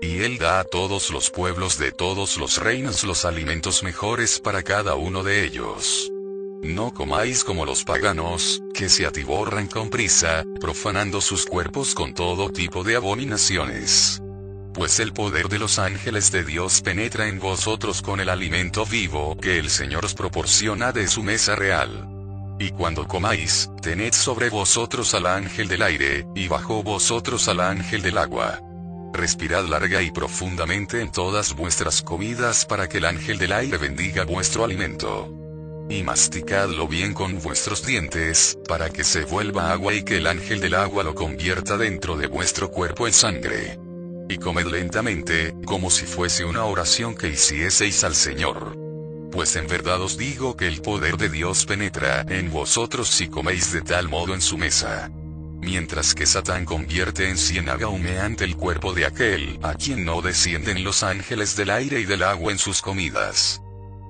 [0.00, 4.62] Y Él da a todos los pueblos de todos los reinos los alimentos mejores para
[4.62, 6.12] cada uno de ellos.
[6.62, 12.50] No comáis como los paganos, que se atiborran con prisa, profanando sus cuerpos con todo
[12.50, 14.22] tipo de abominaciones.
[14.74, 19.38] Pues el poder de los ángeles de Dios penetra en vosotros con el alimento vivo
[19.38, 22.06] que el Señor os proporciona de su mesa real.
[22.58, 28.02] Y cuando comáis, tened sobre vosotros al ángel del aire, y bajo vosotros al ángel
[28.02, 28.60] del agua.
[29.14, 34.24] Respirad larga y profundamente en todas vuestras comidas para que el ángel del aire bendiga
[34.24, 35.39] vuestro alimento
[35.90, 40.60] y masticadlo bien con vuestros dientes, para que se vuelva agua y que el ángel
[40.60, 43.78] del agua lo convierta dentro de vuestro cuerpo en sangre.
[44.28, 48.76] Y comed lentamente, como si fuese una oración que hicieseis al Señor.
[49.32, 53.72] Pues en verdad os digo que el poder de Dios penetra en vosotros si coméis
[53.72, 55.10] de tal modo en su mesa.
[55.60, 60.84] Mientras que Satán convierte en ciénaga humeante el cuerpo de aquel a quien no descienden
[60.84, 63.60] los ángeles del aire y del agua en sus comidas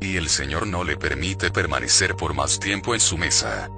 [0.00, 3.70] y el Señor no le permite permanecer por más tiempo en su mesa.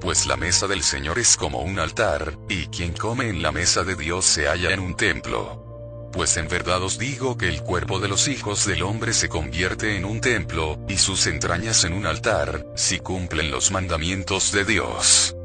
[0.00, 3.84] Pues la mesa del Señor es como un altar, y quien come en la mesa
[3.84, 6.10] de Dios se halla en un templo.
[6.12, 9.96] Pues en verdad os digo que el cuerpo de los hijos del hombre se convierte
[9.96, 15.36] en un templo, y sus entrañas en un altar, si cumplen los mandamientos de Dios.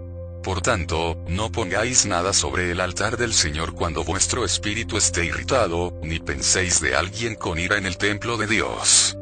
[0.44, 5.94] Por tanto, no pongáis nada sobre el altar del Señor cuando vuestro espíritu esté irritado,
[6.02, 9.18] ni penséis de alguien con ira en el templo de Dios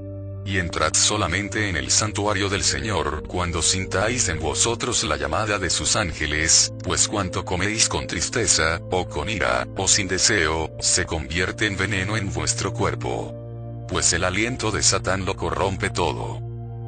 [0.50, 5.70] y entrad solamente en el santuario del Señor cuando sintáis en vosotros la llamada de
[5.70, 11.68] sus ángeles, pues cuanto coméis con tristeza, o con ira, o sin deseo, se convierte
[11.68, 13.86] en veneno en vuestro cuerpo.
[13.88, 16.42] Pues el aliento de Satán lo corrompe todo.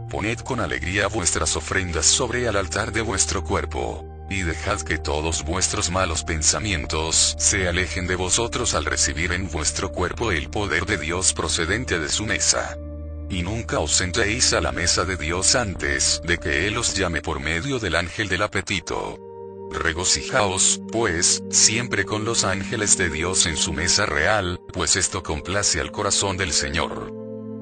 [0.10, 5.46] Poned con alegría vuestras ofrendas sobre el altar de vuestro cuerpo y dejad que todos
[5.46, 10.98] vuestros malos pensamientos se alejen de vosotros al recibir en vuestro cuerpo el poder de
[10.98, 12.76] Dios procedente de su mesa
[13.32, 17.22] y nunca os sentéis a la mesa de Dios antes de que Él os llame
[17.22, 19.18] por medio del ángel del apetito.
[19.72, 25.80] Regocijaos, pues, siempre con los ángeles de Dios en su mesa real, pues esto complace
[25.80, 27.14] al corazón del Señor.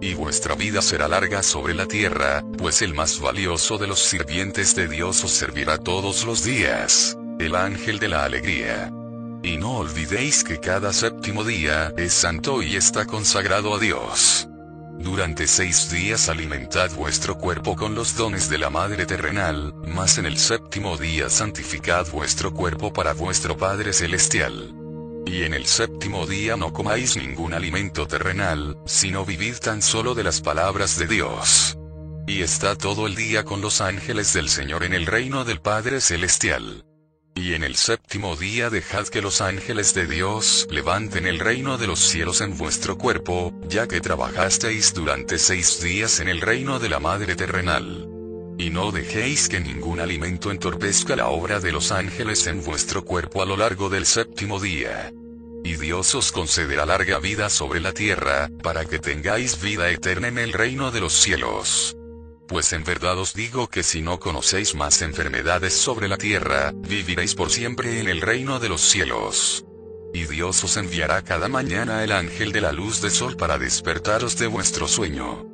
[0.02, 4.76] Y vuestra vida será larga sobre la tierra, pues el más valioso de los sirvientes
[4.76, 8.92] de Dios os servirá todos los días, el ángel de la alegría.
[9.44, 14.50] Y no olvidéis que cada séptimo día es santo y está consagrado a Dios.
[15.00, 20.26] Durante seis días alimentad vuestro cuerpo con los dones de la Madre terrenal, mas en
[20.26, 24.76] el séptimo día santificad vuestro cuerpo para vuestro Padre celestial.
[25.26, 30.26] Y en el séptimo día no comáis ningún alimento terrenal, sino vivid tan solo de
[30.26, 31.78] las palabras de Dios.
[32.28, 36.02] Y está todo el día con los ángeles del Señor en el reino del Padre
[36.02, 36.84] celestial.
[37.40, 41.88] Y en el séptimo día dejad que los ángeles de Dios levanten el reino de
[41.88, 46.90] los cielos en vuestro cuerpo, ya que trabajasteis durante seis días en el reino de
[46.90, 48.10] la Madre terrenal.
[48.58, 53.42] Y no dejéis que ningún alimento entorpezca la obra de los ángeles en vuestro cuerpo
[53.42, 55.14] a lo largo del séptimo día.
[55.64, 60.40] Y Dios os concederá larga vida sobre la tierra, para que tengáis vida eterna en
[60.40, 61.96] el reino de los cielos.
[62.50, 67.36] Pues en verdad os digo que si no conocéis más enfermedades sobre la tierra, viviréis
[67.36, 69.64] por siempre en el reino de los cielos.
[70.16, 74.36] Y Dios os enviará cada mañana el ángel de la luz de sol para despertaros
[74.40, 75.46] de vuestro sueño.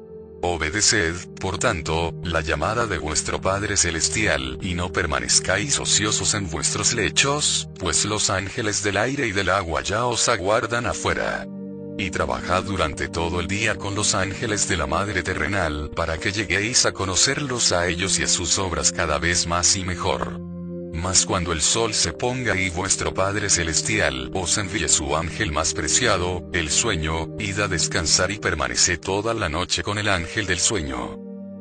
[0.42, 6.94] Obedeced, por tanto, la llamada de vuestro Padre Celestial, y no permanezcáis ociosos en vuestros
[6.94, 11.46] lechos, pues los ángeles del aire y del agua ya os aguardan afuera.
[11.98, 16.34] Y trabajad durante todo el día con los ángeles de la Madre terrenal, para que
[16.34, 20.40] lleguéis a conocerlos a ellos y a sus obras cada vez más y mejor.
[20.94, 25.74] Mas cuando el sol se ponga y vuestro Padre Celestial os envíe su ángel más
[25.74, 30.60] preciado, el sueño, id a descansar y permanece toda la noche con el ángel del
[30.60, 31.20] sueño.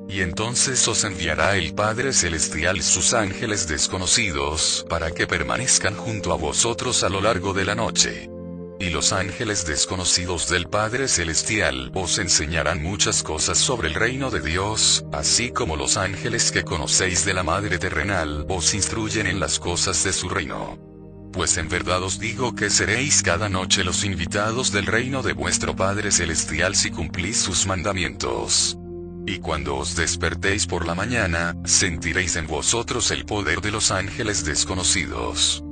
[0.08, 6.36] Y entonces os enviará el Padre Celestial sus ángeles desconocidos, para que permanezcan junto a
[6.36, 8.30] vosotros a lo largo de la noche.
[8.78, 14.40] Y los ángeles desconocidos del Padre Celestial os enseñarán muchas cosas sobre el reino de
[14.40, 19.60] Dios, así como los ángeles que conocéis de la Madre terrenal os instruyen en las
[19.60, 20.78] cosas de su reino.
[21.32, 25.74] Pues en verdad os digo que seréis cada noche los invitados del reino de vuestro
[25.74, 28.76] Padre Celestial si cumplís sus mandamientos.
[29.26, 34.44] Y cuando os despertéis por la mañana, sentiréis en vosotros el poder de los ángeles
[34.44, 35.63] desconocidos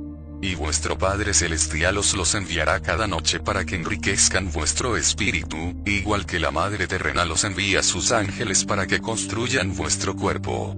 [0.43, 6.25] y vuestro Padre Celestial os los enviará cada noche para que enriquezcan vuestro espíritu, igual
[6.25, 10.75] que la Madre terrenal os envía sus ángeles para que construyan vuestro cuerpo.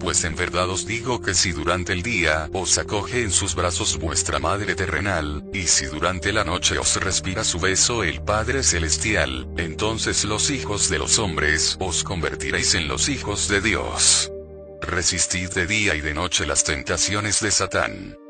[0.00, 3.98] Pues en verdad os digo que si durante el día os acoge en sus brazos
[3.98, 9.46] vuestra Madre terrenal, y si durante la noche os respira su beso el Padre Celestial,
[9.58, 14.32] entonces los hijos de los hombres os convertiréis en los hijos de Dios.
[14.80, 18.21] Resistid de día y de noche las tentaciones de Satán.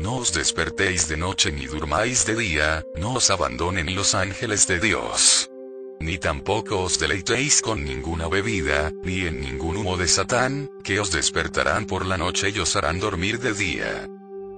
[0.00, 4.80] No os despertéis de noche ni durmáis de día, no os abandonen los ángeles de
[4.80, 5.50] Dios.
[6.00, 11.10] Ni tampoco os deleitéis con ninguna bebida, ni en ningún humo de Satán, que os
[11.10, 14.08] despertarán por la noche y os harán dormir de día.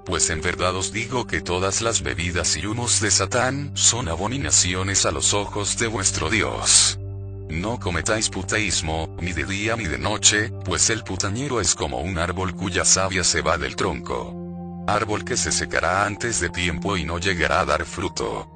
[0.04, 5.06] Pues en verdad os digo que todas las bebidas y humos de Satán son abominaciones
[5.06, 7.00] a los ojos de vuestro Dios.
[7.48, 12.16] No cometáis puteísmo, ni de día ni de noche, pues el putañero es como un
[12.18, 14.41] árbol cuya savia se va del tronco
[14.86, 18.48] árbol que se secará antes de tiempo y no llegará a dar fruto.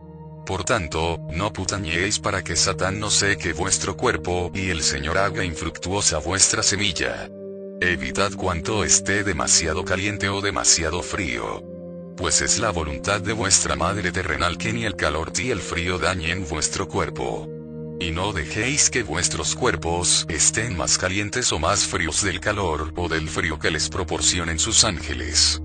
[0.46, 5.44] Por tanto, no putañéis para que Satán no seque vuestro cuerpo y el Señor haga
[5.44, 7.28] infructuosa vuestra semilla.
[7.80, 11.62] Evitad cuanto esté demasiado caliente o demasiado frío.
[12.16, 15.98] Pues es la voluntad de vuestra Madre terrenal que ni el calor ni el frío
[15.98, 17.48] dañen vuestro cuerpo.
[17.98, 23.08] Y no dejéis que vuestros cuerpos estén más calientes o más fríos del calor o
[23.08, 25.60] del frío que les proporcionen sus ángeles.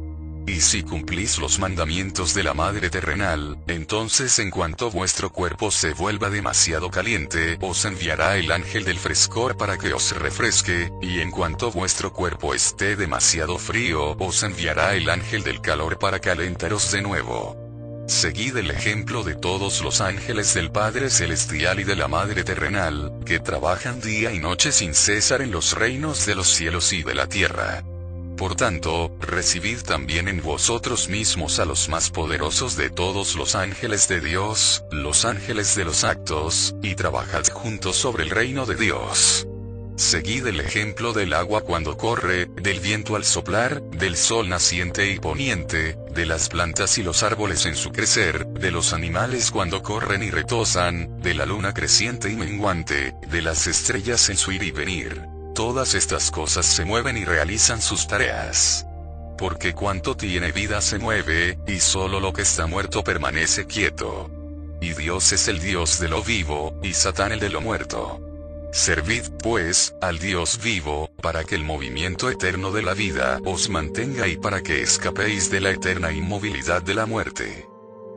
[0.47, 5.93] Y si cumplís los mandamientos de la Madre terrenal, entonces en cuanto vuestro cuerpo se
[5.93, 11.31] vuelva demasiado caliente, os enviará el ángel del frescor para que os refresque, y en
[11.31, 17.01] cuanto vuestro cuerpo esté demasiado frío, os enviará el ángel del calor para calentaros de
[17.01, 17.61] nuevo.
[18.07, 23.19] Seguid el ejemplo de todos los ángeles del Padre Celestial y de la Madre Terrenal,
[23.25, 27.15] que trabajan día y noche sin cesar en los reinos de los cielos y de
[27.15, 27.83] la tierra.
[28.41, 34.07] Por tanto, recibid también en vosotros mismos a los más poderosos de todos los ángeles
[34.07, 39.47] de Dios, los ángeles de los actos, y trabajad juntos sobre el reino de Dios.
[39.95, 45.19] Seguid el ejemplo del agua cuando corre, del viento al soplar, del sol naciente y
[45.19, 50.23] poniente, de las plantas y los árboles en su crecer, de los animales cuando corren
[50.23, 54.71] y retosan, de la luna creciente y menguante, de las estrellas en su ir y
[54.71, 55.40] venir.
[55.53, 58.87] Todas estas cosas se mueven y realizan sus tareas.
[59.37, 64.29] Porque cuanto tiene vida se mueve, y solo lo que está muerto permanece quieto.
[64.79, 68.19] Y Dios es el Dios de lo vivo, y Satán el de lo muerto.
[68.71, 74.27] Servid, pues, al Dios vivo, para que el movimiento eterno de la vida os mantenga
[74.29, 77.70] y para que escapéis de la eterna inmovilidad de la muerte.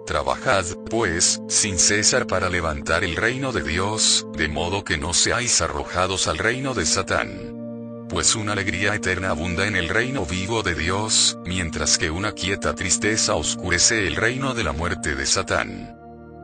[0.07, 5.63] Trabajad, pues, sin cesar para levantar el reino de Dios, de modo que no seáis
[5.63, 8.07] arrojados al reino de Satán.
[8.11, 12.75] Pues una alegría eterna abunda en el reino vivo de Dios, mientras que una quieta
[12.75, 15.97] tristeza oscurece el reino de la muerte de Satán.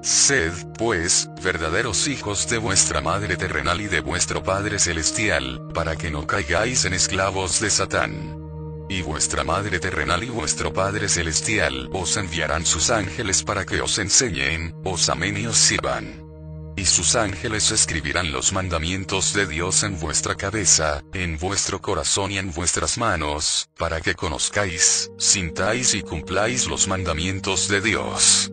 [0.02, 6.10] Sed, pues, verdaderos hijos de vuestra Madre terrenal y de vuestro Padre celestial, para que
[6.10, 8.40] no caigáis en esclavos de Satán
[8.90, 13.98] y vuestra Madre terrenal y vuestro Padre celestial os enviarán sus ángeles para que os
[13.98, 16.26] enseñen, os amen y os sirvan.
[16.76, 22.38] Y sus ángeles escribirán los mandamientos de Dios en vuestra cabeza, en vuestro corazón y
[22.38, 28.50] en vuestras manos, para que conozcáis, sintáis y cumpláis los mandamientos de Dios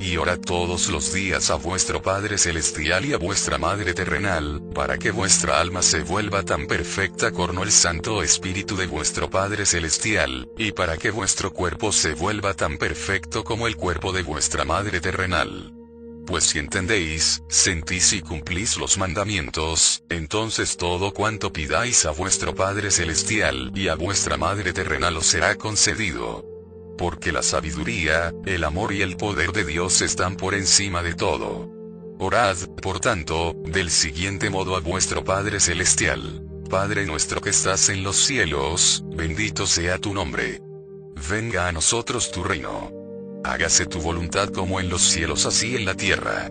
[0.00, 4.98] y orad todos los días a vuestro Padre Celestial y a vuestra Madre Terrenal, para
[4.98, 10.48] que vuestra alma se vuelva tan perfecta como el Santo Espíritu de vuestro Padre Celestial,
[10.56, 15.00] y para que vuestro cuerpo se vuelva tan perfecto como el cuerpo de vuestra Madre
[15.00, 15.72] Terrenal.
[16.26, 22.90] Pues si entendéis, sentís y cumplís los mandamientos, entonces todo cuanto pidáis a vuestro Padre
[22.90, 26.57] Celestial y a vuestra Madre Terrenal os será concedido.
[26.98, 31.70] Porque la sabiduría, el amor y el poder de Dios están por encima de todo.
[32.18, 36.44] Orad, por tanto, del siguiente modo a vuestro Padre Celestial.
[36.68, 40.60] Padre nuestro que estás en los cielos, bendito sea tu nombre.
[41.30, 42.98] Venga a nosotros tu reino
[43.48, 46.50] hágase tu voluntad como en los cielos así en la tierra.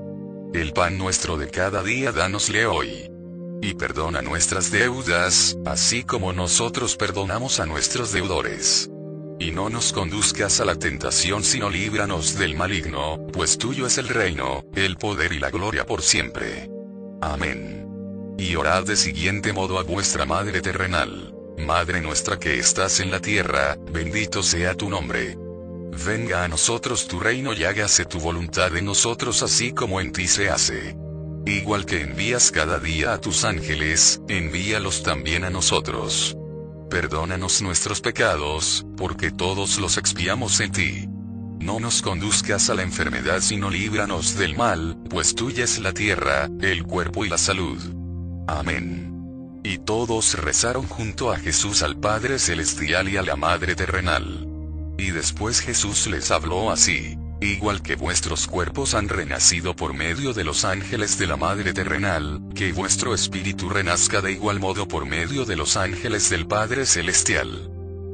[0.54, 3.12] El pan nuestro de cada día dánosle hoy.
[3.62, 8.90] Y perdona nuestras deudas, así como nosotros perdonamos a nuestros deudores.
[9.40, 14.08] Y no nos conduzcas a la tentación sino líbranos del maligno, pues tuyo es el
[14.08, 16.70] reino, el poder y la gloria por siempre.
[17.22, 17.88] Amén.
[18.38, 21.34] Y orad de siguiente modo a vuestra Madre terrenal.
[21.58, 25.38] Madre nuestra que estás en la tierra, bendito sea tu nombre
[26.06, 30.28] Venga a nosotros tu reino y hágase tu voluntad en nosotros así como en ti
[30.28, 30.96] se hace.
[31.46, 36.37] Igual que envías cada día a tus ángeles, envíalos también a nosotros.
[36.90, 41.10] Perdónanos nuestros pecados, porque todos los expiamos en ti.
[41.60, 46.50] No nos conduzcas a la enfermedad sino líbranos del mal, pues tuya es la tierra,
[46.62, 47.78] el cuerpo y la salud.
[48.48, 49.62] Amén.
[49.64, 54.48] Y todos rezaron junto a Jesús al Padre Celestial y a la Madre Terrenal.
[54.98, 57.18] Y después Jesús les habló así.
[57.40, 62.42] Igual que vuestros cuerpos han renacido por medio de los ángeles de la Madre terrenal,
[62.56, 67.72] que vuestro espíritu renazca de igual modo por medio de los ángeles del Padre celestial.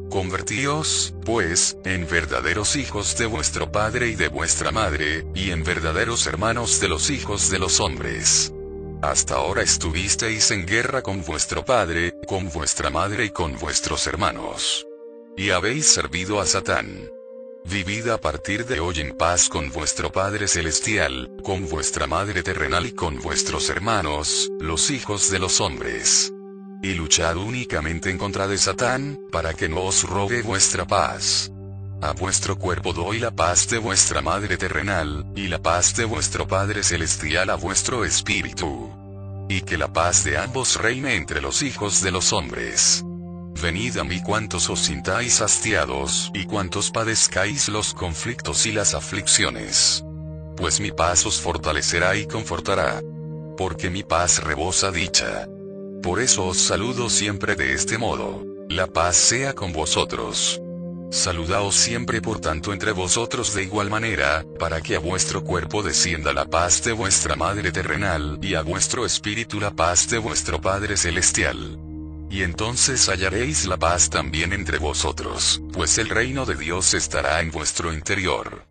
[0.09, 6.27] Convertíos, pues, en verdaderos hijos de vuestro Padre y de vuestra Madre, y en verdaderos
[6.27, 8.53] hermanos de los hijos de los hombres.
[9.01, 14.85] Hasta ahora estuvisteis en guerra con vuestro Padre, con vuestra Madre y con vuestros hermanos.
[15.37, 17.09] Y habéis servido a Satán.
[17.65, 22.85] Vivid a partir de hoy en paz con vuestro Padre Celestial, con vuestra Madre Terrenal
[22.85, 26.33] y con vuestros hermanos, los hijos de los hombres.
[26.81, 31.51] Y luchad únicamente en contra de Satán, para que no os robe vuestra paz.
[32.01, 36.45] A vuestro cuerpo doy la paz de vuestra Madre Terrenal, y la paz de vuestro
[36.45, 38.91] Padre Celestial a vuestro espíritu.
[39.47, 43.05] Y que la paz de ambos reine entre los hijos de los hombres.
[43.61, 50.03] Venid a mí cuantos os sintáis hastiados, y cuantos padezcáis los conflictos y las aflicciones.
[50.57, 53.01] Pues mi paz os fortalecerá y confortará.
[53.57, 55.47] Porque mi paz rebosa dicha.
[56.01, 58.43] Por eso os saludo siempre de este modo.
[58.69, 60.61] La paz sea con vosotros.
[61.11, 66.33] Saludaos siempre por tanto entre vosotros de igual manera, para que a vuestro cuerpo descienda
[66.33, 70.97] la paz de vuestra Madre terrenal, y a vuestro espíritu la paz de vuestro Padre
[70.97, 71.92] celestial
[72.33, 77.51] y entonces hallaréis la paz también entre vosotros, pues el reino de Dios estará en
[77.51, 78.65] vuestro interior.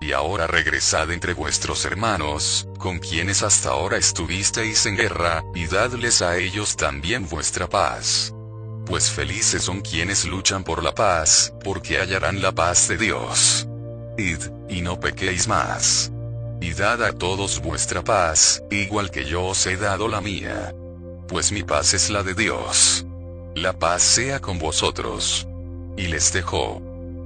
[0.00, 6.22] Y ahora regresad entre vuestros hermanos, con quienes hasta ahora estuvisteis en guerra, y dadles
[6.22, 8.34] a ellos también vuestra paz.
[8.84, 13.68] Pues felices son quienes luchan por la paz, porque hallarán la paz de Dios.
[14.18, 16.10] Id, y no pequéis más.
[16.60, 20.74] Y dad a todos vuestra paz, igual que yo os he dado la mía
[21.26, 23.06] pues mi paz es la de Dios.
[23.54, 25.46] La paz sea con vosotros.
[25.96, 26.82] Y les dejó.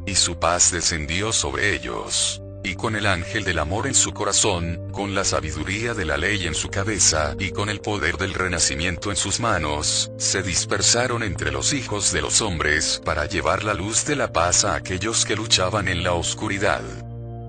[0.06, 2.42] Y su paz descendió sobre ellos.
[2.64, 6.46] Y con el ángel del amor en su corazón, con la sabiduría de la ley
[6.46, 11.52] en su cabeza, y con el poder del renacimiento en sus manos, se dispersaron entre
[11.52, 15.36] los hijos de los hombres para llevar la luz de la paz a aquellos que
[15.36, 16.82] luchaban en la oscuridad.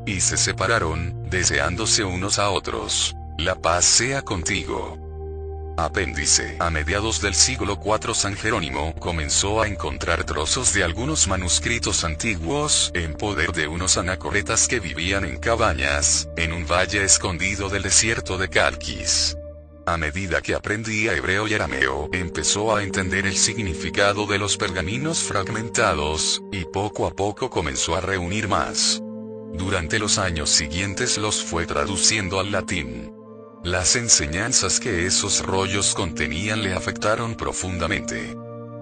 [0.06, 3.16] Y se separaron, deseándose unos a otros.
[3.38, 5.09] La paz sea contigo.
[5.86, 6.58] Apéndice.
[6.60, 12.92] A mediados del siglo IV San Jerónimo comenzó a encontrar trozos de algunos manuscritos antiguos,
[12.94, 18.38] en poder de unos anacoretas que vivían en cabañas, en un valle escondido del desierto
[18.38, 19.38] de Calquis.
[19.86, 25.20] A medida que aprendía hebreo y arameo, empezó a entender el significado de los pergaminos
[25.20, 29.02] fragmentados, y poco a poco comenzó a reunir más.
[29.54, 33.19] Durante los años siguientes los fue traduciendo al latín.
[33.64, 38.38] Las enseñanzas que esos rollos contenían le afectaron profundamente.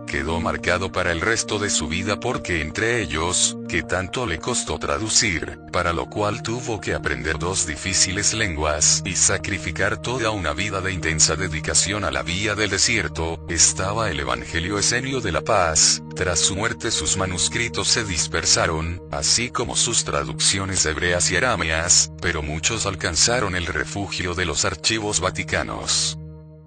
[0.07, 4.79] Quedó marcado para el resto de su vida porque entre ellos, que tanto le costó
[4.79, 10.79] traducir, para lo cual tuvo que aprender dos difíciles lenguas y sacrificar toda una vida
[10.79, 16.01] de intensa dedicación a la vía del desierto, estaba el Evangelio Esenio de la Paz,
[16.15, 22.41] tras su muerte sus manuscritos se dispersaron, así como sus traducciones hebreas y arameas, pero
[22.41, 26.17] muchos alcanzaron el refugio de los archivos vaticanos.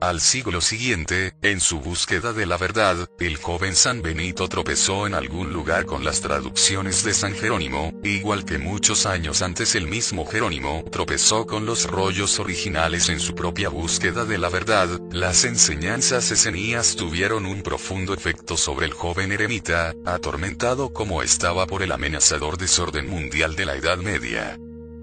[0.00, 5.12] Al siglo siguiente, en su búsqueda de la verdad, el joven San Benito tropezó en
[5.12, 10.24] algún lugar con las traducciones de San Jerónimo, igual que muchos años antes el mismo
[10.24, 16.30] Jerónimo tropezó con los rollos originales en su propia búsqueda de la verdad, las enseñanzas
[16.30, 22.56] esenias tuvieron un profundo efecto sobre el joven eremita, atormentado como estaba por el amenazador
[22.56, 24.58] desorden mundial de la Edad Media.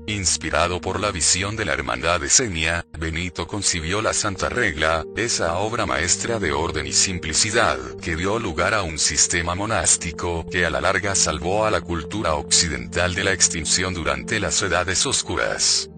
[0.10, 5.86] Inspirado por la visión de la hermandad esenia, Benito concibió la Santa Regla, esa obra
[5.86, 10.80] maestra de orden y simplicidad, que dio lugar a un sistema monástico que a la
[10.80, 15.90] larga salvó a la cultura occidental de la extinción durante las edades oscuras.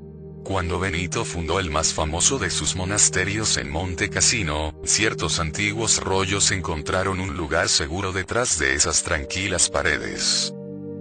[0.44, 6.50] Cuando Benito fundó el más famoso de sus monasterios en Monte Cassino, ciertos antiguos rollos
[6.50, 10.52] encontraron un lugar seguro detrás de esas tranquilas paredes.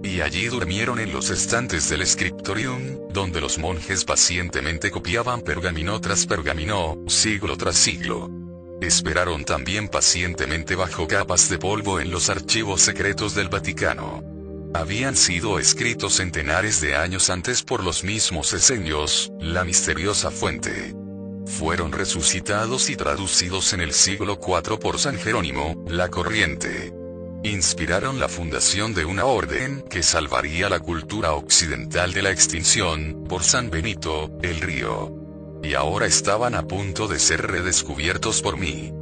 [0.03, 6.25] Y allí durmieron en los estantes del scriptorium, donde los monjes pacientemente copiaban pergamino tras
[6.25, 8.29] pergamino, siglo tras siglo.
[8.81, 14.23] Esperaron también pacientemente bajo capas de polvo en los archivos secretos del Vaticano.
[14.73, 20.95] Habían sido escritos centenares de años antes por los mismos esenios, la misteriosa fuente.
[21.45, 26.98] Fueron resucitados y traducidos en el siglo IV por San Jerónimo, la corriente
[27.43, 33.43] inspiraron la fundación de una orden que salvaría la cultura occidental de la extinción, por
[33.43, 35.15] San Benito, el río.
[35.63, 38.93] Y ahora estaban a punto de ser redescubiertos por mí.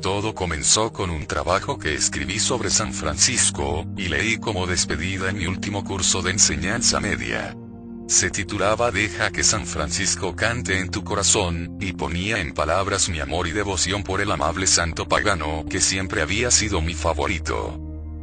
[0.00, 5.38] Todo comenzó con un trabajo que escribí sobre San Francisco, y leí como despedida en
[5.38, 7.54] mi último curso de enseñanza media.
[8.10, 13.20] Se titulaba Deja que San Francisco cante en tu corazón, y ponía en palabras mi
[13.20, 17.78] amor y devoción por el amable santo pagano que siempre había sido mi favorito.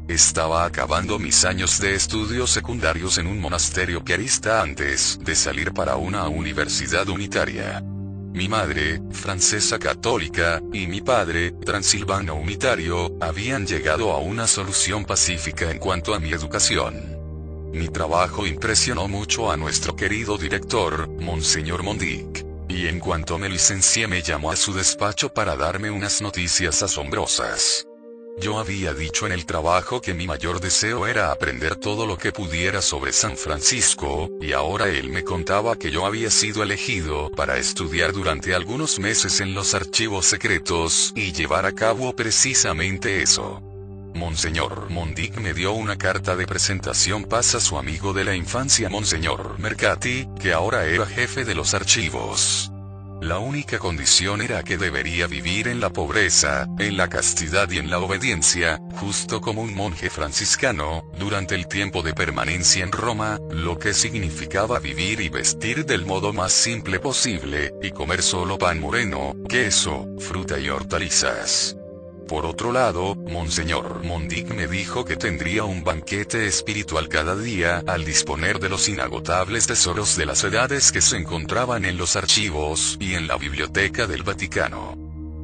[0.09, 5.95] Estaba acabando mis años de estudios secundarios en un monasterio piarista antes de salir para
[5.95, 7.81] una universidad unitaria.
[7.81, 15.72] Mi madre, francesa católica, y mi padre, transilvano unitario, habían llegado a una solución pacífica
[15.72, 17.16] en cuanto a mi educación.
[17.72, 22.45] Mi trabajo impresionó mucho a nuestro querido director, Monseñor Mondic.
[22.69, 27.88] Y en cuanto me licencié me llamó a su despacho para darme unas noticias asombrosas.
[28.39, 32.31] Yo había dicho en el trabajo que mi mayor deseo era aprender todo lo que
[32.31, 37.57] pudiera sobre San Francisco, y ahora él me contaba que yo había sido elegido para
[37.57, 43.60] estudiar durante algunos meses en los archivos secretos, y llevar a cabo precisamente eso.
[44.18, 48.89] Monseñor Mondic me dio una carta de presentación paz a su amigo de la infancia
[48.89, 52.72] Monseñor Mercati, que ahora era jefe de los archivos.
[53.22, 57.89] La única condición era que debería vivir en la pobreza, en la castidad y en
[57.89, 63.80] la obediencia, justo como un monje franciscano, durante el tiempo de permanencia en Roma, lo
[63.80, 69.35] que significaba vivir y vestir del modo más simple posible, y comer solo pan moreno,
[69.49, 71.76] queso, fruta y hortalizas.
[72.27, 78.03] Por otro lado, Monseñor Mondic me dijo que tendría un banquete espiritual cada día al
[78.03, 83.13] disponer de los inagotables tesoros de las edades que se encontraban en los archivos y
[83.13, 84.95] en la biblioteca del Vaticano.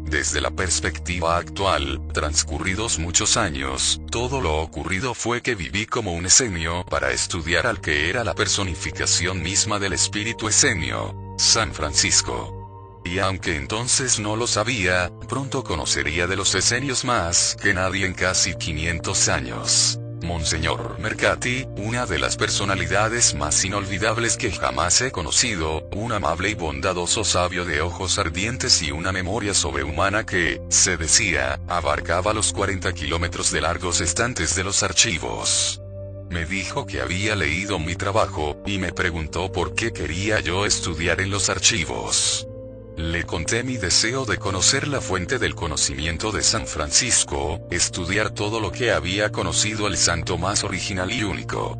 [0.04, 6.26] Desde la perspectiva actual, transcurridos muchos años, todo lo ocurrido fue que viví como un
[6.26, 12.63] esenio para estudiar al que era la personificación misma del espíritu esenio, San Francisco.
[13.06, 18.14] Y aunque entonces no lo sabía, pronto conocería de los esenios más que nadie en
[18.14, 20.00] casi 500 años.
[20.24, 26.54] Monseñor Mercati, una de las personalidades más inolvidables que jamás he conocido, un amable y
[26.54, 32.94] bondadoso sabio de ojos ardientes y una memoria sobrehumana que, se decía, abarcaba los 40
[32.94, 35.82] kilómetros de largos estantes de los archivos.
[36.30, 41.22] Me dijo que había leído mi trabajo, y me preguntó por qué quería yo estudiar
[41.22, 42.48] en los archivos.
[42.96, 48.60] Le conté mi deseo de conocer la fuente del conocimiento de San Francisco, estudiar todo
[48.60, 51.76] lo que había conocido el santo más original y único.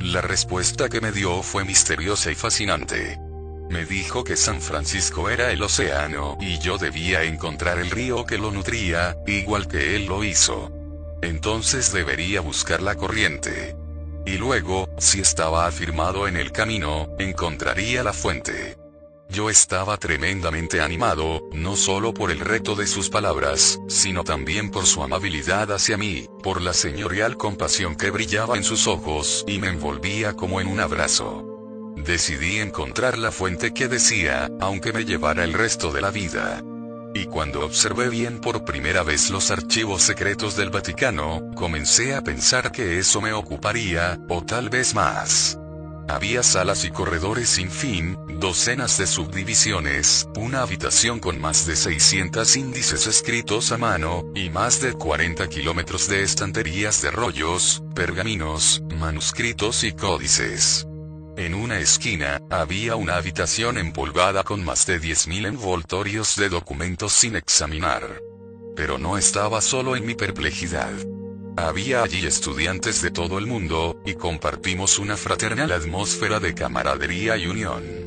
[0.00, 3.18] La respuesta que me dio fue misteriosa y fascinante.
[3.68, 8.38] Me dijo que San Francisco era el océano y yo debía encontrar el río que
[8.38, 10.72] lo nutría, igual que él lo hizo.
[11.20, 13.76] Entonces debería buscar la corriente.
[14.24, 18.78] Y luego, si estaba afirmado en el camino, encontraría la fuente.
[19.28, 24.86] Yo estaba tremendamente animado, no solo por el reto de sus palabras, sino también por
[24.86, 29.68] su amabilidad hacia mí, por la señorial compasión que brillaba en sus ojos y me
[29.68, 31.44] envolvía como en un abrazo.
[31.96, 36.62] Decidí encontrar la fuente que decía, aunque me llevara el resto de la vida.
[37.14, 42.72] Y cuando observé bien por primera vez los archivos secretos del Vaticano, comencé a pensar
[42.72, 45.58] que eso me ocuparía, o tal vez más.
[46.08, 52.56] Había salas y corredores sin fin, docenas de subdivisiones, una habitación con más de 600
[52.56, 59.82] índices escritos a mano, y más de 40 kilómetros de estanterías de rollos, pergaminos, manuscritos
[59.84, 60.86] y códices.
[61.36, 67.34] En una esquina, había una habitación empolvada con más de 10.000 envoltorios de documentos sin
[67.34, 68.20] examinar.
[68.76, 70.92] Pero no estaba solo en mi perplejidad.
[71.56, 77.46] Había allí estudiantes de todo el mundo, y compartimos una fraternal atmósfera de camaradería y
[77.46, 78.04] unión.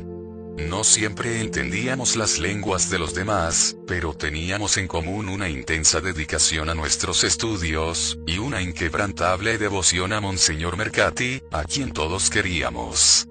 [0.58, 6.68] No siempre entendíamos las lenguas de los demás, pero teníamos en común una intensa dedicación
[6.68, 13.28] a nuestros estudios, y una inquebrantable devoción a Monseñor Mercati, a quien todos queríamos.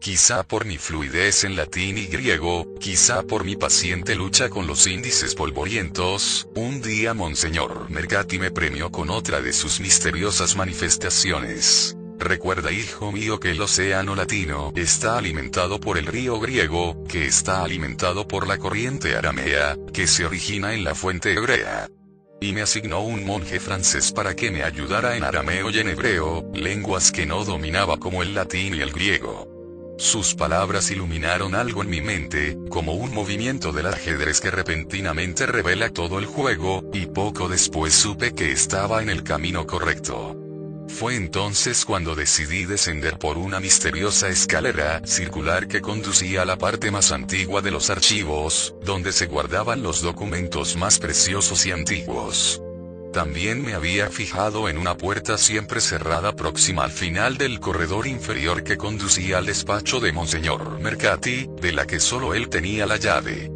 [0.00, 4.86] Quizá por mi fluidez en latín y griego, quizá por mi paciente lucha con los
[4.86, 11.96] índices polvorientos, un día Monseñor Mercati me premió con otra de sus misteriosas manifestaciones.
[12.16, 17.64] Recuerda hijo mío que el océano latino está alimentado por el río griego, que está
[17.64, 21.88] alimentado por la corriente aramea, que se origina en la fuente hebrea.
[22.40, 26.48] Y me asignó un monje francés para que me ayudara en arameo y en hebreo,
[26.54, 29.57] lenguas que no dominaba como el latín y el griego.
[29.98, 35.90] Sus palabras iluminaron algo en mi mente, como un movimiento del ajedrez que repentinamente revela
[35.90, 40.36] todo el juego, y poco después supe que estaba en el camino correcto.
[40.86, 46.92] Fue entonces cuando decidí descender por una misteriosa escalera circular que conducía a la parte
[46.92, 52.62] más antigua de los archivos, donde se guardaban los documentos más preciosos y antiguos.
[53.12, 58.62] También me había fijado en una puerta siempre cerrada próxima al final del corredor inferior
[58.62, 63.50] que conducía al despacho de Monseñor Mercati, de la que solo él tenía la llave.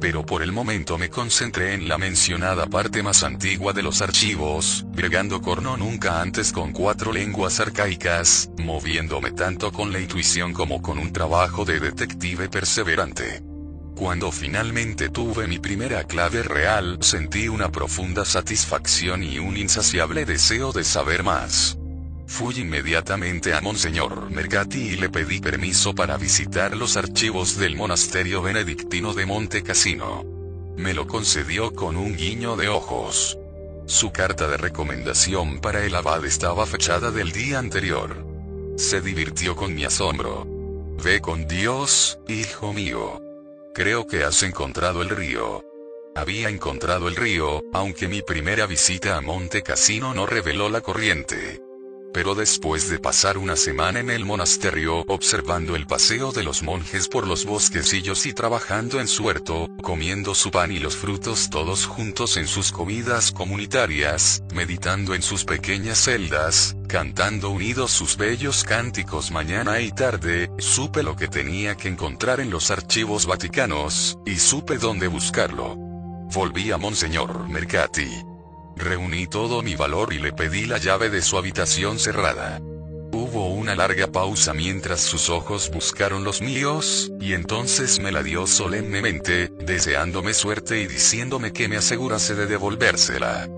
[0.00, 4.84] Pero por el momento me concentré en la mencionada parte más antigua de los archivos,
[4.88, 10.98] bregando corno nunca antes con cuatro lenguas arcaicas, moviéndome tanto con la intuición como con
[10.98, 13.53] un trabajo de detective perseverante.
[13.94, 20.72] Cuando finalmente tuve mi primera clave real, sentí una profunda satisfacción y un insaciable deseo
[20.72, 21.78] de saber más.
[22.26, 28.42] Fui inmediatamente a Monseñor Mercati y le pedí permiso para visitar los archivos del monasterio
[28.42, 30.24] benedictino de Monte Cassino.
[30.76, 33.38] Me lo concedió con un guiño de ojos.
[33.86, 38.26] Su carta de recomendación para el abad estaba fechada del día anterior.
[38.76, 40.48] Se divirtió con mi asombro.
[41.04, 43.23] Ve con Dios, hijo mío.
[43.74, 45.64] Creo que has encontrado el río.
[46.14, 51.60] Había encontrado el río, aunque mi primera visita a Monte Cassino no reveló la corriente.
[52.14, 57.08] Pero después de pasar una semana en el monasterio observando el paseo de los monjes
[57.08, 61.86] por los bosquecillos y trabajando en su huerto, comiendo su pan y los frutos todos
[61.86, 69.32] juntos en sus comidas comunitarias, meditando en sus pequeñas celdas, cantando unidos sus bellos cánticos
[69.32, 74.78] mañana y tarde, supe lo que tenía que encontrar en los archivos vaticanos, y supe
[74.78, 75.74] dónde buscarlo.
[76.32, 78.33] Volví a Monseñor Mercati.
[78.76, 82.60] Reuní todo mi valor y le pedí la llave de su habitación cerrada.
[83.12, 88.48] Hubo una larga pausa mientras sus ojos buscaron los míos, y entonces me la dio
[88.48, 93.48] solemnemente, deseándome suerte y diciéndome que me asegurase de devolvérsela.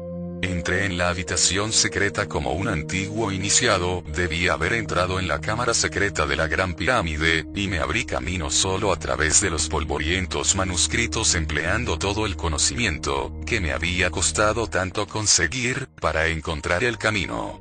[0.42, 5.72] Entré en la habitación secreta como un antiguo iniciado, debía haber entrado en la cámara
[5.72, 10.54] secreta de la Gran Pirámide, y me abrí camino solo a través de los polvorientos
[10.54, 17.60] manuscritos empleando todo el conocimiento, que me había costado tanto conseguir, para encontrar el camino.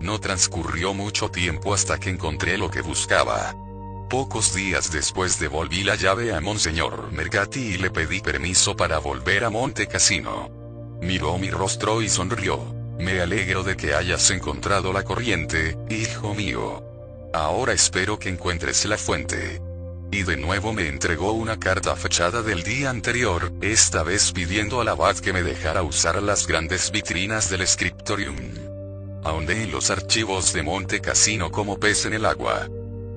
[0.00, 3.54] No transcurrió mucho tiempo hasta que encontré lo que buscaba.
[4.08, 9.44] Pocos días después devolví la llave a Monseñor Mercati y le pedí permiso para volver
[9.44, 10.63] a Monte Cassino.
[11.00, 12.74] Miró mi rostro y sonrió.
[12.98, 16.82] Me alegro de que hayas encontrado la corriente, hijo mío.
[17.32, 19.60] Ahora espero que encuentres la fuente.
[20.12, 24.88] Y de nuevo me entregó una carta fechada del día anterior, esta vez pidiendo al
[24.88, 28.36] abad que me dejara usar las grandes vitrinas del scriptorium.
[29.24, 32.68] Ahondé en los archivos de Monte Cassino como pez en el agua.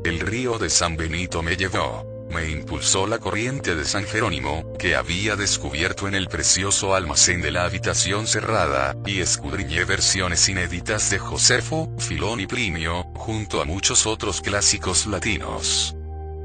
[0.04, 4.96] El río de San Benito me llevó me impulsó la corriente de San Jerónimo, que
[4.96, 11.20] había descubierto en el precioso almacén de la habitación cerrada, y escudriñé versiones inéditas de
[11.20, 15.96] Josefo, Filón y Plinio, junto a muchos otros clásicos latinos.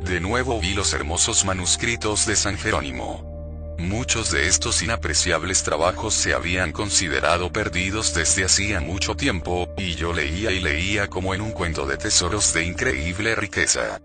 [0.04, 3.30] De nuevo vi los hermosos manuscritos de San Jerónimo.
[3.78, 10.12] Muchos de estos inapreciables trabajos se habían considerado perdidos desde hacía mucho tiempo, y yo
[10.12, 14.00] leía y leía como en un cuento de tesoros de increíble riqueza.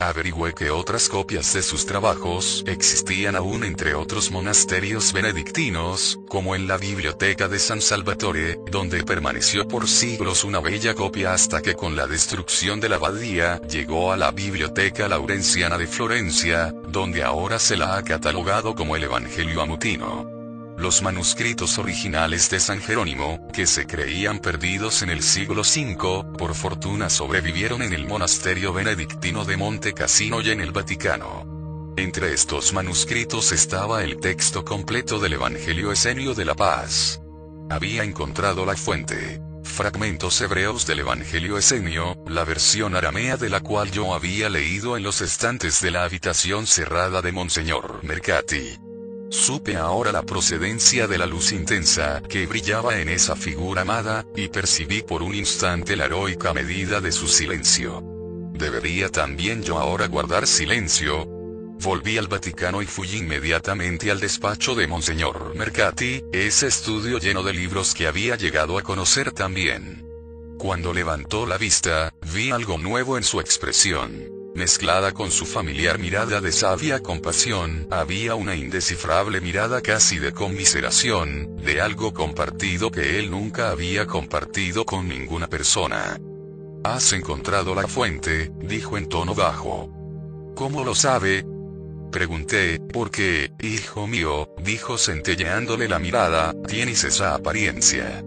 [0.00, 6.66] Averigüé que otras copias de sus trabajos existían aún entre otros monasterios benedictinos, como en
[6.66, 11.96] la Biblioteca de San Salvatore, donde permaneció por siglos una bella copia hasta que con
[11.96, 17.76] la destrucción de la abadía llegó a la Biblioteca Laurenciana de Florencia, donde ahora se
[17.76, 20.39] la ha catalogado como el Evangelio Amutino.
[20.80, 26.54] Los manuscritos originales de San Jerónimo, que se creían perdidos en el siglo V, por
[26.54, 31.92] fortuna sobrevivieron en el monasterio benedictino de Monte Cassino y en el Vaticano.
[31.98, 37.20] Entre estos manuscritos estaba el texto completo del Evangelio Esenio de la Paz.
[37.68, 39.38] Había encontrado la fuente.
[39.62, 45.02] Fragmentos hebreos del Evangelio Esenio, la versión aramea de la cual yo había leído en
[45.02, 48.89] los estantes de la habitación cerrada de Monseñor Mercati.
[49.30, 54.48] Supe ahora la procedencia de la luz intensa que brillaba en esa figura amada, y
[54.48, 58.02] percibí por un instante la heroica medida de su silencio.
[58.52, 61.26] ¿Debería también yo ahora guardar silencio?
[61.80, 67.54] Volví al Vaticano y fui inmediatamente al despacho de Monseñor Mercati, ese estudio lleno de
[67.54, 70.06] libros que había llegado a conocer también.
[70.58, 74.39] Cuando levantó la vista, vi algo nuevo en su expresión.
[74.60, 81.56] Mezclada con su familiar mirada de sabia compasión, había una indescifrable mirada casi de conmiseración,
[81.64, 86.18] de algo compartido que él nunca había compartido con ninguna persona.
[86.84, 89.88] Has encontrado la fuente, dijo en tono bajo.
[90.54, 91.42] ¿Cómo lo sabe?
[92.12, 98.22] Pregunté, porque, hijo mío, dijo centelleándole la mirada, tienes esa apariencia.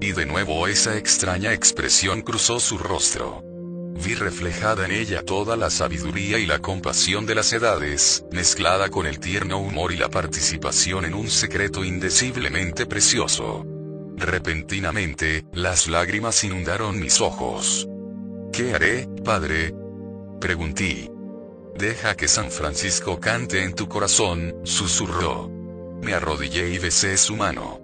[0.00, 3.45] Y de nuevo esa extraña expresión cruzó su rostro.
[4.02, 9.06] Vi reflejada en ella toda la sabiduría y la compasión de las edades, mezclada con
[9.06, 13.64] el tierno humor y la participación en un secreto indeciblemente precioso.
[14.16, 17.88] Repentinamente, las lágrimas inundaron mis ojos.
[18.52, 19.74] ¿Qué haré, padre?
[20.40, 21.10] Pregunté.
[21.76, 25.50] Deja que San Francisco cante en tu corazón, susurró.
[26.02, 27.80] Me arrodillé y besé su mano.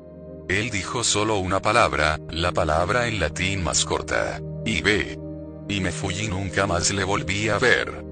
[0.49, 4.41] Él dijo solo una palabra, la palabra en latín más corta.
[4.65, 5.22] Y ve.
[5.69, 8.05] Y me fui y nunca más le volví a ver.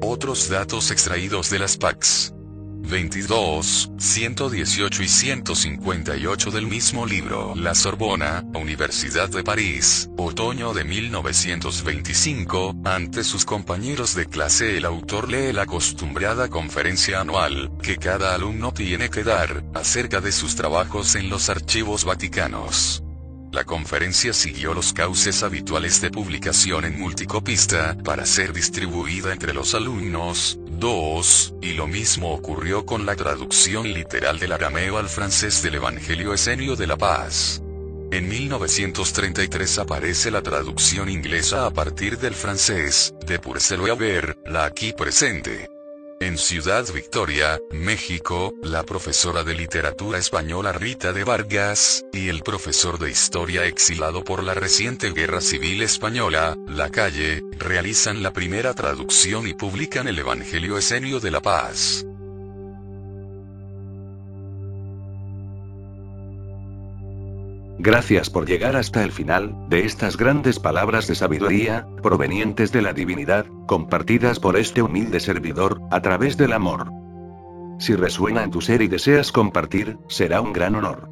[0.00, 2.32] Otros datos extraídos de las PACs.
[2.88, 7.54] 22, 118 y 158 del mismo libro.
[7.54, 15.30] La Sorbona, Universidad de París, otoño de 1925, ante sus compañeros de clase el autor
[15.30, 21.14] lee la acostumbrada conferencia anual, que cada alumno tiene que dar, acerca de sus trabajos
[21.14, 23.02] en los archivos vaticanos.
[23.58, 29.74] La conferencia siguió los cauces habituales de publicación en multicopista, para ser distribuida entre los
[29.74, 35.74] alumnos, dos, y lo mismo ocurrió con la traducción literal del arameo al francés del
[35.74, 37.60] Evangelio Esenio de la Paz.
[38.12, 44.92] En 1933 aparece la traducción inglesa a partir del francés, de Purcell Ver, la aquí
[44.92, 45.77] presente.
[46.20, 52.98] En Ciudad Victoria, México, la profesora de literatura española Rita de Vargas, y el profesor
[52.98, 59.46] de historia exilado por la reciente Guerra Civil Española, La Calle, realizan la primera traducción
[59.46, 62.04] y publican el Evangelio Esenio de la Paz.
[67.80, 72.92] Gracias por llegar hasta el final, de estas grandes palabras de sabiduría, provenientes de la
[72.92, 76.90] divinidad, compartidas por este humilde servidor, a través del amor.
[77.78, 81.08] Si resuena en tu ser y deseas compartir, será un gran honor.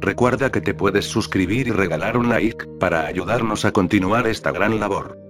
[0.00, 4.80] Recuerda que te puedes suscribir y regalar un like, para ayudarnos a continuar esta gran
[4.80, 5.23] labor.